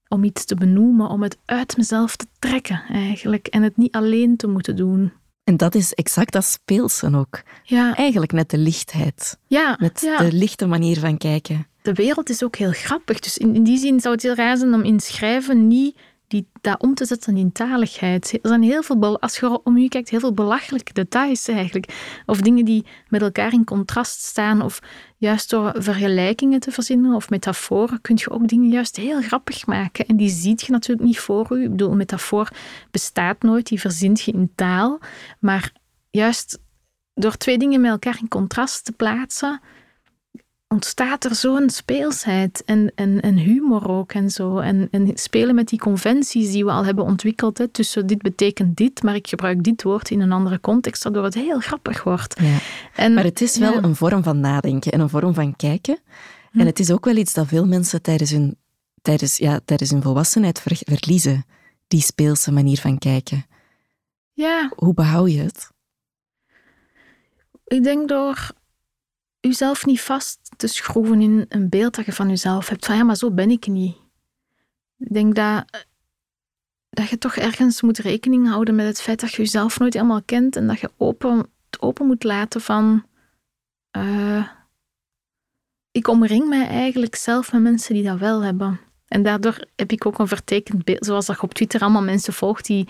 om 0.08 0.24
iets 0.24 0.44
te 0.44 0.54
benoemen, 0.54 1.08
om 1.08 1.22
het 1.22 1.38
uit 1.44 1.76
mezelf 1.76 2.16
te 2.16 2.26
trekken 2.38 2.82
eigenlijk 2.88 3.46
en 3.46 3.62
het 3.62 3.76
niet 3.76 3.94
alleen 3.94 4.36
te 4.36 4.46
moeten 4.46 4.76
doen. 4.76 5.12
En 5.44 5.56
dat 5.56 5.74
is 5.74 5.94
exact 5.94 6.32
dat 6.32 6.44
speelsen 6.44 7.14
ook. 7.14 7.42
Ja. 7.62 7.96
Eigenlijk 7.96 8.32
net 8.32 8.50
de 8.50 8.58
lichtheid. 8.58 9.38
Ja, 9.46 9.76
met 9.80 10.00
de 10.00 10.32
lichte 10.32 10.66
manier 10.66 10.98
van 10.98 11.18
kijken. 11.18 11.66
De 11.82 11.92
wereld 11.92 12.30
is 12.30 12.44
ook 12.44 12.56
heel 12.56 12.72
grappig. 12.72 13.20
Dus 13.20 13.38
in, 13.38 13.54
in 13.54 13.62
die 13.62 13.78
zin 13.78 14.00
zou 14.00 14.14
het 14.14 14.22
heel 14.22 14.34
raar 14.34 14.56
zijn 14.56 14.74
om 14.74 14.82
in 14.82 15.00
schrijven 15.00 15.68
niet 15.68 15.96
die, 16.28 16.48
dat 16.60 16.82
om 16.82 16.94
te 16.94 17.04
zetten 17.04 17.36
in 17.36 17.52
taligheid. 17.52 18.32
Er 18.32 18.48
zijn 18.48 18.62
heel 18.62 18.82
veel, 18.82 19.20
als 19.20 19.38
je 19.38 19.62
om 19.64 19.78
je 19.78 19.88
kijkt, 19.88 20.08
heel 20.08 20.20
veel 20.20 20.34
belachelijke 20.34 20.92
details 20.92 21.48
eigenlijk. 21.48 22.20
Of 22.26 22.40
dingen 22.40 22.64
die 22.64 22.86
met 23.08 23.22
elkaar 23.22 23.52
in 23.52 23.64
contrast 23.64 24.22
staan. 24.22 24.62
Of 24.62 24.80
juist 25.16 25.50
door 25.50 25.74
vergelijkingen 25.76 26.60
te 26.60 26.70
verzinnen 26.70 27.14
of 27.14 27.30
metaforen 27.30 28.00
kun 28.00 28.16
je 28.18 28.30
ook 28.30 28.48
dingen 28.48 28.70
juist 28.70 28.96
heel 28.96 29.22
grappig 29.22 29.66
maken. 29.66 30.06
En 30.06 30.16
die 30.16 30.30
ziet 30.30 30.62
je 30.62 30.72
natuurlijk 30.72 31.06
niet 31.06 31.18
voor 31.18 31.46
u. 31.50 31.62
Ik 31.62 31.70
bedoel, 31.70 31.90
een 31.90 31.96
metafoor 31.96 32.48
bestaat 32.90 33.42
nooit, 33.42 33.66
die 33.66 33.80
verzint 33.80 34.20
je 34.20 34.32
in 34.32 34.52
taal. 34.54 34.98
Maar 35.38 35.72
juist 36.10 36.58
door 37.14 37.36
twee 37.36 37.58
dingen 37.58 37.80
met 37.80 37.90
elkaar 37.90 38.18
in 38.20 38.28
contrast 38.28 38.84
te 38.84 38.92
plaatsen, 38.92 39.60
ontstaat 40.68 41.24
er 41.24 41.34
zo'n 41.34 41.70
speelsheid 41.70 42.64
en, 42.64 42.92
en, 42.94 43.20
en 43.20 43.36
humor 43.36 43.88
ook 43.88 44.12
en 44.12 44.30
zo. 44.30 44.58
En, 44.58 44.88
en 44.90 45.10
spelen 45.14 45.54
met 45.54 45.68
die 45.68 45.78
conventies 45.78 46.50
die 46.50 46.64
we 46.64 46.70
al 46.70 46.84
hebben 46.84 47.04
ontwikkeld. 47.04 47.58
Hè, 47.58 47.68
tussen 47.68 48.06
dit 48.06 48.22
betekent 48.22 48.76
dit, 48.76 49.02
maar 49.02 49.14
ik 49.14 49.28
gebruik 49.28 49.62
dit 49.62 49.82
woord 49.82 50.10
in 50.10 50.20
een 50.20 50.32
andere 50.32 50.60
context, 50.60 51.02
waardoor 51.02 51.24
het 51.24 51.34
heel 51.34 51.58
grappig 51.60 52.02
wordt. 52.02 52.40
Ja. 52.40 52.58
En, 52.94 53.14
maar 53.14 53.24
het 53.24 53.40
is 53.40 53.58
wel 53.58 53.82
een 53.82 53.96
vorm 53.96 54.22
van 54.22 54.40
nadenken 54.40 54.92
en 54.92 55.00
een 55.00 55.08
vorm 55.08 55.34
van 55.34 55.56
kijken. 55.56 55.98
En 56.52 56.60
hm. 56.60 56.66
het 56.66 56.78
is 56.78 56.90
ook 56.90 57.04
wel 57.04 57.16
iets 57.16 57.34
dat 57.34 57.46
veel 57.46 57.66
mensen 57.66 58.02
tijdens 58.02 58.30
hun, 58.30 58.56
tijdens, 59.02 59.36
ja, 59.36 59.60
tijdens 59.64 59.90
hun 59.90 60.02
volwassenheid 60.02 60.62
verliezen. 60.62 61.44
Die 61.86 62.02
speelse 62.02 62.52
manier 62.52 62.78
van 62.78 62.98
kijken. 62.98 63.46
Ja. 64.32 64.72
Hoe 64.76 64.94
behoud 64.94 65.30
je 65.30 65.38
het? 65.38 65.70
Ik 67.64 67.82
denk 67.82 68.08
door 68.08 68.50
jezelf 69.40 69.86
niet 69.86 70.00
vast 70.00 70.50
te 70.56 70.66
schroeven 70.66 71.20
in 71.20 71.46
een 71.48 71.68
beeld 71.68 71.94
dat 71.94 72.04
je 72.04 72.12
van 72.12 72.28
jezelf 72.28 72.68
hebt. 72.68 72.86
Van 72.86 72.96
ja, 72.96 73.02
maar 73.02 73.16
zo 73.16 73.30
ben 73.30 73.50
ik 73.50 73.66
niet. 73.66 73.96
Ik 74.98 75.12
denk 75.12 75.34
dat, 75.34 75.64
dat 76.90 77.08
je 77.08 77.18
toch 77.18 77.36
ergens 77.36 77.82
moet 77.82 77.98
rekening 77.98 78.48
houden 78.48 78.74
met 78.74 78.86
het 78.86 79.00
feit 79.00 79.20
dat 79.20 79.32
je 79.32 79.42
jezelf 79.42 79.78
nooit 79.78 79.94
helemaal 79.94 80.22
kent 80.22 80.56
en 80.56 80.66
dat 80.66 80.80
je 80.80 80.90
open, 80.96 81.46
open 81.78 82.06
moet 82.06 82.24
laten 82.24 82.60
van. 82.60 83.06
Uh, 83.96 84.48
ik 85.90 86.08
omring 86.08 86.48
mij 86.48 86.66
eigenlijk 86.66 87.14
zelf 87.16 87.52
met 87.52 87.62
mensen 87.62 87.94
die 87.94 88.04
dat 88.04 88.18
wel 88.18 88.42
hebben. 88.42 88.80
En 89.08 89.22
daardoor 89.22 89.66
heb 89.76 89.92
ik 89.92 90.06
ook 90.06 90.18
een 90.18 90.28
vertekend 90.28 90.84
beeld, 90.84 91.04
zoals 91.04 91.26
dat 91.26 91.36
je 91.36 91.42
op 91.42 91.54
Twitter 91.54 91.80
allemaal 91.80 92.02
mensen 92.02 92.32
volgt 92.32 92.66
die 92.66 92.88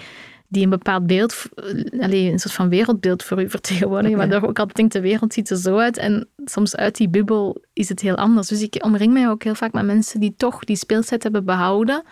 die 0.48 0.64
een 0.64 0.70
bepaald 0.70 1.06
beeld, 1.06 1.44
eh, 1.54 2.30
een 2.30 2.38
soort 2.38 2.54
van 2.54 2.68
wereldbeeld 2.68 3.24
voor 3.24 3.42
u 3.42 3.50
vertegenwoordigen, 3.58 4.16
okay. 4.16 4.28
waardoor 4.28 4.48
ook 4.48 4.58
altijd 4.58 4.76
denkt, 4.76 4.92
de 4.92 5.00
wereld 5.00 5.32
ziet 5.32 5.50
er 5.50 5.56
zo 5.56 5.76
uit 5.78 5.96
en 5.96 6.28
soms 6.44 6.76
uit 6.76 6.96
die 6.96 7.08
bubbel 7.08 7.64
is 7.72 7.88
het 7.88 8.00
heel 8.00 8.16
anders. 8.16 8.48
Dus 8.48 8.62
ik 8.62 8.84
omring 8.84 9.12
mij 9.12 9.28
ook 9.28 9.42
heel 9.42 9.54
vaak 9.54 9.72
met 9.72 9.84
mensen 9.84 10.20
die 10.20 10.34
toch 10.36 10.64
die 10.64 10.76
speelset 10.76 11.22
hebben 11.22 11.44
behouden. 11.44 12.02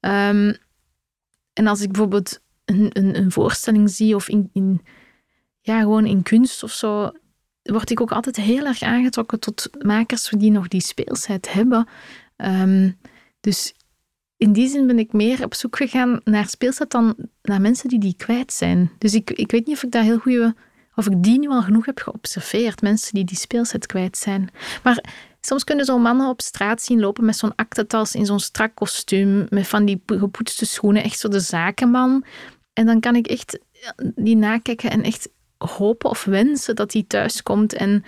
Um, 0.00 0.56
en 1.52 1.66
als 1.66 1.80
ik 1.80 1.92
bijvoorbeeld 1.92 2.40
een, 2.64 2.90
een, 2.92 3.16
een 3.16 3.32
voorstelling 3.32 3.90
zie 3.90 4.14
of 4.14 4.28
in, 4.28 4.50
in, 4.52 4.80
ja, 5.60 5.80
gewoon 5.80 6.06
in 6.06 6.22
kunst 6.22 6.62
of 6.62 6.72
zo, 6.72 7.12
word 7.62 7.90
ik 7.90 8.00
ook 8.00 8.12
altijd 8.12 8.36
heel 8.36 8.66
erg 8.66 8.82
aangetrokken 8.82 9.40
tot 9.40 9.70
makers 9.78 10.32
die 10.38 10.50
nog 10.50 10.68
die 10.68 10.80
speelsheid 10.80 11.52
hebben. 11.52 11.88
Um, 12.36 12.98
dus 13.40 13.74
in 14.38 14.52
die 14.52 14.68
zin 14.68 14.86
ben 14.86 14.98
ik 14.98 15.12
meer 15.12 15.44
op 15.44 15.54
zoek 15.54 15.76
gegaan 15.76 16.20
naar 16.24 16.48
speelset 16.48 16.90
dan 16.90 17.14
naar 17.42 17.60
mensen 17.60 17.88
die 17.88 17.98
die 17.98 18.14
kwijt 18.16 18.52
zijn. 18.52 18.90
Dus 18.98 19.14
ik, 19.14 19.30
ik 19.30 19.50
weet 19.50 19.66
niet 19.66 19.76
of 19.76 19.82
ik 19.82 19.90
daar 19.90 20.02
heel 20.02 20.18
goede, 20.18 20.54
of 20.94 21.06
ik 21.06 21.22
die 21.22 21.38
nu 21.38 21.48
al 21.48 21.62
genoeg 21.62 21.86
heb 21.86 21.98
geobserveerd, 21.98 22.82
mensen 22.82 23.14
die 23.14 23.24
die 23.24 23.36
speelset 23.36 23.86
kwijt 23.86 24.16
zijn. 24.16 24.50
Maar 24.82 25.04
soms 25.40 25.64
kunnen 25.64 25.84
zo'n 25.84 26.02
mannen 26.02 26.28
op 26.28 26.40
straat 26.40 26.82
zien 26.82 27.00
lopen 27.00 27.24
met 27.24 27.36
zo'n 27.36 27.54
aktentas 27.54 28.14
in 28.14 28.26
zo'n 28.26 28.40
strak 28.40 28.74
kostuum, 28.74 29.46
met 29.48 29.68
van 29.68 29.84
die 29.84 30.02
gepoetste 30.06 30.66
schoenen, 30.66 31.02
echt 31.02 31.18
zo 31.18 31.28
de 31.28 31.40
zakenman. 31.40 32.24
En 32.72 32.86
dan 32.86 33.00
kan 33.00 33.16
ik 33.16 33.26
echt 33.26 33.58
die 34.14 34.36
nakijken 34.36 34.90
en 34.90 35.02
echt 35.02 35.28
hopen 35.58 36.10
of 36.10 36.24
wensen 36.24 36.76
dat 36.76 36.92
hij 36.92 37.04
thuis 37.06 37.42
komt 37.42 37.72
en 37.72 38.04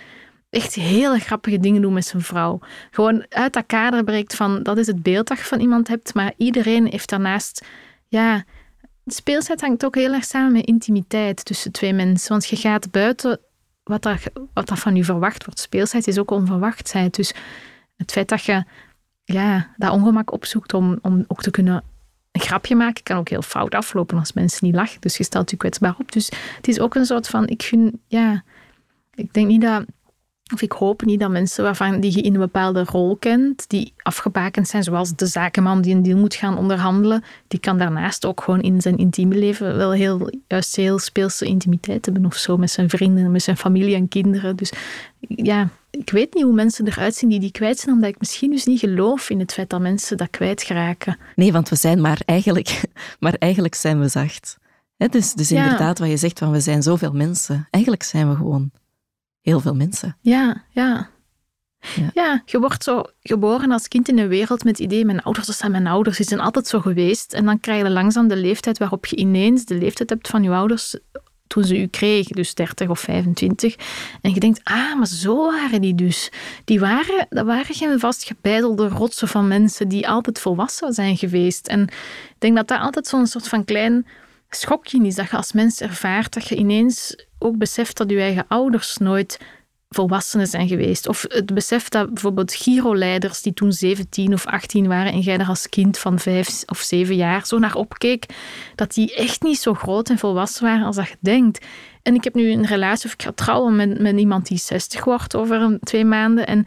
echt 0.51 0.73
hele 0.73 1.19
grappige 1.19 1.59
dingen 1.59 1.81
doen 1.81 1.93
met 1.93 2.05
zijn 2.05 2.21
vrouw. 2.21 2.59
Gewoon 2.91 3.25
uit 3.29 3.53
dat 3.53 3.65
kader 3.65 4.03
breekt 4.03 4.35
van 4.35 4.63
dat 4.63 4.77
is 4.77 4.87
het 4.87 5.03
beeld 5.03 5.27
dat 5.27 5.37
je 5.37 5.43
van 5.43 5.59
iemand 5.59 5.87
hebt, 5.87 6.13
maar 6.13 6.33
iedereen 6.37 6.87
heeft 6.87 7.09
daarnaast, 7.09 7.65
ja, 8.07 8.43
speelsheid 9.05 9.61
hangt 9.61 9.85
ook 9.85 9.95
heel 9.95 10.13
erg 10.13 10.25
samen 10.25 10.51
met 10.51 10.65
intimiteit 10.65 11.45
tussen 11.45 11.71
twee 11.71 11.93
mensen. 11.93 12.29
Want 12.29 12.47
je 12.47 12.55
gaat 12.55 12.91
buiten 12.91 13.39
wat 13.83 14.05
er, 14.05 14.23
wat 14.53 14.71
van 14.73 14.95
je 14.95 15.03
verwacht 15.03 15.45
wordt. 15.45 15.59
Speelsheid 15.59 16.07
is 16.07 16.19
ook 16.19 16.31
onverwachtheid. 16.31 17.15
Dus 17.15 17.33
het 17.97 18.11
feit 18.11 18.29
dat 18.29 18.43
je 18.43 18.63
ja, 19.23 19.73
dat 19.77 19.91
ongemak 19.91 20.31
opzoekt 20.31 20.73
om, 20.73 20.99
om 21.01 21.25
ook 21.27 21.41
te 21.41 21.51
kunnen 21.51 21.83
een 22.31 22.41
grapje 22.41 22.75
maken, 22.75 23.03
kan 23.03 23.17
ook 23.17 23.29
heel 23.29 23.41
fout 23.41 23.75
aflopen 23.75 24.17
als 24.17 24.33
mensen 24.33 24.65
niet 24.65 24.75
lachen. 24.75 25.01
Dus 25.01 25.17
je 25.17 25.23
stelt 25.23 25.49
je 25.49 25.57
kwetsbaar 25.57 25.95
op. 25.99 26.11
Dus 26.11 26.31
het 26.55 26.67
is 26.67 26.79
ook 26.79 26.95
een 26.95 27.05
soort 27.05 27.27
van, 27.27 27.47
ik 27.47 27.61
vind, 27.61 27.95
ja, 28.07 28.43
ik 29.13 29.33
denk 29.33 29.47
niet 29.47 29.61
dat 29.61 29.85
of 30.53 30.61
ik 30.61 30.71
hoop 30.71 31.05
niet 31.05 31.19
dat 31.19 31.29
mensen 31.29 31.63
waarvan 31.63 31.99
die 31.99 32.15
je 32.15 32.21
in 32.21 32.33
een 32.33 32.39
bepaalde 32.39 32.83
rol 32.83 33.15
kent, 33.15 33.69
die 33.69 33.93
afgebakend 33.97 34.67
zijn, 34.67 34.83
zoals 34.83 35.15
de 35.15 35.25
zakenman 35.25 35.81
die 35.81 35.95
een 35.95 36.03
deal 36.03 36.17
moet 36.17 36.35
gaan 36.35 36.57
onderhandelen, 36.57 37.23
die 37.47 37.59
kan 37.59 37.77
daarnaast 37.77 38.25
ook 38.25 38.41
gewoon 38.43 38.61
in 38.61 38.81
zijn 38.81 38.97
intieme 38.97 39.35
leven 39.35 39.77
wel 39.77 39.91
heel, 39.91 40.31
juist 40.47 40.75
heel 40.75 40.99
speelse 40.99 41.45
intimiteit 41.45 42.05
hebben 42.05 42.25
of 42.25 42.35
zo, 42.35 42.57
met 42.57 42.71
zijn 42.71 42.89
vrienden, 42.89 43.31
met 43.31 43.43
zijn 43.43 43.57
familie 43.57 43.95
en 43.95 44.07
kinderen. 44.07 44.55
Dus 44.55 44.73
ja, 45.19 45.69
ik 45.89 46.09
weet 46.09 46.33
niet 46.33 46.43
hoe 46.43 46.53
mensen 46.53 46.87
eruit 46.87 47.15
zien 47.15 47.29
die 47.29 47.39
die 47.39 47.51
kwijt 47.51 47.79
zijn, 47.79 47.95
omdat 47.95 48.09
ik 48.09 48.19
misschien 48.19 48.51
dus 48.51 48.65
niet 48.65 48.79
geloof 48.79 49.29
in 49.29 49.39
het 49.39 49.53
feit 49.53 49.69
dat 49.69 49.81
mensen 49.81 50.17
dat 50.17 50.29
kwijtraken. 50.29 51.17
Nee, 51.35 51.51
want 51.51 51.69
we 51.69 51.75
zijn 51.75 52.01
maar 52.01 52.21
eigenlijk, 52.25 52.81
maar 53.19 53.33
eigenlijk 53.33 53.75
zijn 53.75 53.99
we 53.99 54.07
zacht. 54.07 54.57
dus 54.97 55.33
dus 55.33 55.51
inderdaad, 55.51 55.99
wat 55.99 56.09
je 56.09 56.17
zegt, 56.17 56.39
van 56.39 56.51
we 56.51 56.59
zijn 56.59 56.83
zoveel 56.83 57.11
mensen. 57.11 57.67
Eigenlijk 57.69 58.03
zijn 58.03 58.29
we 58.29 58.35
gewoon 58.35 58.71
heel 59.41 59.59
veel 59.59 59.75
mensen. 59.75 60.17
Ja, 60.21 60.63
ja. 60.69 61.09
Ja. 61.95 62.09
ja. 62.13 62.41
je 62.45 62.59
wordt 62.59 62.83
zo 62.83 63.03
geboren 63.21 63.71
als 63.71 63.87
kind 63.87 64.09
in 64.09 64.17
een 64.17 64.27
wereld 64.27 64.63
met 64.63 64.77
het 64.77 64.85
idee, 64.85 65.05
mijn 65.05 65.21
ouders, 65.21 65.47
dat 65.47 65.55
zijn 65.55 65.71
mijn 65.71 65.87
ouders, 65.87 66.17
die 66.17 66.25
zijn 66.25 66.39
altijd 66.39 66.67
zo 66.67 66.79
geweest. 66.79 67.33
En 67.33 67.45
dan 67.45 67.59
krijg 67.59 67.83
je 67.83 67.89
langzaam 67.89 68.27
de 68.27 68.35
leeftijd 68.35 68.77
waarop 68.77 69.05
je 69.05 69.15
ineens 69.15 69.65
de 69.65 69.75
leeftijd 69.75 70.09
hebt 70.09 70.27
van 70.27 70.43
je 70.43 70.49
ouders 70.49 70.95
toen 71.51 71.63
ze 71.63 71.81
u 71.81 71.87
kregen, 71.87 72.35
dus 72.35 72.53
30 72.53 72.89
of 72.89 72.99
25. 72.99 73.75
En 74.21 74.33
je 74.33 74.39
denkt, 74.39 74.59
ah, 74.63 74.95
maar 74.97 75.07
zo 75.07 75.51
waren 75.51 75.81
die 75.81 75.95
dus. 75.95 76.31
Die 76.65 76.79
waren, 76.79 77.27
dat 77.29 77.45
waren 77.45 77.75
geen 77.75 77.99
vastgebeidelde 77.99 78.87
rotsen 78.87 79.27
van 79.27 79.47
mensen 79.47 79.87
die 79.87 80.07
altijd 80.07 80.39
volwassen 80.39 80.93
zijn 80.93 81.17
geweest. 81.17 81.67
En 81.67 81.81
ik 81.81 82.35
denk 82.37 82.55
dat 82.55 82.67
dat 82.67 82.79
altijd 82.79 83.07
zo'n 83.07 83.27
soort 83.27 83.47
van 83.47 83.65
klein 83.65 84.05
schokje 84.55 85.05
is 85.05 85.15
dat 85.15 85.29
je 85.29 85.37
als 85.37 85.51
mens 85.51 85.81
ervaart, 85.81 86.33
dat 86.33 86.47
je 86.47 86.55
ineens 86.55 87.25
ook 87.39 87.57
beseft 87.57 87.97
dat 87.97 88.09
je 88.09 88.19
eigen 88.19 88.45
ouders 88.47 88.97
nooit 88.97 89.39
volwassenen 89.89 90.47
zijn 90.47 90.67
geweest. 90.67 91.07
Of 91.07 91.25
het 91.27 91.53
besef 91.53 91.89
dat 91.89 92.13
bijvoorbeeld 92.13 92.53
Giro-leiders 92.53 93.41
die 93.41 93.53
toen 93.53 93.71
17 93.71 94.33
of 94.33 94.45
18 94.45 94.87
waren 94.87 95.11
en 95.11 95.19
jij 95.19 95.37
er 95.37 95.47
als 95.47 95.69
kind 95.69 95.97
van 95.97 96.19
5 96.19 96.63
of 96.65 96.79
7 96.79 97.15
jaar 97.15 97.45
zo 97.45 97.59
naar 97.59 97.75
opkeek, 97.75 98.25
dat 98.75 98.93
die 98.93 99.15
echt 99.15 99.41
niet 99.41 99.59
zo 99.59 99.73
groot 99.73 100.09
en 100.09 100.17
volwassen 100.17 100.63
waren 100.63 100.85
als 100.85 100.95
dat 100.95 101.07
je 101.07 101.15
denkt. 101.19 101.65
En 102.03 102.15
ik 102.15 102.23
heb 102.23 102.35
nu 102.35 102.51
een 102.51 102.65
relatie, 102.65 103.05
of 103.05 103.13
ik 103.13 103.21
ga 103.21 103.31
trouwen 103.35 103.75
met, 103.75 103.99
met 103.99 104.19
iemand 104.19 104.47
die 104.47 104.57
60 104.57 105.03
wordt 105.03 105.35
over 105.35 105.79
twee 105.83 106.05
maanden. 106.05 106.47
En 106.47 106.65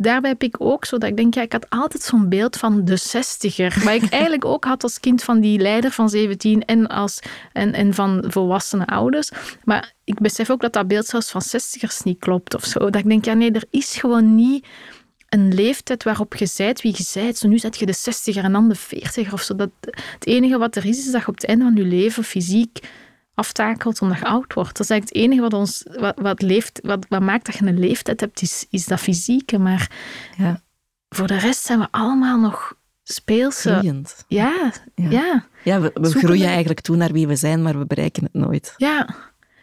daarbij 0.00 0.30
heb 0.30 0.42
ik 0.42 0.56
ook 0.58 0.84
zo 0.84 0.98
dat 0.98 1.08
ik 1.08 1.16
denk, 1.16 1.34
ja, 1.34 1.42
ik 1.42 1.52
had 1.52 1.70
altijd 1.70 2.02
zo'n 2.02 2.28
beeld 2.28 2.56
van 2.56 2.84
de 2.84 2.96
zestiger. 2.96 3.80
Wat 3.84 3.94
ik 3.94 4.10
eigenlijk 4.20 4.44
ook 4.44 4.64
had 4.64 4.82
als 4.82 5.00
kind 5.00 5.22
van 5.22 5.40
die 5.40 5.58
leider 5.58 5.90
van 5.90 6.08
17 6.08 6.64
en, 6.64 6.86
als, 6.86 7.18
en, 7.52 7.72
en 7.72 7.94
van 7.94 8.24
volwassene 8.26 8.86
ouders. 8.86 9.30
Maar 9.64 9.92
ik 10.04 10.18
besef 10.20 10.50
ook 10.50 10.60
dat 10.60 10.72
dat 10.72 10.88
beeld 10.88 11.06
zelfs 11.06 11.30
van 11.30 11.42
zestigers 11.42 12.02
niet 12.02 12.18
klopt 12.18 12.54
of 12.54 12.64
zo. 12.64 12.78
Dat 12.78 12.94
ik 12.94 13.08
denk, 13.08 13.24
ja 13.24 13.32
nee, 13.32 13.50
er 13.50 13.64
is 13.70 13.96
gewoon 13.96 14.34
niet 14.34 14.66
een 15.28 15.54
leeftijd 15.54 16.02
waarop 16.04 16.34
je 16.34 16.46
zijt 16.46 16.82
wie 16.82 16.94
je 16.96 17.02
zijt. 17.02 17.38
Zo 17.38 17.48
nu 17.48 17.58
zet 17.58 17.78
je 17.78 17.86
de 17.86 17.92
zestiger 17.92 18.44
en 18.44 18.52
dan 18.52 18.68
de 18.68 18.74
veertiger 18.74 19.32
of 19.32 19.42
zo. 19.42 19.56
Dat, 19.56 19.70
het 19.80 20.26
enige 20.26 20.58
wat 20.58 20.76
er 20.76 20.84
is, 20.84 20.98
is 20.98 21.12
dat 21.12 21.20
je 21.20 21.28
op 21.28 21.34
het 21.34 21.46
einde 21.46 21.64
van 21.64 21.76
je 21.76 21.84
leven 21.84 22.24
fysiek 22.24 22.78
aftakelt 23.38 24.00
omdat 24.02 24.18
je 24.18 24.24
oud 24.24 24.54
wordt. 24.54 24.76
Dat 24.76 24.80
is 24.80 24.90
eigenlijk 24.90 25.20
het 25.22 25.24
enige 25.32 25.40
wat, 25.42 25.52
ons, 25.52 25.84
wat, 26.00 26.18
wat, 26.20 26.42
leeft, 26.42 26.80
wat, 26.82 27.06
wat 27.08 27.20
maakt 27.20 27.46
dat 27.46 27.54
je 27.54 27.66
een 27.66 27.78
leeftijd 27.78 28.20
hebt, 28.20 28.42
is, 28.42 28.66
is 28.70 28.86
dat 28.86 29.00
fysieke. 29.00 29.58
Maar 29.58 29.90
Ja. 30.36 30.62
voor 31.08 31.26
de 31.26 31.38
rest 31.38 31.62
zijn 31.64 31.78
we 31.78 31.88
allemaal 31.90 32.38
nog 32.40 32.76
speelse. 33.02 33.70
Groeiend. 33.70 34.24
Ja, 34.28 34.72
Ja. 34.94 35.10
ja, 35.10 35.46
Ja, 35.64 35.80
we, 35.80 35.90
groeien 36.02 36.48
eigenlijk 36.48 36.80
toe 36.80 36.96
naar 36.96 37.12
wie 37.12 37.26
we 37.26 37.36
zijn, 37.36 37.62
maar 37.62 37.78
we 37.78 37.86
bereiken 37.86 38.22
het 38.24 38.32
nooit. 38.34 38.74
ja. 38.76 39.08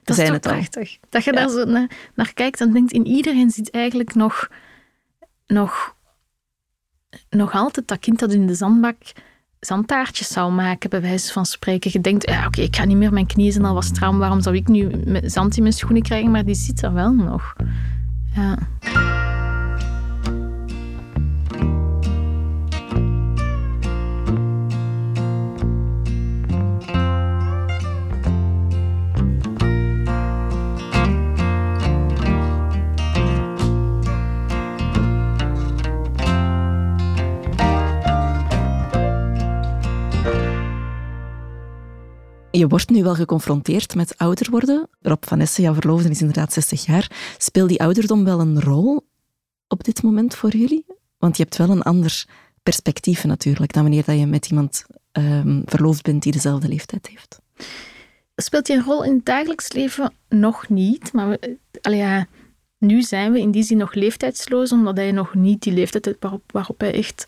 Dat 0.03 0.17
is 0.17 0.23
toch 0.23 0.33
al. 0.33 0.39
prachtig. 0.39 0.97
Dat 1.09 1.23
je 1.23 1.31
Ja. 1.33 1.37
daar 1.39 1.49
zo 1.49 1.63
naar, 1.65 1.89
naar 2.15 2.33
kijkt 2.33 2.61
en 2.61 2.73
denkt, 2.73 2.91
in 2.91 3.05
iedereen 3.07 3.49
zit 3.51 3.69
eigenlijk 3.71 4.15
nog, 4.15 4.47
nog, 5.47 5.95
nog 7.29 7.51
altijd 7.53 7.87
dat 7.87 7.99
kind 7.99 8.19
dat 8.19 8.31
in 8.33 8.47
de 8.47 8.55
zandbak 8.55 8.97
zandtaartjes 9.65 10.27
zou 10.27 10.51
maken, 10.51 10.89
bij 10.89 11.01
wijze 11.01 11.31
van 11.31 11.45
spreken. 11.45 11.89
Je 11.93 12.01
denkt, 12.01 12.29
ja, 12.29 12.45
oké, 12.45 12.61
ik 12.61 12.75
ga 12.75 12.85
niet 12.85 12.97
meer 12.97 13.13
mijn 13.13 13.25
knieën 13.25 13.51
zijn 13.51 13.65
al 13.65 13.73
was 13.73 13.85
stram, 13.85 14.19
waarom 14.19 14.41
zou 14.41 14.55
ik 14.55 14.67
nu 14.67 14.91
zand 15.23 15.57
in 15.57 15.61
mijn 15.61 15.73
schoenen 15.73 16.01
krijgen? 16.01 16.31
Maar 16.31 16.45
die 16.45 16.55
zit 16.55 16.81
er 16.81 16.93
wel 16.93 17.13
nog. 17.13 17.55
Ja. 18.35 18.57
Je 42.57 42.67
wordt 42.67 42.89
nu 42.89 43.03
wel 43.03 43.15
geconfronteerd 43.15 43.95
met 43.95 44.17
ouder 44.17 44.49
worden. 44.49 44.89
Rob 45.01 45.23
van 45.23 45.39
Essen, 45.39 45.63
jouw 45.63 45.73
verloofde, 45.73 46.09
is 46.09 46.19
inderdaad 46.19 46.53
60 46.53 46.85
jaar. 46.85 47.35
Speelt 47.37 47.69
die 47.69 47.79
ouderdom 47.79 48.23
wel 48.23 48.39
een 48.39 48.61
rol 48.61 49.07
op 49.67 49.83
dit 49.83 50.03
moment 50.03 50.35
voor 50.35 50.55
jullie? 50.55 50.85
Want 51.17 51.37
je 51.37 51.43
hebt 51.43 51.57
wel 51.57 51.69
een 51.69 51.81
ander 51.81 52.25
perspectief 52.63 53.23
natuurlijk 53.23 53.73
dan 53.73 53.83
wanneer 53.83 54.03
dat 54.05 54.19
je 54.19 54.25
met 54.25 54.49
iemand 54.49 54.85
ehm, 55.11 55.61
verloofd 55.65 56.03
bent 56.03 56.23
die 56.23 56.31
dezelfde 56.31 56.67
leeftijd 56.67 57.07
heeft. 57.07 57.39
Speelt 58.35 58.65
die 58.65 58.75
een 58.75 58.83
rol 58.83 59.03
in 59.03 59.15
het 59.15 59.25
dagelijks 59.25 59.71
leven? 59.71 60.13
Nog 60.29 60.69
niet. 60.69 61.13
Maar 61.13 61.37
nu 62.77 63.01
zijn 63.01 63.31
we 63.31 63.39
in 63.39 63.51
die 63.51 63.63
zin 63.63 63.77
nog 63.77 63.93
leeftijdsloos, 63.93 64.71
omdat 64.71 64.97
hij 64.97 65.11
nog 65.11 65.33
niet 65.33 65.61
die 65.61 65.73
leeftijd 65.73 66.05
heeft 66.05 66.21
waarop, 66.21 66.51
waarop 66.51 66.79
hij 66.79 66.93
echt, 66.93 67.25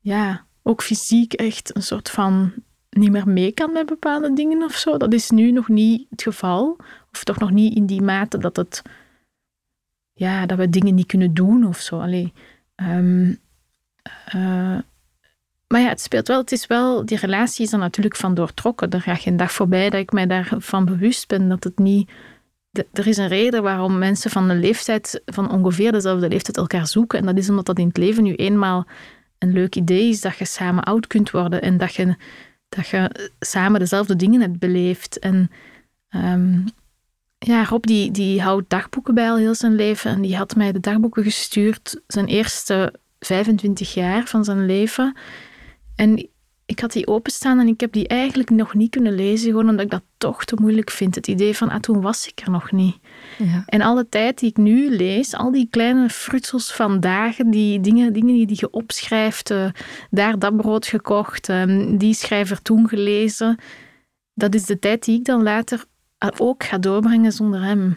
ja, 0.00 0.46
ook 0.62 0.82
fysiek 0.82 1.32
echt 1.32 1.76
een 1.76 1.82
soort 1.82 2.10
van 2.10 2.52
niet 2.96 3.10
meer 3.10 3.28
mee 3.28 3.52
kan 3.52 3.72
met 3.72 3.86
bepaalde 3.86 4.32
dingen 4.32 4.62
of 4.62 4.74
zo. 4.74 4.96
Dat 4.96 5.12
is 5.12 5.30
nu 5.30 5.50
nog 5.50 5.68
niet 5.68 6.06
het 6.10 6.22
geval. 6.22 6.76
Of 7.12 7.24
toch 7.24 7.38
nog 7.38 7.50
niet 7.50 7.74
in 7.74 7.86
die 7.86 8.02
mate 8.02 8.38
dat 8.38 8.56
het, 8.56 8.82
ja, 10.12 10.46
dat 10.46 10.58
we 10.58 10.68
dingen 10.68 10.94
niet 10.94 11.06
kunnen 11.06 11.34
doen 11.34 11.66
of 11.66 11.78
zo. 11.78 12.00
Allee, 12.00 12.32
ehm, 12.74 13.34
eh, 14.24 14.78
maar 15.68 15.80
ja, 15.80 15.88
het 15.88 16.00
speelt 16.00 16.28
wel. 16.28 16.38
Het 16.38 16.52
is 16.52 16.66
wel, 16.66 17.04
die 17.06 17.18
relatie 17.18 17.64
is 17.64 17.72
er 17.72 17.78
natuurlijk 17.78 18.16
van 18.16 18.34
doortrokken. 18.34 18.90
Er 18.90 19.00
gaat 19.00 19.20
geen 19.20 19.36
dag 19.36 19.52
voorbij 19.52 19.90
dat 19.90 20.00
ik 20.00 20.12
mij 20.12 20.26
daarvan 20.26 20.84
bewust 20.84 21.28
ben 21.28 21.48
dat 21.48 21.64
het 21.64 21.78
niet. 21.78 22.10
de- 22.70 22.86
er 22.92 23.06
is 23.06 23.16
een 23.16 23.28
reden 23.28 23.62
waarom 23.62 23.98
mensen 23.98 24.30
van 24.30 24.50
een 24.50 24.60
leeftijd, 24.60 25.22
van 25.26 25.50
ongeveer 25.50 25.92
dezelfde 25.92 26.28
leeftijd, 26.28 26.56
elkaar 26.56 26.86
zoeken. 26.86 27.18
En 27.18 27.26
dat 27.26 27.36
is 27.38 27.50
omdat 27.50 27.66
dat 27.66 27.78
in 27.78 27.86
het 27.88 27.96
leven 27.96 28.22
nu 28.22 28.34
eenmaal 28.34 28.86
een 29.38 29.52
leuk 29.52 29.76
idee 29.76 30.08
is 30.08 30.20
dat 30.20 30.36
je 30.36 30.44
samen 30.44 30.84
oud 30.84 31.06
kunt 31.06 31.30
worden 31.30 31.62
en 31.62 31.76
dat 31.76 31.94
je, 31.94 32.16
dat 32.76 32.88
je 32.88 33.30
samen 33.40 33.80
dezelfde 33.80 34.16
dingen 34.16 34.40
hebt 34.40 34.58
beleefd. 34.58 35.18
En 35.18 35.50
ehm, 36.08 36.60
ja, 37.38 37.64
Rob 37.64 37.84
die, 37.84 38.10
die 38.10 38.42
houdt 38.42 38.70
dagboeken 38.70 39.14
bij 39.14 39.30
al 39.30 39.36
heel 39.36 39.54
zijn 39.54 39.74
leven 39.74 40.10
en 40.10 40.22
die 40.22 40.36
had 40.36 40.56
mij 40.56 40.72
de 40.72 40.80
dagboeken 40.80 41.22
gestuurd, 41.22 42.00
zijn 42.06 42.26
eerste 42.26 42.94
25 43.20 43.94
jaar 43.94 44.24
van 44.26 44.44
zijn 44.44 44.66
leven. 44.66 45.16
En 45.96 46.28
ik 46.66 46.80
had 46.80 46.92
die 46.92 47.06
openstaan 47.06 47.58
en 47.58 47.66
ik 47.68 47.80
heb 47.80 47.92
die 47.92 48.08
eigenlijk 48.08 48.50
nog 48.50 48.74
niet 48.74 48.90
kunnen 48.90 49.14
lezen, 49.14 49.50
gewoon 49.50 49.68
omdat 49.68 49.84
ik 49.84 49.90
dat 49.90 50.02
toch 50.18 50.44
te 50.44 50.56
moeilijk 50.60 50.90
vind. 50.90 51.14
Het 51.14 51.26
idee 51.26 51.56
van, 51.56 51.68
ah, 51.70 51.80
toen 51.80 52.00
was 52.00 52.28
ik 52.28 52.40
er 52.40 52.50
nog 52.50 52.72
niet. 52.72 52.96
Ja. 53.38 53.62
En 53.66 53.80
alle 53.80 54.08
tijd 54.08 54.38
die 54.38 54.48
ik 54.50 54.56
nu 54.56 54.96
lees, 54.96 55.34
al 55.34 55.50
die 55.50 55.68
kleine 55.70 56.08
frutsels 56.08 56.72
van 56.72 57.00
dagen, 57.00 57.50
die 57.50 57.80
dingen, 57.80 58.12
dingen 58.12 58.46
die 58.46 58.56
je 58.60 58.70
opschrijft, 58.70 59.50
eh, 59.50 59.66
daar 60.10 60.38
dat 60.38 60.56
brood 60.56 60.86
gekocht, 60.86 61.48
eh, 61.48 61.88
die 61.98 62.14
schrijver 62.14 62.62
toen 62.62 62.88
gelezen, 62.88 63.58
dat 64.34 64.54
is 64.54 64.64
de 64.64 64.78
tijd 64.78 65.04
die 65.04 65.18
ik 65.18 65.24
dan 65.24 65.42
later 65.42 65.84
ook 66.38 66.64
ga 66.64 66.78
doorbrengen 66.78 67.32
zonder 67.32 67.62
hem. 67.62 67.96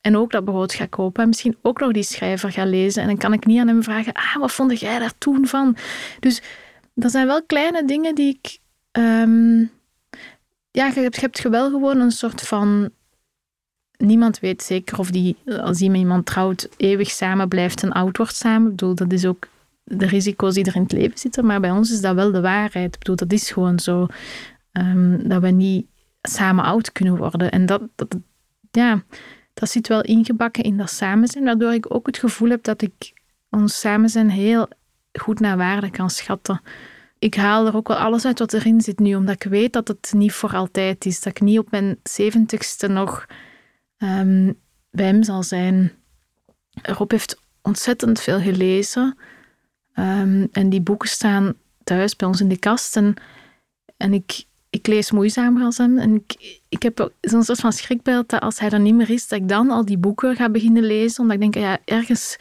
En 0.00 0.16
ook 0.16 0.30
dat 0.30 0.44
brood 0.44 0.72
ga 0.72 0.86
kopen 0.86 1.22
en 1.22 1.28
misschien 1.28 1.56
ook 1.62 1.80
nog 1.80 1.92
die 1.92 2.02
schrijver 2.02 2.52
ga 2.52 2.64
lezen. 2.64 3.02
En 3.02 3.08
dan 3.08 3.18
kan 3.18 3.32
ik 3.32 3.46
niet 3.46 3.60
aan 3.60 3.68
hem 3.68 3.82
vragen, 3.82 4.12
ah, 4.12 4.36
wat 4.36 4.52
vond 4.52 4.80
jij 4.80 4.98
daar 4.98 5.18
toen 5.18 5.46
van? 5.46 5.76
Dus 6.20 6.42
dat 6.94 7.10
zijn 7.10 7.26
wel 7.26 7.44
kleine 7.44 7.84
dingen 7.84 8.14
die 8.14 8.38
ik... 8.40 8.58
ehm, 8.90 9.58
ja, 10.70 10.86
je 10.86 11.00
hebt, 11.00 11.14
je 11.14 11.20
hebt 11.20 11.42
wel 11.42 11.70
gewoon 11.70 12.00
een 12.00 12.10
soort 12.10 12.42
van 12.42 12.90
niemand 13.98 14.38
weet 14.38 14.62
zeker 14.62 14.98
of 14.98 15.10
die, 15.10 15.36
als 15.60 15.78
die 15.78 15.90
met 15.90 16.00
iemand 16.00 16.26
trouwt, 16.26 16.68
eeuwig 16.76 17.10
samen 17.10 17.48
blijft 17.48 17.82
en 17.82 17.92
oud 17.92 18.16
wordt 18.16 18.36
samen. 18.36 18.70
Ik 18.70 18.76
bedoel, 18.76 18.94
dat 18.94 19.12
is 19.12 19.26
ook 19.26 19.48
de 19.84 20.06
risico's 20.06 20.54
die 20.54 20.64
er 20.64 20.74
in 20.74 20.82
het 20.82 20.92
leven 20.92 21.18
zitten. 21.18 21.46
Maar 21.46 21.60
bij 21.60 21.70
ons 21.70 21.90
is 21.90 22.00
dat 22.00 22.14
wel 22.14 22.32
de 22.32 22.40
waarheid. 22.40 22.92
Ik 22.92 22.98
bedoel, 22.98 23.16
dat 23.16 23.32
is 23.32 23.50
gewoon 23.50 23.78
zo. 23.78 24.06
ehm, 24.72 25.28
dat 25.28 25.42
we 25.42 25.48
niet 25.48 25.86
samen 26.22 26.64
oud 26.64 26.92
kunnen 26.92 27.16
worden. 27.16 27.50
En 27.50 27.66
dat, 27.66 27.82
ja, 28.70 29.02
dat 29.54 29.70
zit 29.70 29.88
wel 29.88 30.02
ingebakken 30.02 30.62
in 30.64 30.76
dat 30.76 30.90
samen 30.90 31.28
zijn. 31.28 31.44
Waardoor 31.44 31.72
ik 31.72 31.94
ook 31.94 32.06
het 32.06 32.18
gevoel 32.18 32.50
heb 32.50 32.62
dat 32.62 32.82
ik 32.82 33.12
ons 33.50 33.80
samen 33.80 34.08
zijn 34.08 34.30
heel 34.30 34.68
goed 35.12 35.40
naar 35.40 35.56
waarde 35.56 35.90
kan 35.90 36.10
schatten. 36.10 36.60
Ik 37.18 37.34
haal 37.34 37.66
er 37.66 37.76
ook 37.76 37.88
wel 37.88 37.96
alles 37.96 38.24
uit 38.24 38.38
wat 38.38 38.52
erin 38.52 38.80
zit 38.80 38.98
nu, 38.98 39.14
omdat 39.14 39.34
ik 39.34 39.50
weet 39.50 39.72
dat 39.72 39.88
het 39.88 40.12
niet 40.16 40.32
voor 40.32 40.54
altijd 40.54 41.06
is. 41.06 41.20
Dat 41.20 41.32
ik 41.32 41.40
niet 41.40 41.58
op 41.58 41.70
mijn 41.70 41.98
zeventigste 42.02 42.88
nog 42.88 43.26
ehm, 43.98 44.52
bij 44.90 45.06
hem 45.06 45.22
zal 45.22 45.42
zijn. 45.42 45.92
Rob 46.82 47.10
heeft 47.10 47.40
ontzettend 47.62 48.20
veel 48.20 48.40
gelezen. 48.40 49.18
Ehm, 49.92 50.46
en 50.52 50.70
die 50.70 50.80
boeken 50.80 51.08
staan 51.08 51.54
thuis 51.84 52.16
bij 52.16 52.28
ons 52.28 52.40
in 52.40 52.48
de 52.48 52.58
kast. 52.58 52.96
En, 52.96 54.12
ik, 54.12 54.44
ik 54.70 54.86
lees 54.86 55.10
moeizamer 55.10 55.62
als 55.62 55.76
hem. 55.76 55.98
En 55.98 56.14
ik, 56.14 56.60
ik 56.68 56.82
heb 56.82 57.12
zo'n 57.20 57.42
soort 57.42 57.60
van 57.60 57.72
schrikbeeld 57.72 58.28
dat 58.28 58.40
als 58.40 58.58
hij 58.58 58.70
er 58.70 58.80
niet 58.80 58.94
meer 58.94 59.10
is, 59.10 59.28
dat 59.28 59.38
ik 59.38 59.48
dan 59.48 59.70
al 59.70 59.84
die 59.84 59.98
boeken 59.98 60.36
ga 60.36 60.50
beginnen 60.50 60.82
lezen. 60.82 61.20
Omdat 61.20 61.36
ik 61.36 61.42
denk, 61.42 61.54
ja, 61.54 61.78
ergens 61.84 62.36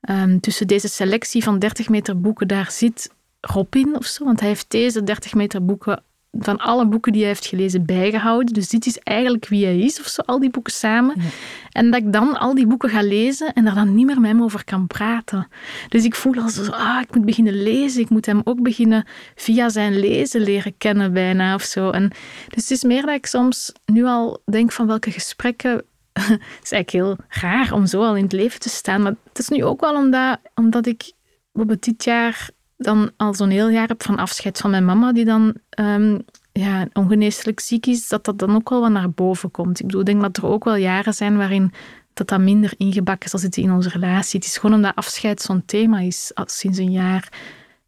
ehm, 0.00 0.38
tussen 0.38 0.66
deze 0.66 0.88
selectie 0.88 1.42
van 1.42 1.58
30 1.58 1.88
meter 1.88 2.20
boeken, 2.20 2.48
daar 2.48 2.70
zit 2.70 3.10
Rob 3.40 3.74
in 3.74 3.96
of 3.96 4.06
zo. 4.06 4.24
Want 4.24 4.40
hij 4.40 4.48
heeft 4.48 4.70
deze 4.70 5.02
30 5.02 5.34
meter 5.34 5.64
boeken 5.64 6.02
van 6.38 6.56
alle 6.56 6.86
boeken 6.86 7.12
die 7.12 7.20
hij 7.20 7.30
heeft 7.30 7.46
gelezen 7.46 7.84
bijgehouden. 7.84 8.54
Dus 8.54 8.68
dit 8.68 8.86
is 8.86 8.98
eigenlijk 8.98 9.48
wie 9.48 9.64
hij 9.64 9.78
is 9.78 10.00
of 10.00 10.06
zo, 10.06 10.22
al 10.22 10.38
die 10.38 10.50
boeken 10.50 10.72
samen. 10.72 11.14
Ja. 11.18 11.28
En 11.70 11.90
dat 11.90 12.00
ik 12.00 12.12
dan 12.12 12.38
al 12.38 12.54
die 12.54 12.66
boeken 12.66 12.88
ga 12.88 13.02
lezen 13.02 13.52
en 13.52 13.64
daar 13.64 13.74
dan 13.74 13.94
niet 13.94 14.06
meer 14.06 14.20
met 14.20 14.30
hem 14.30 14.42
over 14.42 14.64
kan 14.64 14.86
praten. 14.86 15.48
Dus 15.88 16.04
ik 16.04 16.14
voel 16.14 16.34
al 16.34 16.48
zo, 16.48 16.70
ah, 16.70 17.00
ik 17.00 17.14
moet 17.14 17.24
beginnen 17.24 17.62
lezen. 17.62 18.00
Ik 18.00 18.10
moet 18.10 18.26
hem 18.26 18.40
ook 18.44 18.62
beginnen 18.62 19.06
via 19.34 19.68
zijn 19.68 19.98
lezen 19.98 20.40
leren 20.40 20.76
kennen 20.78 21.12
bijna 21.12 21.54
of 21.54 21.62
zo. 21.62 21.90
En, 21.90 22.08
dus 22.48 22.62
het 22.62 22.70
is 22.70 22.82
meer 22.82 23.06
dat 23.06 23.14
ik 23.14 23.26
soms 23.26 23.72
nu 23.84 24.04
al 24.04 24.42
denk 24.44 24.72
van 24.72 24.86
welke 24.86 25.10
gesprekken... 25.10 25.72
Het 26.12 26.62
is 26.62 26.72
eigenlijk 26.72 26.90
heel 26.90 27.16
raar 27.28 27.72
om 27.72 27.86
zo 27.86 28.02
al 28.02 28.16
in 28.16 28.22
het 28.22 28.32
leven 28.32 28.60
te 28.60 28.68
staan. 28.68 29.02
Maar 29.02 29.14
het 29.28 29.38
is 29.38 29.48
nu 29.48 29.64
ook 29.64 29.80
wel 29.80 29.94
omdat, 29.94 30.38
omdat 30.54 30.86
ik 30.86 31.12
bijvoorbeeld 31.52 31.84
dit 31.84 32.04
jaar 32.04 32.50
dan 32.84 33.10
al 33.16 33.34
zo'n 33.34 33.50
heel 33.50 33.68
jaar 33.68 33.88
heb 33.88 34.02
van 34.02 34.16
afscheid 34.18 34.58
van 34.58 34.70
mijn 34.70 34.84
mama, 34.84 35.12
die 35.12 35.24
dan 35.24 35.54
ehm, 35.70 36.18
ja, 36.52 36.86
ongeneeslijk 36.92 37.60
ziek 37.60 37.86
is, 37.86 38.08
dat 38.08 38.24
dat 38.24 38.38
dan 38.38 38.54
ook 38.54 38.68
wel 38.68 38.80
wat 38.80 38.90
naar 38.90 39.10
boven 39.10 39.50
komt. 39.50 39.78
Ik 39.80 39.86
bedoel, 39.86 40.00
ik 40.00 40.06
denk 40.06 40.20
dat 40.22 40.36
er 40.36 40.46
ook 40.46 40.64
wel 40.64 40.76
jaren 40.76 41.14
zijn 41.14 41.36
waarin 41.36 41.72
dat 42.14 42.28
dat 42.28 42.40
minder 42.40 42.72
ingebakken 42.76 43.30
zal 43.30 43.38
zitten 43.40 43.62
in 43.62 43.72
onze 43.72 43.88
relatie. 43.88 44.38
Het 44.40 44.48
is 44.48 44.56
gewoon 44.58 44.76
omdat 44.76 44.94
afscheid 44.94 45.40
zo'n 45.42 45.62
thema 45.66 45.98
is 45.98 46.32
sinds 46.44 46.78
een 46.78 46.90
jaar. 46.90 47.28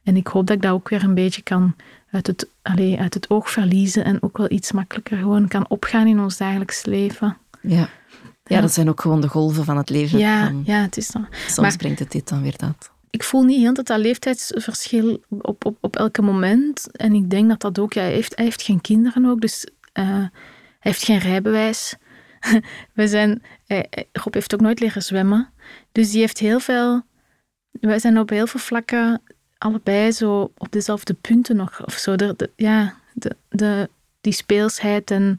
En 0.02 0.16
ik 0.16 0.26
hoop 0.26 0.46
dat 0.46 0.56
ik 0.56 0.62
dat 0.62 0.72
ook 0.72 0.88
weer 0.88 1.04
een 1.04 1.14
beetje 1.14 1.42
kan 1.42 1.74
uit 2.10 2.26
het, 2.26 2.48
allee, 2.62 2.98
uit 3.00 3.14
het 3.14 3.30
oog 3.30 3.50
verliezen 3.50 4.04
en 4.04 4.22
ook 4.22 4.36
wel 4.38 4.50
iets 4.50 4.72
makkelijker 4.72 5.16
gewoon 5.18 5.48
kan 5.48 5.68
opgaan 5.68 6.06
in 6.06 6.20
ons 6.20 6.36
dagelijks 6.36 6.84
leven. 6.84 7.36
Ja. 7.60 7.76
ja, 7.78 7.88
Ja. 8.44 8.60
dat 8.60 8.72
zijn 8.72 8.88
ook 8.88 9.00
gewoon 9.00 9.20
de 9.20 9.28
golven 9.28 9.64
van 9.64 9.76
het 9.76 9.90
leven. 9.90 10.18
Ja, 10.18 10.44
Van- 10.46 10.62
ja 10.66 10.80
het 10.80 10.96
is 10.96 11.08
dan. 11.08 11.26
Soms 11.46 11.56
maar- 11.68 11.76
brengt 11.76 11.98
het 11.98 12.10
dit, 12.12 12.28
dan 12.28 12.42
weer 12.42 12.54
dat. 12.56 12.90
Ik 13.14 13.22
voel 13.22 13.42
niet 13.42 13.60
heel 13.60 13.74
dat 13.74 13.86
dat 13.86 13.98
leeftijdsverschil 13.98 15.22
op, 15.28 15.64
op, 15.64 15.76
op 15.80 15.96
elke 15.96 16.22
moment. 16.22 16.96
En 16.96 17.12
ik 17.12 17.30
denk 17.30 17.48
dat 17.48 17.60
dat 17.60 17.78
ook, 17.78 17.92
ja, 17.92 18.02
hij 18.02 18.12
heeft, 18.12 18.36
heeft 18.38 18.62
geen 18.62 18.80
kinderen 18.80 19.26
ook, 19.26 19.40
dus 19.40 19.66
eh, 19.92 20.06
hij 20.08 20.30
heeft 20.78 21.04
geen 21.04 21.18
rijbewijs. 21.18 21.94
We 22.92 23.08
zijn, 23.08 23.42
hij- 23.66 23.86
hij- 23.90 24.08
Rob 24.12 24.34
heeft 24.34 24.54
ook 24.54 24.60
nooit 24.60 24.80
leren 24.80 25.02
zwemmen. 25.02 25.52
Dus 25.92 26.10
die 26.10 26.20
heeft 26.20 26.38
heel 26.38 26.60
veel, 26.60 27.02
wij 27.70 27.98
zijn 27.98 28.18
op 28.18 28.28
heel 28.28 28.46
veel 28.46 28.60
vlakken 28.60 29.22
allebei 29.58 30.12
zo 30.12 30.52
op 30.56 30.72
dezelfde 30.72 31.14
punten 31.14 31.56
nog. 31.56 31.84
Of 31.84 31.94
zo. 31.94 32.16
De, 32.16 32.50
ja, 32.56 32.94
de, 33.12 33.36
de, 33.48 33.90
die 34.20 34.32
speelsheid 34.32 35.10
en 35.10 35.38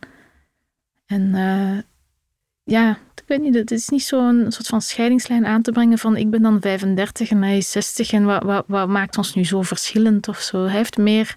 En 1.05 1.35
eh, 1.35 1.77
ja, 2.63 2.97
ik 3.25 3.31
weet 3.31 3.41
niet, 3.41 3.55
het 3.55 3.71
is 3.71 3.89
niet 3.89 4.03
zo'n 4.03 4.45
soort 4.49 4.67
van 4.67 4.81
scheidingslijn 4.81 5.45
aan 5.45 5.61
te 5.61 5.71
brengen 5.71 5.97
van 5.97 6.17
ik 6.17 6.29
ben 6.29 6.41
dan 6.41 6.61
35 6.61 7.29
en 7.29 7.41
hij 7.41 7.57
is 7.57 7.71
60 7.71 8.11
en 8.11 8.25
wat, 8.25 8.43
wat, 8.43 8.63
wat 8.67 8.87
maakt 8.87 9.17
ons 9.17 9.35
nu 9.35 9.45
zo 9.45 9.61
verschillend 9.61 10.27
of 10.27 10.39
zo. 10.39 10.63
Hij 10.63 10.75
heeft 10.75 10.97
meer 10.97 11.35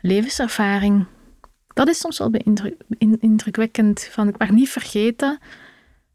levenservaring. 0.00 1.06
Dat 1.74 1.88
is 1.88 1.98
soms 1.98 2.18
wel 2.18 2.30
indrukwekkend. 3.18 4.08
Van, 4.10 4.28
ik 4.28 4.38
mag 4.38 4.50
niet 4.50 4.68
vergeten 4.68 5.38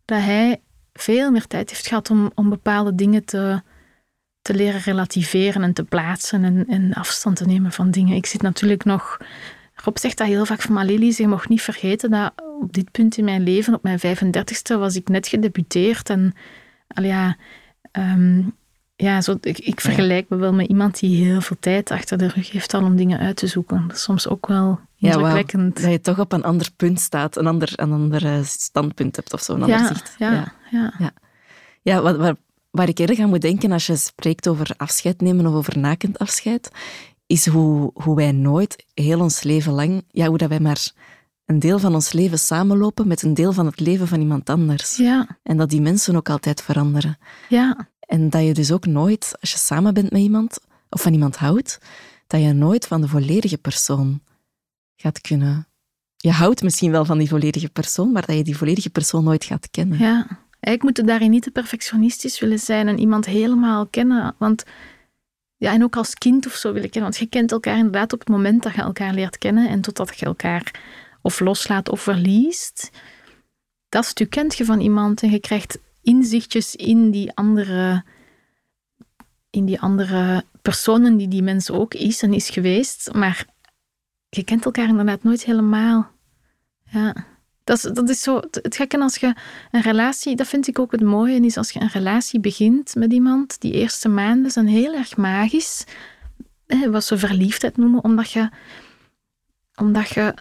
dat 0.06 0.20
hij 0.20 0.62
veel 0.94 1.32
meer 1.32 1.48
tijd 1.48 1.70
heeft 1.70 1.88
gehad 1.88 2.10
om, 2.10 2.32
om 2.36 2.50
bepaalde 2.50 2.96
dingen 2.96 3.26
te, 3.26 3.62
te 4.42 4.54
leren 4.54 4.82
relativeren 4.82 5.64
en 5.64 5.74
te 5.74 5.84
plaatsen 5.84 6.44
en, 6.44 6.66
en 6.68 6.94
afstand 6.94 7.36
te 7.36 7.46
nemen 7.46 7.72
van 7.72 7.92
dingen. 7.92 8.16
Ik 8.16 8.26
zit 8.26 8.42
natuurlijk 8.42 8.84
nog 8.84 9.18
Rob 9.84 9.98
zegt 9.98 10.18
dat 10.18 10.28
heel 10.28 10.46
vaak 10.46 10.62
van, 10.62 10.74
maar 10.74 10.86
Lily, 10.86 11.14
je 11.18 11.28
mag 11.28 11.50
niet 11.50 11.62
vergeten 11.62 12.12
dat 12.12 12.34
op 12.62 12.74
dit 12.74 12.92
punt 12.92 13.18
in 13.18 13.24
mijn 13.24 13.44
leven, 13.44 13.74
op 13.74 13.84
mijn 13.84 14.00
35ste, 14.00 14.78
was 14.78 14.96
ik 14.96 15.10
net 15.10 15.28
gedebuteerd. 15.28 16.10
En 16.10 16.34
al 16.88 17.04
ja, 17.04 17.38
ehm, 17.92 18.42
ja 18.96 19.22
zo, 19.22 19.38
ik, 19.42 19.60
ik 19.60 19.82
vergelijk 19.82 20.30
me 20.30 20.36
wel 20.36 20.54
met 20.54 20.68
iemand 20.68 21.00
die 21.00 21.26
heel 21.26 21.42
veel 21.42 21.58
tijd 21.60 21.92
achter 21.92 22.18
de 22.18 22.28
rug 22.28 22.52
heeft 22.52 22.74
al 22.74 22.84
om 22.84 22.96
dingen 22.96 23.20
uit 23.20 23.36
te 23.36 23.48
zoeken. 23.48 23.88
Dat 23.88 23.96
is 23.98 24.04
soms 24.04 24.28
ook 24.28 24.48
wel 24.48 24.80
indrukwekkend. 24.98 25.78
Ja, 25.78 25.84
dat 25.84 25.92
je 25.92 26.02
toch 26.02 26.20
op 26.20 26.32
een 26.32 26.44
ander 26.44 26.70
punt 26.76 27.00
staat, 27.00 27.38
een 27.38 27.48
ander, 27.48 27.72
een 27.76 27.92
ander 27.92 28.26
eh, 28.26 28.44
standpunt 28.44 29.16
hebt 29.16 29.34
of 29.34 29.42
zo, 29.42 29.54
een 29.54 29.64
ander 29.64 29.88
zicht. 29.88 30.16
Ja, 30.18 30.32
ja. 30.32 30.54
ja. 30.72 30.94
ja. 31.00 31.12
ja 31.82 32.02
wat, 32.02 32.18
waar, 32.18 32.36
waar 32.72 32.88
ik 32.88 33.00
erg 33.00 33.20
aan 33.20 33.30
moet 33.30 33.42
denken 33.42 33.72
als 33.72 33.86
je 33.86 33.96
spreekt 33.96 34.48
over 34.48 34.74
afscheid 34.78 35.22
nemen 35.22 35.48
of 35.48 35.54
over 35.54 35.78
nakend 35.78 36.20
afscheid, 36.20 36.72
is 37.26 37.46
hoe, 37.48 37.92
hoe 37.94 38.16
wij 38.16 38.32
nooit 38.32 38.86
heel 38.94 39.20
ons 39.20 39.44
leven 39.44 39.74
lang, 39.74 40.04
ja, 40.08 40.28
hoe 40.28 40.38
dat 40.38 40.50
wij 40.50 40.60
maar 40.60 40.92
een 41.46 41.60
deel 41.60 41.80
van 41.80 41.94
ons 41.94 42.12
leven 42.12 42.40
samenlopen 42.40 43.08
met 43.08 43.22
een 43.22 43.34
deel 43.34 43.54
van 43.54 43.66
het 43.66 43.80
leven 43.80 44.08
van 44.08 44.20
iemand 44.20 44.50
anders. 44.50 44.98
Ja. 44.98 45.40
En 45.44 45.58
dat 45.58 45.70
die 45.70 45.82
mensen 45.82 46.16
ook 46.16 46.30
altijd 46.30 46.62
veranderen. 46.62 47.18
Ja. 47.50 47.90
En 48.00 48.30
dat 48.30 48.44
je 48.44 48.54
dus 48.54 48.72
ook 48.72 48.86
nooit, 48.86 49.36
als 49.40 49.52
je 49.52 49.58
samen 49.58 49.94
bent 49.94 50.12
met 50.12 50.22
iemand 50.22 50.60
of 50.90 51.02
van 51.02 51.14
iemand 51.14 51.36
houdt, 51.36 51.78
dat 52.28 52.42
je 52.42 52.54
nooit 52.54 52.88
van 52.88 53.02
de 53.02 53.08
volledige 53.08 53.58
persoon 53.58 54.22
gaat 54.96 55.22
kunnen. 55.22 55.68
Je 56.18 56.32
houdt 56.32 56.64
misschien 56.64 56.92
wel 56.92 57.06
van 57.06 57.18
die 57.18 57.30
volledige 57.30 57.70
persoon, 57.70 58.12
maar 58.12 58.26
dat 58.26 58.36
je 58.36 58.44
die 58.44 58.58
volledige 58.58 58.90
persoon 58.90 59.24
nooit 59.24 59.44
gaat 59.44 59.70
kennen. 59.72 59.98
Ja, 59.98 60.28
ik 60.60 60.84
moet 60.84 61.08
daarin 61.08 61.30
niet 61.30 61.44
te 61.44 61.52
perfectionistisch 61.52 62.40
willen 62.40 62.60
zijn 62.60 62.88
en 62.88 63.00
iemand 63.00 63.26
helemaal 63.26 63.88
kennen. 63.88 64.36
Want 64.38 64.64
ja, 65.64 65.74
en 65.74 65.84
ook 65.84 65.96
als 65.96 66.14
kind 66.14 66.46
of 66.46 66.54
zo 66.54 66.74
willen 66.74 66.90
kennen. 66.90 67.12
Want 67.12 67.22
je 67.22 67.30
kent 67.30 67.52
elkaar 67.52 67.78
inderdaad 67.78 68.14
op 68.14 68.20
het 68.20 68.28
moment 68.28 68.64
dat 68.64 68.74
je 68.74 68.82
elkaar 68.82 69.14
leert 69.14 69.38
kennen 69.38 69.70
en 69.70 69.82
totdat 69.82 70.20
je 70.20 70.26
elkaar 70.26 70.82
of 71.22 71.40
loslaat 71.40 71.90
of 71.90 72.02
verliest. 72.02 72.92
Dat 73.90 74.06
stuk 74.06 74.30
kent 74.30 74.58
je 74.58 74.66
van 74.66 74.80
iemand 74.80 75.22
en 75.22 75.32
je 75.32 75.40
krijgt 75.40 75.80
inzichtjes 76.02 76.76
in 76.76 77.12
die 77.12 77.34
andere, 77.34 78.04
in 79.50 79.66
die 79.66 79.80
andere 79.80 80.44
personen 80.62 81.18
die 81.18 81.28
die 81.28 81.44
mens 81.44 81.72
ook 81.72 81.94
is 81.94 82.22
en 82.22 82.34
is 82.34 82.50
geweest. 82.50 83.14
Maar 83.14 83.46
je 84.30 84.44
kent 84.44 84.66
elkaar 84.66 84.88
inderdaad 84.88 85.24
nooit 85.24 85.44
helemaal. 85.44 86.12
Ja. 86.84 87.33
Dat 87.64 87.90
dat 87.94 88.10
is 88.10 88.22
zo, 88.22 88.40
het 88.52 88.76
gekke 88.76 89.00
als 89.00 89.16
je 89.16 89.34
een 89.72 89.82
relatie, 89.82 90.36
dat 90.36 90.48
vind 90.48 90.68
ik 90.68 90.80
ook 90.80 90.92
het 90.92 91.02
mooie, 91.02 91.40
is 91.40 91.58
als 91.58 91.72
je 91.72 91.80
een 91.80 91.90
relatie 91.90 92.40
begint 92.40 92.96
met 92.96 93.14
iemand, 93.14 93.62
die 93.62 93.74
eerste 93.74 94.10
maanden 94.10 94.52
zijn 94.52 94.68
heel 94.68 94.94
erg 94.94 95.18
magisch, 95.18 95.84
wat 96.92 97.04
ze 97.04 97.18
verliefdheid 97.18 97.78
noemen, 97.78 98.04
omdat 98.04 98.32
je, 98.32 98.50
omdat 99.76 100.10
je 100.10 100.34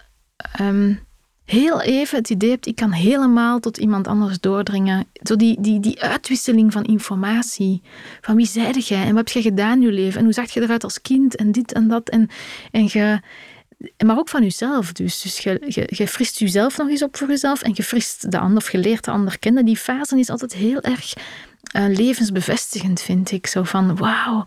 um, 0.61 0.99
heel 1.45 1.81
even 1.81 2.17
het 2.17 2.29
idee 2.29 2.49
hebt, 2.49 2.67
ik 2.67 2.75
kan 2.75 2.91
helemaal 2.91 3.59
tot 3.59 3.77
iemand 3.77 4.07
anders 4.07 4.39
doordringen. 4.39 5.05
Zo 5.13 5.35
die, 5.35 5.61
die, 5.61 5.79
die 5.79 6.01
uitwisseling 6.01 6.71
van 6.71 6.83
informatie. 6.83 7.81
Van 8.21 8.35
wie 8.35 8.45
zeide 8.45 8.79
jij 8.79 9.05
en 9.05 9.15
wat 9.15 9.33
heb 9.33 9.43
je 9.43 9.49
gedaan 9.49 9.81
in 9.81 9.81
je 9.81 9.91
leven 9.91 10.19
en 10.19 10.23
hoe 10.23 10.33
zag 10.33 10.51
je 10.51 10.61
eruit 10.61 10.83
als 10.83 11.01
kind 11.01 11.35
en 11.35 11.51
dit 11.51 11.73
en 11.73 11.87
dat. 11.87 12.09
En, 12.09 12.29
en 12.71 12.83
je 12.83 13.19
maar 14.05 14.17
ook 14.17 14.29
van 14.29 14.41
jezelf. 14.41 14.93
Dus, 14.93 15.21
dus 15.21 15.39
je, 15.39 15.85
je, 15.87 16.07
frist 16.07 16.39
jezelf 16.39 16.77
nog 16.77 16.89
eens 16.89 17.03
op 17.03 17.17
voor 17.17 17.27
jezelf 17.27 17.61
en 17.61 17.71
je 17.73 17.83
frist 17.83 18.31
de 18.31 18.39
ander 18.39 18.57
of 18.57 18.71
je 18.71 18.77
leert 18.77 19.03
de 19.03 19.11
ander 19.11 19.39
kennen. 19.39 19.65
Die 19.65 19.77
fase 19.77 20.19
is 20.19 20.29
altijd 20.29 20.53
heel 20.53 20.81
erg 20.81 21.13
uh, 21.75 21.85
levensbevestigend, 21.87 23.01
vind 23.01 23.31
ik. 23.31 23.47
Zo 23.47 23.63
van, 23.63 23.95
wauw. 23.95 24.45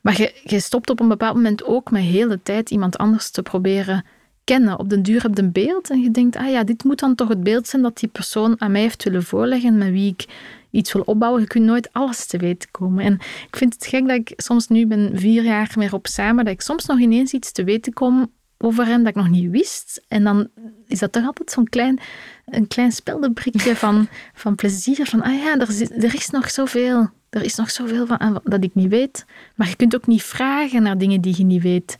Maar 0.00 0.20
je, 0.20 0.40
je 0.42 0.60
stopt 0.60 0.90
op 0.90 1.00
een 1.00 1.08
bepaald 1.08 1.34
moment 1.34 1.64
ook 1.64 1.90
met 1.90 2.02
heel 2.02 2.28
de 2.28 2.42
tijd 2.42 2.70
iemand 2.70 2.98
anders 2.98 3.30
te 3.30 3.42
proberen 3.42 4.04
kennen. 4.44 4.78
Op 4.78 4.88
den 4.88 5.02
duur 5.02 5.22
heb 5.22 5.36
je 5.36 5.42
een 5.42 5.52
beeld 5.52 5.90
en 5.90 6.00
je 6.00 6.10
denkt, 6.10 6.36
ah 6.36 6.50
ja, 6.50 6.64
dit 6.64 6.84
moet 6.84 6.98
dan 6.98 7.14
toch 7.14 7.28
het 7.28 7.42
beeld 7.42 7.68
zijn 7.68 7.82
dat 7.82 7.98
die 7.98 8.08
persoon 8.08 8.60
aan 8.60 8.72
mij 8.72 8.80
heeft 8.80 9.04
willen 9.04 9.22
voorleggen, 9.22 9.78
met 9.78 9.90
wie 9.90 10.10
ik 10.12 10.26
iets 10.70 10.92
wil 10.92 11.02
opbouwen. 11.02 11.40
Je 11.40 11.46
kunt 11.46 11.64
nooit 11.64 11.92
alles 11.92 12.26
te 12.26 12.38
weten 12.38 12.70
komen. 12.70 13.04
En 13.04 13.14
ik 13.48 13.56
vind 13.56 13.74
het 13.74 13.86
gek 13.86 14.08
dat 14.08 14.16
ik 14.16 14.32
soms 14.36 14.68
nu 14.68 14.86
ben 14.86 15.10
vier 15.14 15.44
jaar 15.44 15.72
meer 15.76 15.94
op 15.94 16.06
samen, 16.06 16.44
dat 16.44 16.54
ik 16.54 16.60
soms 16.60 16.86
nog 16.86 16.98
ineens 16.98 17.32
iets 17.32 17.52
te 17.52 17.64
weten 17.64 17.92
kom 17.92 18.30
over 18.64 18.86
hem 18.86 18.98
dat 18.98 19.08
ik 19.08 19.14
nog 19.14 19.28
niet 19.28 19.50
wist. 19.50 20.04
En 20.08 20.24
dan 20.24 20.48
is 20.86 20.98
dat 20.98 21.12
toch 21.12 21.26
altijd 21.26 21.50
zo'n 21.50 21.68
klein, 21.68 22.00
een 22.46 22.66
klein 22.66 22.92
speldenprikje 22.92 23.76
van, 23.76 24.08
van 24.34 24.54
plezier. 24.54 25.06
Van, 25.06 25.22
ah 25.22 25.34
ja, 25.34 25.58
er 25.58 25.68
is, 25.68 25.90
er 25.90 26.14
is 26.14 26.30
nog 26.30 26.50
zoveel. 26.50 27.10
Er 27.30 27.42
is 27.42 27.54
nog 27.54 27.70
zoveel 27.70 28.06
van, 28.06 28.40
dat 28.44 28.64
ik 28.64 28.74
niet 28.74 28.88
weet. 28.88 29.24
Maar 29.54 29.68
je 29.68 29.76
kunt 29.76 29.94
ook 29.94 30.06
niet 30.06 30.22
vragen 30.22 30.82
naar 30.82 30.98
dingen 30.98 31.20
die 31.20 31.34
je 31.36 31.44
niet 31.44 31.62
weet, 31.62 31.96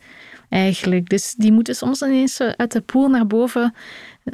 eigenlijk. 0.49 1.09
Dus 1.09 1.33
die 1.37 1.51
moeten 1.51 1.75
soms 1.75 2.01
ineens 2.01 2.39
uit 2.41 2.71
de 2.71 2.81
poel 2.81 3.07
naar 3.07 3.27
boven 3.27 3.73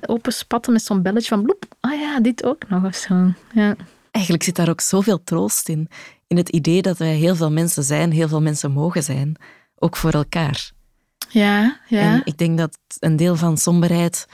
openspatten 0.06 0.74
met 0.74 0.84
zo'n 0.84 1.02
belletje 1.02 1.28
van 1.30 1.44
bloep. 1.44 1.66
Ah 1.80 2.00
ja, 2.00 2.20
dit 2.20 2.44
ook 2.44 2.70
nog 2.70 2.86
of 2.86 2.96
zo. 2.96 3.34
Ja. 3.54 3.76
Eigenlijk 4.12 4.44
zit 4.44 4.56
daar 4.56 4.70
ook 4.70 4.82
zoveel 4.82 5.24
troost 5.24 5.70
in. 5.70 5.90
In 6.28 6.38
het 6.38 6.50
idee 6.50 6.82
dat 6.82 6.98
wij 6.98 7.16
heel 7.16 7.36
veel 7.36 7.52
mensen 7.52 7.84
zijn, 7.84 8.12
heel 8.12 8.28
veel 8.28 8.42
mensen 8.42 8.72
mogen 8.72 9.04
zijn. 9.04 9.36
Ook 9.76 9.96
voor 9.96 10.12
elkaar. 10.12 10.72
Ja, 11.32 11.80
ja. 11.88 12.00
En 12.00 12.22
ik 12.24 12.38
denk 12.38 12.58
dat 12.58 12.78
een 13.00 13.16
deel 13.16 13.36
van 13.36 13.58
somberheid 13.58 14.28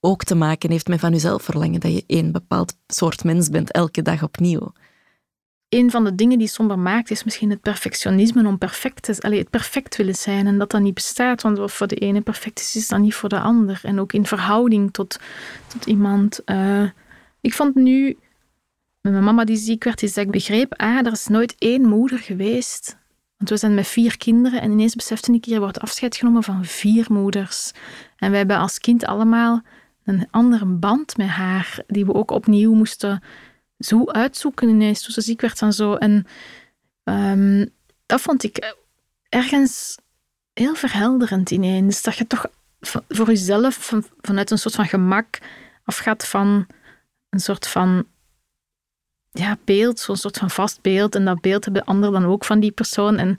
ook 0.00 0.24
te 0.24 0.34
maken 0.34 0.70
heeft 0.70 0.88
met 0.88 1.00
van 1.00 1.12
jezelf 1.12 1.42
verlangen. 1.42 1.80
Dat 1.80 1.92
je 1.92 2.04
één 2.06 2.32
bepaald 2.32 2.76
soort 2.86 3.24
mens 3.24 3.48
bent, 3.48 3.70
elke 3.70 4.02
dag 4.02 4.22
opnieuw. 4.22 4.72
Een 5.68 5.90
van 5.90 6.04
de 6.04 6.14
dingen 6.14 6.38
die 6.38 6.48
somber 6.48 6.78
maakt, 6.78 7.10
is 7.10 7.24
misschien 7.24 7.50
het 7.50 7.60
perfectionisme 7.60 8.46
om 8.46 8.58
perfect 8.58 9.02
te, 9.02 9.16
allee, 9.20 9.38
het 9.38 9.50
perfect 9.50 9.96
willen 9.96 10.14
zijn. 10.14 10.46
En 10.46 10.58
dat 10.58 10.70
dat 10.70 10.80
niet 10.80 10.94
bestaat, 10.94 11.42
want 11.42 11.58
wat 11.58 11.72
voor 11.72 11.86
de 11.86 11.96
ene 11.96 12.20
perfect 12.20 12.60
is, 12.60 12.76
is 12.76 12.88
dat 12.88 13.00
niet 13.00 13.14
voor 13.14 13.28
de 13.28 13.40
ander. 13.40 13.80
En 13.82 14.00
ook 14.00 14.12
in 14.12 14.26
verhouding 14.26 14.92
tot, 14.92 15.18
tot 15.66 15.86
iemand. 15.86 16.40
Uh, 16.46 16.90
ik 17.40 17.54
vond 17.54 17.74
nu, 17.74 18.18
met 19.00 19.12
mijn 19.12 19.24
mama 19.24 19.44
die 19.44 19.56
ziek 19.56 19.84
werd, 19.84 20.02
is 20.02 20.14
dat 20.14 20.24
ik 20.24 20.30
begreep, 20.30 20.74
ah, 20.76 21.06
er 21.06 21.12
is 21.12 21.26
nooit 21.26 21.54
één 21.58 21.88
moeder 21.88 22.18
geweest 22.18 22.96
want 23.44 23.60
we 23.60 23.66
zijn 23.66 23.78
met 23.78 23.86
vier 23.86 24.16
kinderen 24.16 24.60
en 24.60 24.70
ineens 24.70 24.94
besefte 24.94 25.32
ik, 25.32 25.44
hier 25.44 25.60
wordt 25.60 25.80
afscheid 25.80 26.16
genomen 26.16 26.42
van 26.42 26.64
vier 26.64 27.06
moeders. 27.08 27.72
En 28.16 28.28
wij 28.30 28.38
hebben 28.38 28.58
als 28.58 28.78
kind 28.78 29.04
allemaal 29.04 29.62
een 30.04 30.28
andere 30.30 30.66
band 30.66 31.16
met 31.16 31.28
haar, 31.28 31.78
die 31.86 32.06
we 32.06 32.14
ook 32.14 32.30
opnieuw 32.30 32.74
moesten 32.74 33.22
zo 33.78 34.04
uitzoeken 34.06 34.68
ineens, 34.68 35.02
toen 35.02 35.12
ze 35.12 35.20
ziek 35.20 35.40
werd 35.40 35.62
en 35.62 35.72
zo. 35.72 35.94
En 35.94 36.26
um, 37.04 37.70
dat 38.06 38.20
vond 38.20 38.42
ik 38.42 38.74
ergens 39.28 39.98
heel 40.52 40.74
verhelderend 40.74 41.50
ineens. 41.50 42.02
Dat 42.02 42.16
je 42.16 42.26
toch 42.26 42.46
voor 43.08 43.26
jezelf 43.26 43.92
vanuit 44.20 44.50
een 44.50 44.58
soort 44.58 44.74
van 44.74 44.86
gemak 44.86 45.38
afgaat 45.84 46.26
van 46.26 46.66
een 47.30 47.40
soort 47.40 47.68
van 47.68 48.06
ja, 49.36 49.56
beeld, 49.64 50.00
zo'n 50.00 50.16
soort 50.16 50.38
van 50.38 50.50
vast 50.50 50.78
beeld. 50.82 51.14
En 51.14 51.24
dat 51.24 51.40
beeld 51.40 51.64
hebben 51.64 51.84
anderen 51.84 52.20
dan 52.20 52.30
ook 52.30 52.44
van 52.44 52.60
die 52.60 52.70
persoon. 52.70 53.16
En 53.16 53.38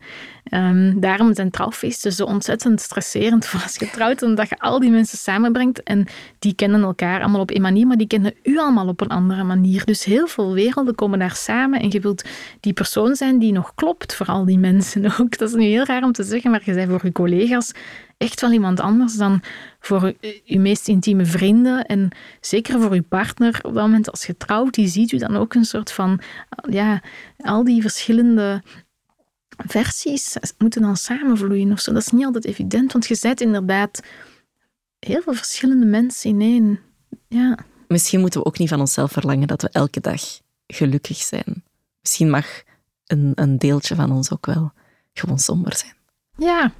um, 0.51 0.99
daarom 0.99 1.35
zijn 1.35 1.51
trouwfeesten 1.51 2.11
zo 2.11 2.25
ontzettend 2.25 2.81
stresserend 2.81 3.45
voor 3.45 3.61
als 3.63 3.75
je 3.75 3.89
trouwt, 3.89 4.21
omdat 4.21 4.49
je 4.49 4.59
al 4.59 4.79
die 4.79 4.89
mensen 4.89 5.17
samenbrengt. 5.17 5.83
En 5.83 6.05
die 6.39 6.53
kennen 6.55 6.81
elkaar 6.81 7.21
allemaal 7.21 7.41
op 7.41 7.51
één 7.51 7.61
manier, 7.61 7.87
maar 7.87 7.97
die 7.97 8.07
kennen 8.07 8.33
u 8.43 8.57
allemaal 8.57 8.87
op 8.87 9.01
een 9.01 9.07
andere 9.07 9.43
manier. 9.43 9.85
Dus 9.85 10.03
heel 10.03 10.27
veel 10.27 10.53
werelden 10.53 10.95
komen 10.95 11.19
daar 11.19 11.35
samen. 11.35 11.79
En 11.79 11.91
je 11.91 11.99
wilt 11.99 12.23
die 12.59 12.73
persoon 12.73 13.15
zijn 13.15 13.39
die 13.39 13.51
nog 13.51 13.75
klopt 13.75 14.15
voor 14.15 14.25
al 14.25 14.45
die 14.45 14.59
mensen 14.59 15.05
ook. 15.19 15.37
Dat 15.37 15.49
is 15.49 15.55
nu 15.55 15.63
heel 15.63 15.85
raar 15.85 16.03
om 16.03 16.11
te 16.11 16.23
zeggen, 16.23 16.51
maar 16.51 16.61
je 16.63 16.73
bent 16.73 16.89
voor 16.89 16.99
je 17.03 17.11
collega's 17.11 17.71
echt 18.17 18.41
wel 18.41 18.51
iemand 18.51 18.79
anders 18.79 19.15
dan 19.15 19.41
voor 19.79 20.13
je 20.43 20.59
meest 20.59 20.87
intieme 20.87 21.25
vrienden. 21.25 21.85
En 21.85 22.09
zeker 22.41 22.81
voor 22.81 22.95
je 22.95 23.01
partner, 23.01 23.59
op 23.63 23.73
dat 23.73 23.83
moment 23.83 24.11
als 24.11 24.25
je 24.25 24.37
trouwt, 24.37 24.73
die 24.73 24.87
ziet 24.87 25.11
u 25.11 25.17
dan 25.17 25.35
ook 25.35 25.53
een 25.53 25.65
soort 25.65 25.91
van, 25.91 26.19
ja, 26.69 27.01
al 27.37 27.63
die 27.63 27.81
verschillende 27.81 28.63
versies 29.57 30.37
moeten 30.57 30.81
dan 30.81 30.97
samenvloeien 30.97 31.71
of 31.71 31.79
zo. 31.79 31.93
Dat 31.93 32.01
is 32.01 32.11
niet 32.11 32.25
altijd 32.25 32.45
evident, 32.45 32.91
want 32.91 33.07
je 33.07 33.15
zet 33.15 33.41
inderdaad 33.41 34.01
heel 34.99 35.21
veel 35.21 35.33
verschillende 35.33 35.85
mensen 35.85 36.29
in 36.29 36.41
één. 36.41 36.79
Ja. 37.27 37.57
Misschien 37.87 38.19
moeten 38.19 38.39
we 38.39 38.45
ook 38.45 38.57
niet 38.57 38.69
van 38.69 38.79
onszelf 38.79 39.11
verlangen 39.11 39.47
dat 39.47 39.61
we 39.61 39.69
elke 39.69 39.99
dag 39.99 40.21
gelukkig 40.67 41.17
zijn. 41.17 41.63
Misschien 42.01 42.29
mag 42.29 42.63
een, 43.05 43.31
een 43.35 43.57
deeltje 43.57 43.95
van 43.95 44.11
ons 44.11 44.31
ook 44.31 44.45
wel 44.45 44.71
gewoon 45.13 45.39
somber 45.39 45.75
zijn. 45.75 45.93
Ja, 46.37 46.73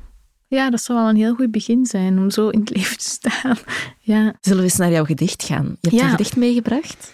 Ja, 0.47 0.69
dat 0.69 0.81
zou 0.81 0.99
wel 0.99 1.09
een 1.09 1.15
heel 1.15 1.35
goed 1.35 1.51
begin 1.51 1.85
zijn 1.85 2.17
om 2.17 2.29
zo 2.29 2.49
in 2.49 2.59
het 2.59 2.69
leven 2.75 2.97
te 2.97 3.09
staan. 3.09 3.57
Ja. 3.99 4.33
Zullen 4.41 4.57
we 4.57 4.63
eens 4.63 4.75
naar 4.77 4.91
jouw 4.91 5.05
gedicht 5.05 5.43
gaan? 5.43 5.65
Je 5.65 5.89
hebt 5.89 5.93
Ja. 6.01 6.03
een 6.03 6.09
gedicht 6.09 6.35
meegebracht 6.35 7.13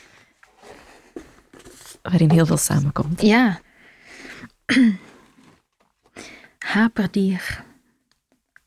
waarin 2.01 2.32
heel 2.32 2.45
veel 2.45 2.57
samenkomt. 2.57 3.21
Ja. 3.21 3.59
Haperdier. 6.59 7.63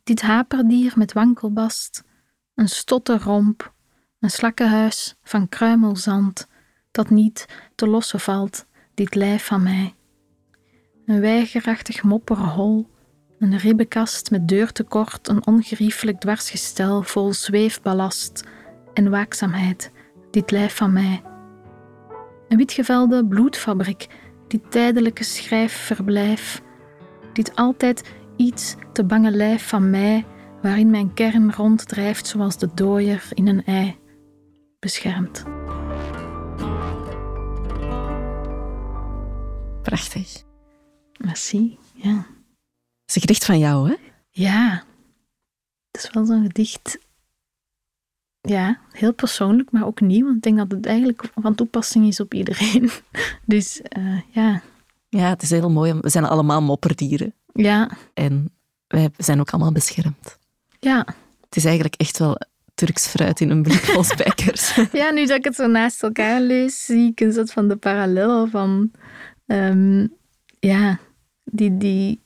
Dit 0.04 0.22
haperdier 0.22 0.92
met 0.96 1.12
wankelbast, 1.12 2.04
een 2.54 2.68
stotterromp, 2.68 3.72
een 4.20 4.30
slakkenhuis 4.30 5.14
van 5.22 5.48
kruimelzand, 5.48 6.48
dat 6.90 7.10
niet 7.10 7.46
te 7.74 7.86
lossen 7.86 8.20
valt, 8.20 8.66
dit 8.94 9.14
lijf 9.14 9.44
van 9.44 9.62
mij. 9.62 9.94
Een 11.06 11.20
weigerachtig 11.20 12.02
mopperhol, 12.02 12.90
een 13.38 13.58
ribbenkast 13.58 14.30
met 14.30 14.48
deurtekort, 14.48 15.28
een 15.28 15.46
ongeriefelijk 15.46 16.20
dwarsgestel 16.20 17.02
vol 17.02 17.32
zweefballast 17.32 18.44
en 18.94 19.10
waakzaamheid, 19.10 19.92
dit 20.30 20.50
lijf 20.50 20.76
van 20.76 20.92
mij. 20.92 21.22
Een 22.48 22.56
witgevelde 22.56 23.26
bloedfabriek, 23.26 24.06
dit 24.48 24.70
tijdelijke 24.70 25.24
schrijfverblijf, 25.24 26.62
dit 27.32 27.56
altijd 27.56 28.14
iets 28.36 28.76
te 28.92 29.04
bange 29.04 29.30
lijf 29.30 29.68
van 29.68 29.90
mij, 29.90 30.24
waarin 30.62 30.90
mijn 30.90 31.14
kern 31.14 31.52
ronddrijft 31.52 32.26
zoals 32.26 32.58
de 32.58 32.68
dooier 32.74 33.28
in 33.30 33.48
een 33.48 33.64
ei, 33.64 33.98
beschermd. 34.78 35.44
Prachtig. 39.82 40.42
Merci. 41.18 41.78
Ja. 41.94 42.26
Het 43.04 43.08
is 43.08 43.14
een 43.14 43.20
gedicht 43.20 43.44
van 43.44 43.58
jou, 43.58 43.88
hè? 43.88 43.94
Ja. 44.30 44.84
Het 45.90 46.04
is 46.04 46.10
wel 46.10 46.24
zo'n 46.24 46.42
gedicht. 46.42 46.98
Ja, 48.40 48.78
heel 48.92 49.12
persoonlijk, 49.12 49.70
maar 49.70 49.86
ook 49.86 50.00
nieuw. 50.00 50.24
Want 50.24 50.36
ik 50.36 50.42
denk 50.42 50.56
dat 50.56 50.70
het 50.70 50.86
eigenlijk 50.86 51.30
van 51.34 51.54
toepassing 51.54 52.06
is 52.06 52.20
op 52.20 52.34
iedereen. 52.34 52.90
Dus 53.44 53.82
eh, 53.82 54.20
ja. 54.30 54.62
Ja, 55.08 55.28
het 55.28 55.42
is 55.42 55.50
heel 55.50 55.70
mooi. 55.70 55.94
We 56.00 56.08
zijn 56.08 56.24
allemaal 56.24 56.62
mopperdieren. 56.62 57.34
Ja. 57.52 57.90
En 58.14 58.50
wij 58.86 59.10
zijn 59.16 59.40
ook 59.40 59.50
allemaal 59.50 59.72
beschermd. 59.72 60.38
Ja. 60.80 61.06
Het 61.40 61.56
is 61.56 61.64
eigenlijk 61.64 61.94
echt 61.94 62.18
wel 62.18 62.38
Turks 62.74 63.06
fruit 63.06 63.40
in 63.40 63.50
een 63.50 63.62
blik 63.62 63.84
vol 63.84 64.02
spijkers. 64.02 64.74
Ja, 64.92 65.10
nu 65.10 65.26
dat 65.26 65.38
ik 65.38 65.44
het 65.44 65.54
zo 65.54 65.66
naast 65.66 66.02
elkaar 66.02 66.40
lees, 66.40 66.84
zie 66.84 67.10
ik 67.10 67.20
een 67.20 67.32
soort 67.32 67.52
van 67.52 67.68
de 67.68 67.76
parallel 67.76 68.46
van... 68.46 68.90
ehm, 69.46 70.06
ja, 70.60 70.98
die, 71.44 71.76
die, 71.76 72.20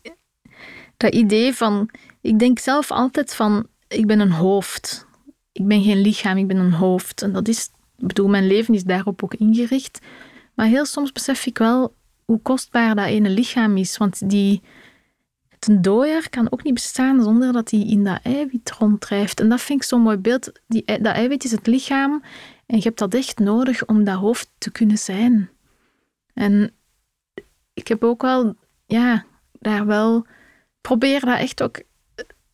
dat 0.99 1.15
idee 1.15 1.55
van... 1.55 1.91
Ik 2.21 2.39
denk 2.39 2.59
zelf 2.59 2.91
altijd 2.91 3.35
van, 3.35 3.67
ik 3.89 4.07
ben 4.07 4.21
een 4.21 4.33
hoofd. 4.33 5.07
Ik 5.53 5.67
ben 5.67 5.83
geen 5.83 6.01
lichaam, 6.01 6.37
ik 6.37 6.47
ben 6.47 6.57
een 6.57 6.73
hoofd. 6.73 7.23
En 7.23 7.33
dat 7.33 7.49
is... 7.49 7.71
Ik 7.97 8.07
bedoel, 8.07 8.29
mijn 8.29 8.47
leven 8.47 8.75
is 8.75 8.85
daarop 8.85 9.25
ook 9.25 9.35
ingericht. 9.35 9.99
Maar 10.55 10.67
heel 10.67 10.87
soms 10.87 11.13
besef 11.13 11.47
ik 11.47 11.59
wel 11.59 11.95
hoe 12.25 12.41
kostbaar 12.43 12.95
dat 12.95 13.07
ene 13.07 13.31
lichaam 13.31 13.77
is. 13.77 13.97
Want 13.97 14.31
die... 14.31 14.63
Een 15.59 15.83
dooier 15.83 16.31
kan 16.31 16.53
ook 16.53 16.63
niet 16.63 16.75
bestaan 16.75 17.23
zonder 17.23 17.53
dat 17.53 17.71
hij 17.71 17.81
in 17.81 18.05
dat 18.05 18.21
eiwit 18.23 18.71
ronddrijft. 18.71 19.41
En 19.41 19.49
dat 19.49 19.61
vind 19.61 19.83
ik 19.83 19.89
zo'n 19.89 20.01
mooi 20.01 20.17
beeld. 20.17 20.53
Die, 20.67 20.85
dat 20.85 21.15
eiwit 21.15 21.45
is 21.45 21.51
het 21.51 21.67
lichaam 21.67 22.23
en 22.67 22.77
je 22.77 22.83
hebt 22.83 22.99
dat 22.99 23.15
echt 23.15 23.39
nodig 23.39 23.87
om 23.87 24.05
dat 24.05 24.19
hoofd 24.19 24.51
te 24.59 24.71
kunnen 24.71 24.99
zijn. 24.99 25.51
En 26.35 26.73
ik 27.75 27.89
heb 27.89 28.05
ook 28.05 28.23
wel, 28.23 28.57
ja, 28.87 29.25
daar 29.53 29.87
wel, 29.87 30.27
probeer 30.81 31.21
dat 31.21 31.39
echt 31.39 31.63
ook, 31.63 31.83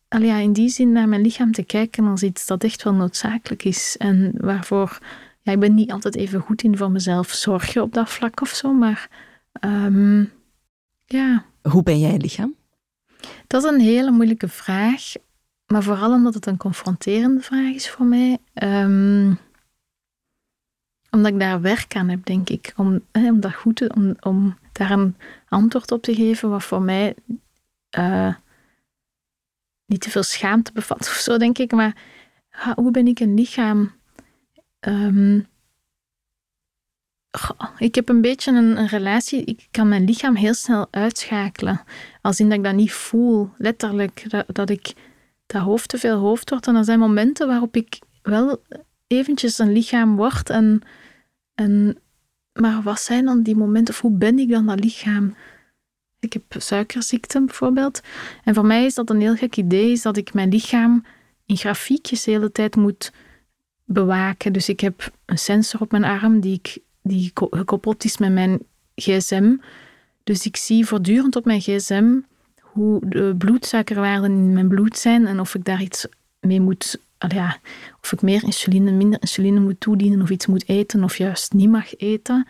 eh, 0.07 0.21
ja, 0.25 0.37
in 0.37 0.53
die 0.53 0.69
zin 0.69 0.91
naar 0.91 1.09
mijn 1.09 1.21
lichaam 1.21 1.51
te 1.51 1.63
kijken 1.63 2.07
als 2.07 2.23
iets 2.23 2.45
dat 2.45 2.63
echt 2.63 2.83
wel 2.83 2.93
noodzakelijk 2.93 3.63
is. 3.63 3.95
En 3.97 4.33
waarvoor, 4.37 4.99
ja, 5.41 5.51
ik 5.51 5.59
ben 5.59 5.73
niet 5.73 5.91
altijd 5.91 6.15
even 6.15 6.39
goed 6.39 6.63
in 6.63 6.77
voor 6.77 6.91
mezelf 6.91 7.31
zorgen 7.31 7.81
op 7.81 7.93
dat 7.93 8.09
vlak 8.09 8.41
of 8.41 8.49
zo, 8.49 8.73
maar 8.73 9.09
ehm, 9.51 10.23
ja. 11.05 11.45
Hoe 11.61 11.83
ben 11.83 11.99
jij 11.99 12.17
lichaam? 12.17 12.55
Dat 13.47 13.63
is 13.63 13.69
een 13.69 13.79
hele 13.79 14.11
moeilijke 14.11 14.47
vraag, 14.47 15.13
maar 15.67 15.83
vooral 15.83 16.11
omdat 16.11 16.33
het 16.33 16.45
een 16.45 16.57
confronterende 16.57 17.41
vraag 17.41 17.73
is 17.73 17.89
voor 17.89 18.05
mij. 18.05 18.37
Ehm, 18.53 19.33
omdat 21.15 21.31
ik 21.31 21.39
daar 21.39 21.61
werk 21.61 21.95
aan 21.95 22.09
heb, 22.09 22.25
denk 22.25 22.49
ik. 22.49 22.73
Om, 22.75 23.01
hè, 23.11 23.29
om 23.29 23.39
dat 23.39 23.53
goed 23.53 23.75
te, 23.75 23.91
om, 23.95 24.15
om 24.19 24.57
daar 24.71 24.91
een 24.91 25.15
antwoord 25.49 25.91
op 25.91 26.01
te 26.01 26.15
geven 26.15 26.49
wat 26.49 26.63
voor 26.63 26.81
mij 26.81 27.15
eh, 27.95 28.35
niet 29.85 30.01
te 30.01 30.09
veel 30.09 30.23
schaamte 30.23 30.71
bevat 30.71 30.99
of 31.11 31.15
zo, 31.15 31.37
denk 31.37 31.57
ik. 31.57 31.71
Maar 31.71 31.95
ha, 32.49 32.73
hoe 32.75 32.91
ben 32.91 33.07
ik 33.07 33.19
een 33.19 33.33
lichaam? 33.33 33.91
Ehm, 34.79 35.39
ik 37.77 37.95
heb 37.95 38.09
een 38.09 38.21
beetje 38.21 38.51
een, 38.51 38.77
een 38.77 38.87
relatie. 38.87 39.45
Ik 39.45 39.67
kan 39.71 39.87
mijn 39.87 40.05
lichaam 40.05 40.35
heel 40.35 40.53
snel 40.53 40.87
uitschakelen. 40.91 41.81
Als 42.21 42.39
in 42.39 42.49
dat 42.49 42.57
ik 42.57 42.63
dat 42.63 42.73
niet 42.73 42.91
voel, 42.91 43.49
letterlijk. 43.57 44.29
Dat, 44.29 44.45
dat 44.47 44.69
ik 44.69 44.93
dat 45.45 45.61
hoofd 45.61 45.89
te 45.89 45.97
veel 45.97 46.17
hoofd 46.17 46.49
wordt. 46.49 46.67
En 46.67 46.75
er 46.75 46.83
zijn 46.83 46.99
momenten 46.99 47.47
waarop 47.47 47.75
ik 47.75 47.99
wel 48.21 48.61
eventjes 49.07 49.57
een 49.57 49.71
lichaam 49.71 50.15
word. 50.15 50.49
En, 50.49 50.81
en, 51.53 51.97
maar 52.53 52.81
wat 52.81 52.99
zijn 52.99 53.25
dan 53.25 53.41
die 53.41 53.55
momenten? 53.55 53.93
Of 53.93 54.01
hoe 54.01 54.17
ben 54.17 54.39
ik 54.39 54.49
dan 54.49 54.65
dat 54.65 54.79
lichaam? 54.79 55.35
Ik 56.25 56.33
heb 56.33 56.61
suikerziekte 56.61 57.41
bijvoorbeeld. 57.41 58.01
En 58.43 58.53
voor 58.53 58.65
mij 58.65 58.85
is 58.85 58.93
dat 58.93 59.09
een 59.09 59.21
heel 59.21 59.35
gek 59.35 59.55
idee, 59.57 59.91
is 59.91 60.01
dat 60.01 60.17
ik 60.17 60.33
mijn 60.33 60.49
lichaam 60.49 61.05
in 61.45 61.57
grafiekjes 61.57 62.23
de 62.23 62.31
hele 62.31 62.51
tijd 62.51 62.75
moet 62.75 63.11
bewaken. 63.85 64.53
Dus 64.53 64.69
ik 64.69 64.79
heb 64.79 65.11
een 65.25 65.37
sensor 65.37 65.81
op 65.81 65.91
mijn 65.91 66.03
arm 66.03 66.39
die, 66.39 66.53
ik, 66.53 66.77
die 67.01 67.31
ko- 67.33 67.47
gekoppeld 67.51 68.03
is 68.03 68.17
met 68.17 68.31
mijn 68.31 68.59
gsm. 68.95 69.55
Dus 70.23 70.45
ik 70.45 70.55
zie 70.55 70.85
voortdurend 70.85 71.35
op 71.35 71.45
mijn 71.45 71.61
gsm 71.61 72.19
hoe 72.61 73.09
de 73.09 73.35
bloedsuikerwaarden 73.37 74.31
in 74.31 74.53
mijn 74.53 74.67
bloed 74.67 74.97
zijn 74.97 75.27
en 75.27 75.39
of 75.39 75.55
ik 75.55 75.65
daar 75.65 75.81
iets 75.81 76.07
mee 76.39 76.61
moet, 76.61 76.99
ja, 77.27 77.57
of 78.01 78.11
ik 78.11 78.21
meer 78.21 78.43
insuline, 78.43 78.91
minder 78.91 79.21
insuline 79.21 79.59
moet 79.59 79.79
toedienen, 79.79 80.21
of 80.21 80.29
iets 80.29 80.45
moet 80.45 80.69
eten, 80.69 81.03
of 81.03 81.17
juist 81.17 81.53
niet 81.53 81.69
mag 81.69 81.97
eten. 81.97 82.47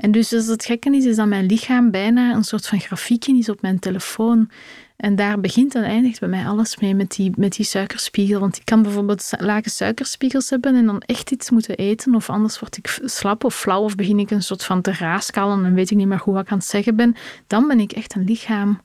En 0.00 0.10
dus 0.10 0.32
als 0.32 0.46
het 0.46 0.64
gekke 0.64 0.96
is, 0.96 1.04
is 1.04 1.16
dat 1.16 1.26
mijn 1.26 1.46
lichaam 1.46 1.90
bijna 1.90 2.34
een 2.34 2.44
soort 2.44 2.66
van 2.66 2.80
grafiekje 2.80 3.38
is 3.38 3.48
op 3.48 3.62
mijn 3.62 3.78
telefoon. 3.78 4.50
En 4.96 5.16
daar 5.16 5.40
begint 5.40 5.74
en 5.74 5.82
eindigt 5.82 6.20
bij 6.20 6.28
mij 6.28 6.46
alles 6.46 6.78
mee 6.78 6.94
met 6.94 7.10
die, 7.10 7.32
met 7.36 7.52
die 7.52 7.64
suikerspiegel. 7.64 8.40
Want 8.40 8.56
ik 8.56 8.64
kan 8.64 8.82
bijvoorbeeld 8.82 9.32
lage 9.38 9.70
suikerspiegels 9.70 10.50
hebben 10.50 10.74
en 10.74 10.86
dan 10.86 11.00
echt 11.00 11.30
iets 11.30 11.50
moeten 11.50 11.76
eten. 11.76 12.14
Of 12.14 12.30
anders 12.30 12.60
word 12.60 12.76
ik 12.76 13.00
slap 13.04 13.44
of 13.44 13.54
flauw 13.54 13.82
of 13.82 13.94
begin 13.94 14.18
ik 14.18 14.30
een 14.30 14.42
soort 14.42 14.64
van 14.64 14.80
te 14.80 14.92
raaskallen 14.92 15.64
en 15.64 15.74
weet 15.74 15.90
ik 15.90 15.96
niet 15.96 16.06
meer 16.06 16.18
goed 16.18 16.34
wat 16.34 16.42
ik 16.42 16.50
aan 16.50 16.58
het 16.58 16.66
zeggen 16.66 16.96
ben. 16.96 17.14
Dan 17.46 17.68
ben 17.68 17.80
ik 17.80 17.92
echt 17.92 18.14
een 18.14 18.24
lichaam. 18.24 18.80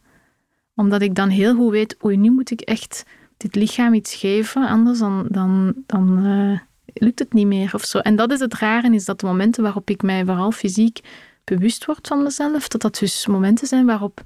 Omdat 0.75 1.01
ik 1.01 1.15
dan 1.15 1.29
heel 1.29 1.55
goed 1.55 1.71
weet, 1.71 1.97
oei, 2.05 2.17
nu 2.17 2.31
moet 2.31 2.51
ik 2.51 2.61
echt 2.61 3.05
dit 3.37 3.55
lichaam 3.55 3.93
iets 3.93 4.15
geven. 4.15 4.67
Anders 4.67 4.99
dan, 4.99 5.25
dan, 5.29 5.73
dan 5.85 6.25
eh, 6.25 6.59
lukt 7.03 7.19
het 7.19 7.33
niet 7.33 7.47
meer 7.47 7.73
of 7.73 7.83
zo. 7.83 7.97
En 7.97 8.15
dat 8.15 8.31
is 8.31 8.39
het 8.39 8.53
rare, 8.53 8.93
is 8.93 9.05
dat 9.05 9.19
de 9.19 9.25
momenten 9.25 9.63
waarop 9.63 9.89
ik 9.89 10.01
mij 10.01 10.25
vooral 10.25 10.51
fysiek 10.51 10.99
bewust 11.43 11.85
word 11.85 12.07
van 12.07 12.23
mezelf, 12.23 12.67
dat 12.67 12.81
dat 12.81 12.97
dus 12.97 13.27
momenten 13.27 13.67
zijn 13.67 13.85
waarop 13.85 14.21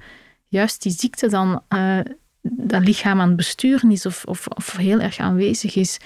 juist 0.48 0.82
die 0.82 0.92
ziekte 0.92 1.28
dan 1.28 1.62
eh, 1.68 2.00
dat 2.42 2.84
lichaam 2.86 3.20
aan 3.20 3.28
het 3.28 3.38
besturen 3.38 3.92
is 3.92 4.06
of, 4.06 4.26
of, 4.26 4.48
of 4.48 4.76
heel 4.76 5.00
erg 5.00 5.18
aanwezig 5.18 5.76
is. 5.76 5.98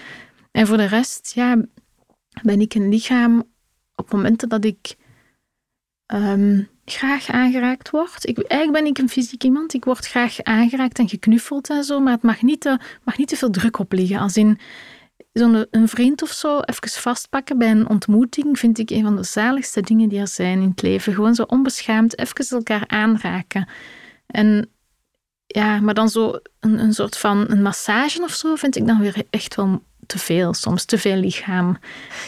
En 0.51 0.67
voor 0.67 0.77
de 0.77 0.85
rest, 0.85 1.31
ja, 1.35 1.57
ben 2.41 2.61
ik 2.61 2.73
een 2.73 2.89
lichaam 2.89 3.43
op 3.95 4.11
momenten 4.11 4.49
dat 4.49 4.65
ik 4.65 4.95
ehm, 6.05 6.63
graag 6.85 7.29
aangeraakt 7.29 7.89
word. 7.89 8.27
Ik, 8.27 8.37
eigenlijk 8.37 8.83
ben 8.83 8.91
ik 8.91 8.97
een 8.97 9.09
fysiek 9.09 9.43
iemand. 9.43 9.73
Ik 9.73 9.85
word 9.85 10.07
graag 10.07 10.43
aangeraakt 10.43 10.99
en 10.99 11.09
geknuffeld 11.09 11.69
en 11.69 11.83
zo, 11.83 11.99
maar 11.99 12.13
het 12.13 12.21
mag 12.21 12.41
niet 12.41 12.61
te, 12.61 12.79
mag 13.03 13.17
niet 13.17 13.27
te 13.27 13.35
veel 13.35 13.49
druk 13.49 13.79
op 13.79 13.91
liggen. 13.91 14.19
Als 14.19 14.37
in 14.37 14.59
zo'n 15.33 15.65
een 15.71 15.87
vriend 15.87 16.21
of 16.21 16.29
zo 16.31 16.59
even 16.59 17.01
vastpakken 17.01 17.57
bij 17.57 17.71
een 17.71 17.89
ontmoeting 17.89 18.59
vind 18.59 18.79
ik 18.79 18.89
een 18.89 19.03
van 19.03 19.15
de 19.15 19.23
zaligste 19.23 19.81
dingen 19.81 20.09
die 20.09 20.19
er 20.19 20.27
zijn 20.27 20.61
in 20.61 20.69
het 20.69 20.81
leven. 20.81 21.13
Gewoon 21.13 21.35
zo 21.35 21.43
onbeschaamd 21.43 22.17
even 22.19 22.57
elkaar 22.57 22.83
aanraken. 22.87 23.69
En 24.25 24.69
ja, 25.45 25.79
maar 25.79 25.93
dan 25.93 26.09
zo 26.09 26.39
een, 26.59 26.79
een 26.79 26.93
soort 26.93 27.17
van 27.17 27.45
een 27.51 27.61
massage 27.61 28.21
of 28.21 28.31
zo 28.33 28.55
vind 28.55 28.75
ik 28.75 28.87
dan 28.87 28.99
weer 28.99 29.23
echt 29.29 29.55
wel 29.55 29.83
te 30.05 30.19
veel 30.19 30.53
soms, 30.53 30.85
te 30.85 30.97
veel 30.97 31.15
lichaam. 31.15 31.77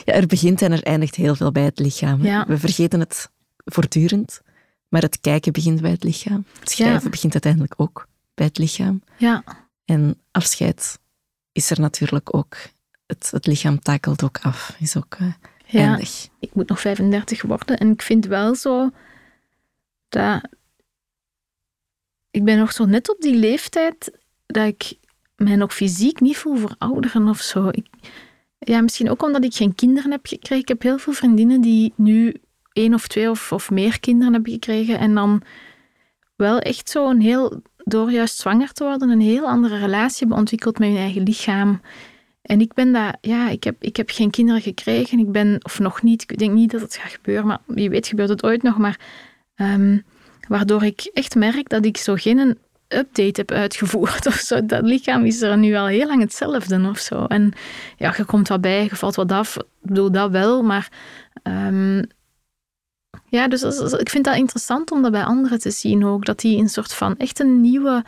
Ja, 0.05 0.13
er 0.13 0.27
begint 0.27 0.61
en 0.61 0.71
er 0.71 0.83
eindigt 0.83 1.15
heel 1.15 1.35
veel 1.35 1.51
bij 1.51 1.63
het 1.63 1.79
lichaam. 1.79 2.23
Ja. 2.23 2.45
We 2.47 2.57
vergeten 2.57 2.99
het 2.99 3.29
voortdurend, 3.65 4.41
maar 4.89 5.01
het 5.01 5.19
kijken 5.21 5.51
begint 5.53 5.81
bij 5.81 5.91
het 5.91 6.03
lichaam. 6.03 6.45
Het 6.59 6.69
schrijven 6.71 7.03
Ja. 7.03 7.09
begint 7.09 7.33
uiteindelijk 7.33 7.73
ook 7.77 8.07
bij 8.33 8.45
het 8.45 8.57
lichaam. 8.57 9.01
Ja, 9.17 9.43
En 9.85 10.21
afscheid 10.31 10.99
is 11.51 11.69
er 11.69 11.79
natuurlijk 11.79 12.35
ook. 12.35 12.57
Het, 13.05 13.31
het 13.31 13.45
lichaam 13.45 13.79
takelt 13.79 14.23
ook 14.23 14.39
af, 14.41 14.75
is 14.79 14.97
ook 14.97 15.15
eh, 15.19 15.33
ja. 15.65 15.79
eindig. 15.79 16.27
ik 16.39 16.53
moet 16.53 16.69
nog 16.69 16.79
35 16.79 17.41
worden. 17.41 17.77
En 17.77 17.91
ik 17.91 18.01
vind 18.01 18.25
wel 18.25 18.55
zo 18.55 18.89
dat. 20.09 20.41
Ik 22.31 22.43
ben 22.43 22.57
nog 22.57 22.71
zo 22.71 22.85
net 22.85 23.09
op 23.09 23.21
die 23.21 23.35
leeftijd 23.35 24.11
dat 24.45 24.67
ik 24.67 24.97
mij 25.35 25.55
nog 25.55 25.73
fysiek 25.73 26.19
niet 26.19 26.37
voel 26.37 26.55
verouderen 26.55 27.27
of 27.27 27.41
zo. 27.41 27.67
Ik, 27.67 27.87
ja, 28.59 28.81
misschien 28.81 29.09
ook 29.09 29.23
omdat 29.23 29.43
ik 29.43 29.53
geen 29.53 29.75
kinderen 29.75 30.11
heb 30.11 30.25
gekregen. 30.25 30.57
Ik 30.57 30.67
heb 30.67 30.81
heel 30.81 30.97
veel 30.97 31.13
vriendinnen 31.13 31.61
die 31.61 31.93
nu 31.95 32.35
één 32.73 32.93
of 32.93 33.07
twee 33.07 33.29
of, 33.29 33.51
of 33.51 33.69
meer 33.69 33.99
kinderen 33.99 34.33
hebben 34.33 34.51
gekregen 34.51 34.99
en 34.99 35.13
dan 35.13 35.41
wel 36.35 36.59
echt 36.59 36.89
zo 36.89 37.09
een 37.09 37.21
heel, 37.21 37.61
door 37.77 38.11
juist 38.11 38.37
zwanger 38.37 38.71
te 38.71 38.83
worden, 38.83 39.09
een 39.09 39.21
heel 39.21 39.47
andere 39.47 39.77
relatie 39.77 40.19
hebben 40.19 40.37
ontwikkeld 40.37 40.79
met 40.79 40.89
hun 40.89 40.97
eigen 40.97 41.23
lichaam. 41.23 41.81
En 42.45 42.61
ik 42.61 42.73
ben 42.73 42.93
dat, 42.93 43.17
ja, 43.21 43.49
ik 43.49 43.63
heb, 43.63 43.75
ik 43.79 43.95
heb 43.95 44.09
geen 44.09 44.29
kinderen 44.29 44.61
gekregen. 44.61 45.19
Ik 45.19 45.31
ben, 45.31 45.57
of 45.61 45.79
nog 45.79 46.01
niet, 46.01 46.21
ik 46.21 46.37
denk 46.37 46.53
niet 46.53 46.71
dat 46.71 46.81
het 46.81 46.95
gaat 46.95 47.11
gebeuren, 47.11 47.47
maar 47.47 47.59
wie 47.65 47.89
weet 47.89 48.07
gebeurt 48.07 48.29
het 48.29 48.43
ooit 48.43 48.63
nog. 48.63 48.77
Maar 48.77 48.99
ehm, 49.55 49.97
waardoor 50.47 50.83
ik 50.83 51.09
echt 51.13 51.35
merk 51.35 51.69
dat 51.69 51.85
ik 51.85 51.97
zo 51.97 52.15
geen 52.15 52.57
update 52.87 53.39
heb 53.39 53.51
uitgevoerd 53.51 54.25
of 54.31 54.33
zo. 54.33 54.65
Dat 54.65 54.83
lichaam 54.83 55.25
is 55.25 55.41
er 55.41 55.57
nu 55.57 55.75
al 55.75 55.87
heel 55.87 56.07
lang 56.07 56.21
hetzelfde 56.21 56.87
of 56.89 56.97
zo. 56.99 57.25
En 57.25 57.53
ja, 57.97 58.13
je 58.17 58.25
komt 58.25 58.47
wat 58.47 58.61
bij, 58.61 58.83
je 58.83 58.95
valt 58.95 59.15
wat 59.15 59.31
af. 59.31 59.57
Ik 59.57 59.65
bedoel, 59.81 60.11
dat 60.11 60.31
wel, 60.31 60.63
maar... 60.63 60.89
Ehm, 61.43 62.03
ja, 63.27 63.47
dus 63.47 63.63
ik 63.91 64.09
vind 64.09 64.25
dat 64.25 64.35
interessant 64.35 64.91
om 64.91 65.01
dat 65.01 65.11
bij 65.11 65.23
anderen 65.23 65.59
te 65.59 65.71
zien 65.71 66.05
ook. 66.05 66.25
Dat 66.25 66.39
die 66.39 66.57
een 66.57 66.69
soort 66.69 66.93
van 66.93 67.17
echt 67.17 67.39
een 67.39 67.61
nieuwe... 67.61 68.03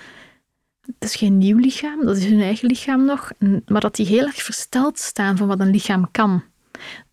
Het 0.87 1.09
is 1.09 1.15
geen 1.15 1.37
nieuw 1.37 1.57
lichaam, 1.57 2.05
dat 2.05 2.17
is 2.17 2.25
hun 2.25 2.41
eigen 2.41 2.67
lichaam 2.67 3.05
nog. 3.05 3.31
Maar 3.65 3.81
dat 3.81 3.95
die 3.95 4.05
heel 4.05 4.25
erg 4.25 4.43
versteld 4.43 4.99
staan 4.99 5.37
van 5.37 5.47
wat 5.47 5.59
een 5.59 5.71
lichaam 5.71 6.11
kan. 6.11 6.43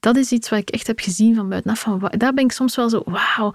Dat 0.01 0.17
is 0.17 0.33
iets 0.33 0.49
wat 0.49 0.59
ik 0.59 0.71
echt 0.71 0.87
heb 0.87 1.01
gezien 1.01 1.35
van 1.35 1.49
buitenaf. 1.49 1.81
Van, 1.81 2.13
daar 2.17 2.35
ben 2.35 2.45
ik 2.45 2.53
soms 2.53 2.77
wel 2.77 2.89
zo, 2.89 3.03
wauw, 3.05 3.53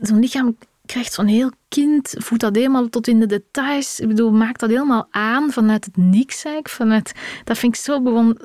zo'n 0.00 0.18
lichaam 0.20 0.56
krijgt 0.86 1.12
zo'n 1.12 1.26
heel 1.26 1.50
kind, 1.68 2.14
voelt 2.18 2.40
dat 2.40 2.56
helemaal 2.56 2.88
tot 2.88 3.08
in 3.08 3.20
de 3.20 3.26
details. 3.26 4.00
Ik 4.00 4.08
bedoel, 4.08 4.30
maakt 4.30 4.60
dat 4.60 4.70
helemaal 4.70 5.06
aan 5.10 5.50
vanuit 5.50 5.84
het 5.84 5.96
niks 5.96 6.34
eigenlijk. 6.34 6.68
Vanuit, 6.68 7.12
dat 7.44 7.58
vind 7.58 7.74
ik 7.74 7.80
zo 7.80 7.94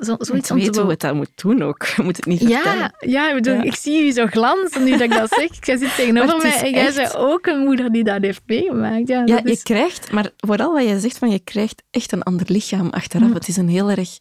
zo, 0.00 0.16
zoiets 0.18 0.50
om 0.50 0.60
te 0.60 0.80
hoe 0.80 0.90
het 0.90 1.00
dat 1.00 1.14
moet 1.14 1.30
doen 1.42 1.62
ook. 1.62 1.86
Je 1.96 2.02
moet 2.02 2.16
het 2.16 2.26
niet 2.26 2.38
vertellen. 2.38 2.78
Ja, 2.78 2.92
ja, 2.98 3.28
ik, 3.28 3.42
bedoel, 3.42 3.62
ik 3.62 3.74
zie 3.74 4.04
je 4.04 4.10
zo 4.10 4.26
glanzen 4.26 4.84
nu 4.84 4.90
dat 4.90 5.00
ik 5.00 5.12
dat 5.12 5.32
zeg. 5.32 5.66
Jij 5.66 5.76
zit 5.76 5.94
tegenover 5.96 6.36
mij 6.36 6.62
en 6.62 6.70
jij 6.70 6.92
bent 6.94 7.16
ook 7.16 7.46
een 7.46 7.58
moeder 7.58 7.92
die 7.92 8.04
dat 8.04 8.22
heeft 8.22 8.42
meegemaakt. 8.46 9.08
Ja, 9.08 9.22
ja 9.24 9.40
je 9.44 9.62
krijgt, 9.62 10.12
maar 10.12 10.30
vooral 10.36 10.72
wat 10.72 10.84
je 10.88 11.00
zegt, 11.00 11.18
van 11.18 11.30
je 11.30 11.38
krijgt 11.38 11.82
echt 11.90 12.12
een 12.12 12.22
ander 12.22 12.46
lichaam 12.48 12.90
achteraf. 12.90 13.32
Het 13.32 13.48
is 13.48 13.56
een 13.56 13.68
heel 13.68 13.90
erg 13.90 14.18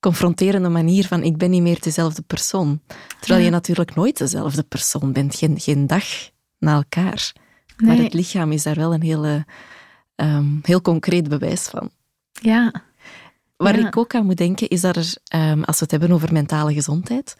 confronterende 0.00 0.68
manier 0.68 1.06
van 1.06 1.22
ik 1.22 1.36
ben 1.36 1.50
niet 1.50 1.62
meer 1.62 1.80
dezelfde 1.80 2.22
persoon. 2.22 2.80
Terwijl 3.20 3.44
je 3.44 3.50
natuurlijk 3.50 3.94
nooit 3.94 4.18
dezelfde 4.18 4.62
persoon 4.62 5.12
bent, 5.12 5.34
geen, 5.34 5.60
geen 5.60 5.86
dag 5.86 6.04
na 6.58 6.74
elkaar. 6.74 7.32
Maar 7.76 7.96
het 7.96 8.14
lichaam 8.14 8.52
is 8.52 8.62
daar 8.62 8.74
wel 8.74 8.94
een 8.94 9.02
hele, 9.02 9.44
ehm, 10.14 10.46
heel 10.62 10.82
concreet 10.82 11.28
bewijs 11.28 11.62
van. 11.62 11.90
Ja. 12.32 12.72
Waar 13.56 13.78
ik 13.78 13.96
ook 13.96 14.14
aan 14.14 14.26
moet 14.26 14.36
denken, 14.36 14.68
is 14.68 14.80
dat 14.80 14.96
er, 14.96 15.14
ehm, 15.24 15.62
als 15.62 15.76
we 15.76 15.82
het 15.82 15.90
hebben 15.90 16.12
over 16.12 16.32
mentale 16.32 16.74
gezondheid, 16.74 17.36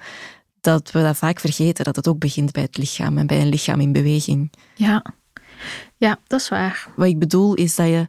dat 0.60 0.90
we 0.90 1.02
dat 1.02 1.16
vaak 1.16 1.40
vergeten, 1.40 1.84
dat 1.84 1.96
het 1.96 2.08
ook 2.08 2.18
begint 2.18 2.52
bij 2.52 2.62
het 2.62 2.76
lichaam 2.76 3.18
en 3.18 3.26
bij 3.26 3.40
een 3.40 3.48
lichaam 3.48 3.80
in 3.80 3.92
beweging. 3.92 4.52
Ja, 4.74 5.04
ja 5.96 6.18
dat 6.26 6.40
is 6.40 6.48
waar. 6.48 6.88
Wat 6.96 7.06
ik 7.06 7.18
bedoel 7.18 7.54
is 7.54 7.74
dat 7.74 7.86
je, 7.86 8.08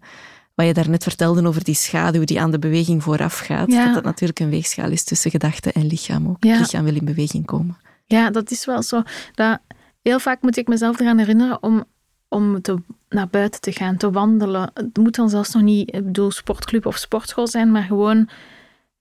wat 0.54 0.66
je 0.66 0.74
daarnet 0.74 1.04
vertelde 1.04 1.48
over 1.48 1.64
die 1.64 1.76
schaduw 1.76 2.24
die 2.24 2.42
aan 2.42 2.52
de 2.52 2.60
beweging 2.60 3.04
vooraf 3.04 3.38
gaat, 3.38 3.72
dat 3.72 3.94
dat 3.94 4.04
natuurlijk 4.04 4.40
een 4.40 4.50
weegschaal 4.50 4.92
is 4.92 5.04
tussen 5.04 5.32
gedachte 5.32 5.72
en 5.72 5.86
lichaam 5.86 6.28
ook. 6.28 6.44
Het 6.44 6.60
lichaam 6.60 6.84
wil 6.84 6.96
in 6.96 7.06
beweging 7.06 7.46
komen. 7.46 7.78
Ja, 8.06 8.30
dat 8.30 8.52
is 8.52 8.66
wel 8.66 8.84
zo. 8.84 9.02
Dat, 9.34 9.60
heel 10.02 10.20
vaak 10.20 10.42
moet 10.42 10.58
ik 10.58 10.68
mezelf 10.68 11.00
eraan 11.00 11.18
herinneren 11.18 11.64
om 11.64 11.86
om 12.30 12.62
te, 12.62 12.76
naar 13.10 13.28
buiten 13.28 13.62
te 13.62 13.72
gaan, 13.72 13.98
te 13.98 14.12
wandelen. 14.12 14.72
Het 14.74 14.98
moet 14.98 15.16
dan 15.16 15.30
zelfs 15.30 15.54
nog 15.54 15.64
niet, 15.64 15.96
ik 15.96 16.06
bedoel, 16.06 16.32
sportclub 16.32 16.86
of 16.86 16.98
sportschool 16.98 17.48
zijn, 17.48 17.72
maar 17.72 17.84
gewoon 17.84 18.30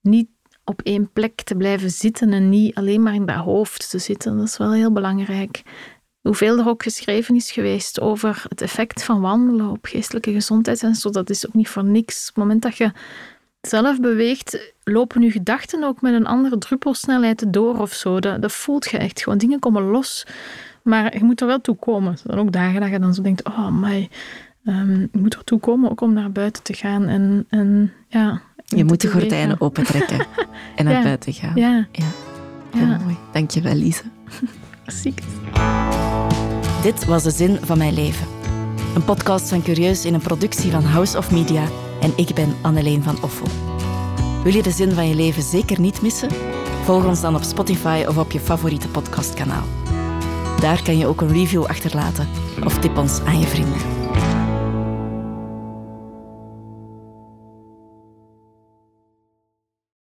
niet 0.01 0.27
op 0.63 0.81
één 0.81 1.09
plek 1.13 1.41
te 1.41 1.55
blijven 1.55 1.91
zitten 1.91 2.33
en 2.33 2.49
niet 2.49 2.75
alleen 2.75 3.03
maar 3.03 3.13
in 3.13 3.25
dat 3.25 3.35
hoofd 3.35 3.89
te 3.89 3.99
zitten. 3.99 4.37
Dat 4.37 4.47
is 4.47 4.57
wel 4.57 4.73
heel 4.73 4.91
belangrijk. 4.91 5.63
Hoeveel 6.21 6.57
er 6.57 6.67
ook 6.67 6.83
geschreven 6.83 7.35
is 7.35 7.51
geweest 7.51 8.01
over 8.01 8.45
het 8.49 8.61
effect 8.61 9.03
van 9.03 9.21
wandelen 9.21 9.69
op 9.69 9.85
geestelijke 9.85 10.31
gezondheid 10.31 10.83
en 10.83 10.95
zo, 10.95 11.09
dat 11.09 11.29
is 11.29 11.47
ook 11.47 11.53
niet 11.53 11.69
voor 11.69 11.83
niks. 11.83 12.21
Op 12.21 12.35
het 12.35 12.43
moment 12.43 12.61
dat 12.61 12.77
je 12.77 12.91
zelf 13.61 13.99
beweegt, 13.99 14.73
lopen 14.83 15.21
je 15.21 15.31
gedachten 15.31 15.83
ook 15.83 16.01
met 16.01 16.13
een 16.13 16.25
andere 16.25 16.57
druppelsnelheid 16.57 17.53
door 17.53 17.79
of 17.79 17.93
zo. 17.93 18.19
Dat, 18.19 18.41
dat 18.41 18.51
voelt 18.51 18.89
je 18.89 18.97
echt 18.97 19.21
gewoon. 19.21 19.37
Dingen 19.37 19.59
komen 19.59 19.83
los. 19.83 20.25
Maar 20.85 21.17
je 21.17 21.23
moet 21.23 21.41
er 21.41 21.47
wel 21.47 21.61
toe 21.61 21.75
komen. 21.75 22.11
Er 22.11 22.17
zijn 22.17 22.37
ook 22.37 22.51
dagen 22.51 22.81
dat 22.81 22.89
je 22.89 22.99
dan 22.99 23.13
zo 23.13 23.21
denkt, 23.21 23.43
oh 23.43 23.69
my, 23.69 24.09
um, 24.65 24.99
je 25.11 25.19
moet 25.19 25.33
er 25.33 25.43
toe 25.43 25.59
komen 25.59 25.91
ook 25.91 26.01
om 26.01 26.13
naar 26.13 26.31
buiten 26.31 26.63
te 26.63 26.73
gaan. 26.73 27.07
En, 27.07 27.45
en 27.49 27.91
ja... 28.07 28.41
Je 28.65 28.85
moet 28.85 29.01
de 29.01 29.07
gordijnen 29.07 29.61
opentrekken 29.61 30.25
en 30.75 30.85
naar 30.85 31.03
buiten 31.03 31.33
gaan. 31.33 31.51
Ja. 31.55 31.87
ja. 31.91 32.05
Heel 32.71 32.87
ja. 32.87 32.97
mooi. 32.97 33.17
Dankjewel, 33.31 33.75
Lise. 33.75 34.03
Ziek. 34.85 35.21
Dit 36.81 37.05
was 37.05 37.23
de 37.23 37.31
zin 37.31 37.57
van 37.61 37.77
mijn 37.77 37.93
leven. 37.93 38.27
Een 38.95 39.05
podcast 39.05 39.49
van 39.49 39.63
Curieus 39.63 40.05
in 40.05 40.13
een 40.13 40.21
productie 40.21 40.71
van 40.71 40.83
House 40.83 41.17
of 41.17 41.31
Media. 41.31 41.63
En 42.01 42.13
ik 42.15 42.35
ben 42.35 42.55
Anneleen 42.61 43.03
van 43.03 43.23
Offel. 43.23 43.47
Wil 44.43 44.53
je 44.53 44.63
de 44.63 44.71
zin 44.71 44.91
van 44.91 45.07
je 45.07 45.15
leven 45.15 45.43
zeker 45.43 45.79
niet 45.79 46.01
missen? 46.01 46.29
Volg 46.83 47.05
ons 47.05 47.21
dan 47.21 47.35
op 47.35 47.43
Spotify 47.43 48.05
of 48.07 48.17
op 48.17 48.31
je 48.31 48.39
favoriete 48.39 48.87
podcastkanaal. 48.87 49.84
Daar 50.59 50.83
kan 50.83 50.97
je 50.97 51.07
ook 51.07 51.21
een 51.21 51.33
review 51.33 51.65
achterlaten 51.65 52.29
of 52.63 52.79
tip 52.79 52.97
ons 52.97 53.21
aan 53.21 53.39
je 53.39 53.47
vrienden. 53.47 53.94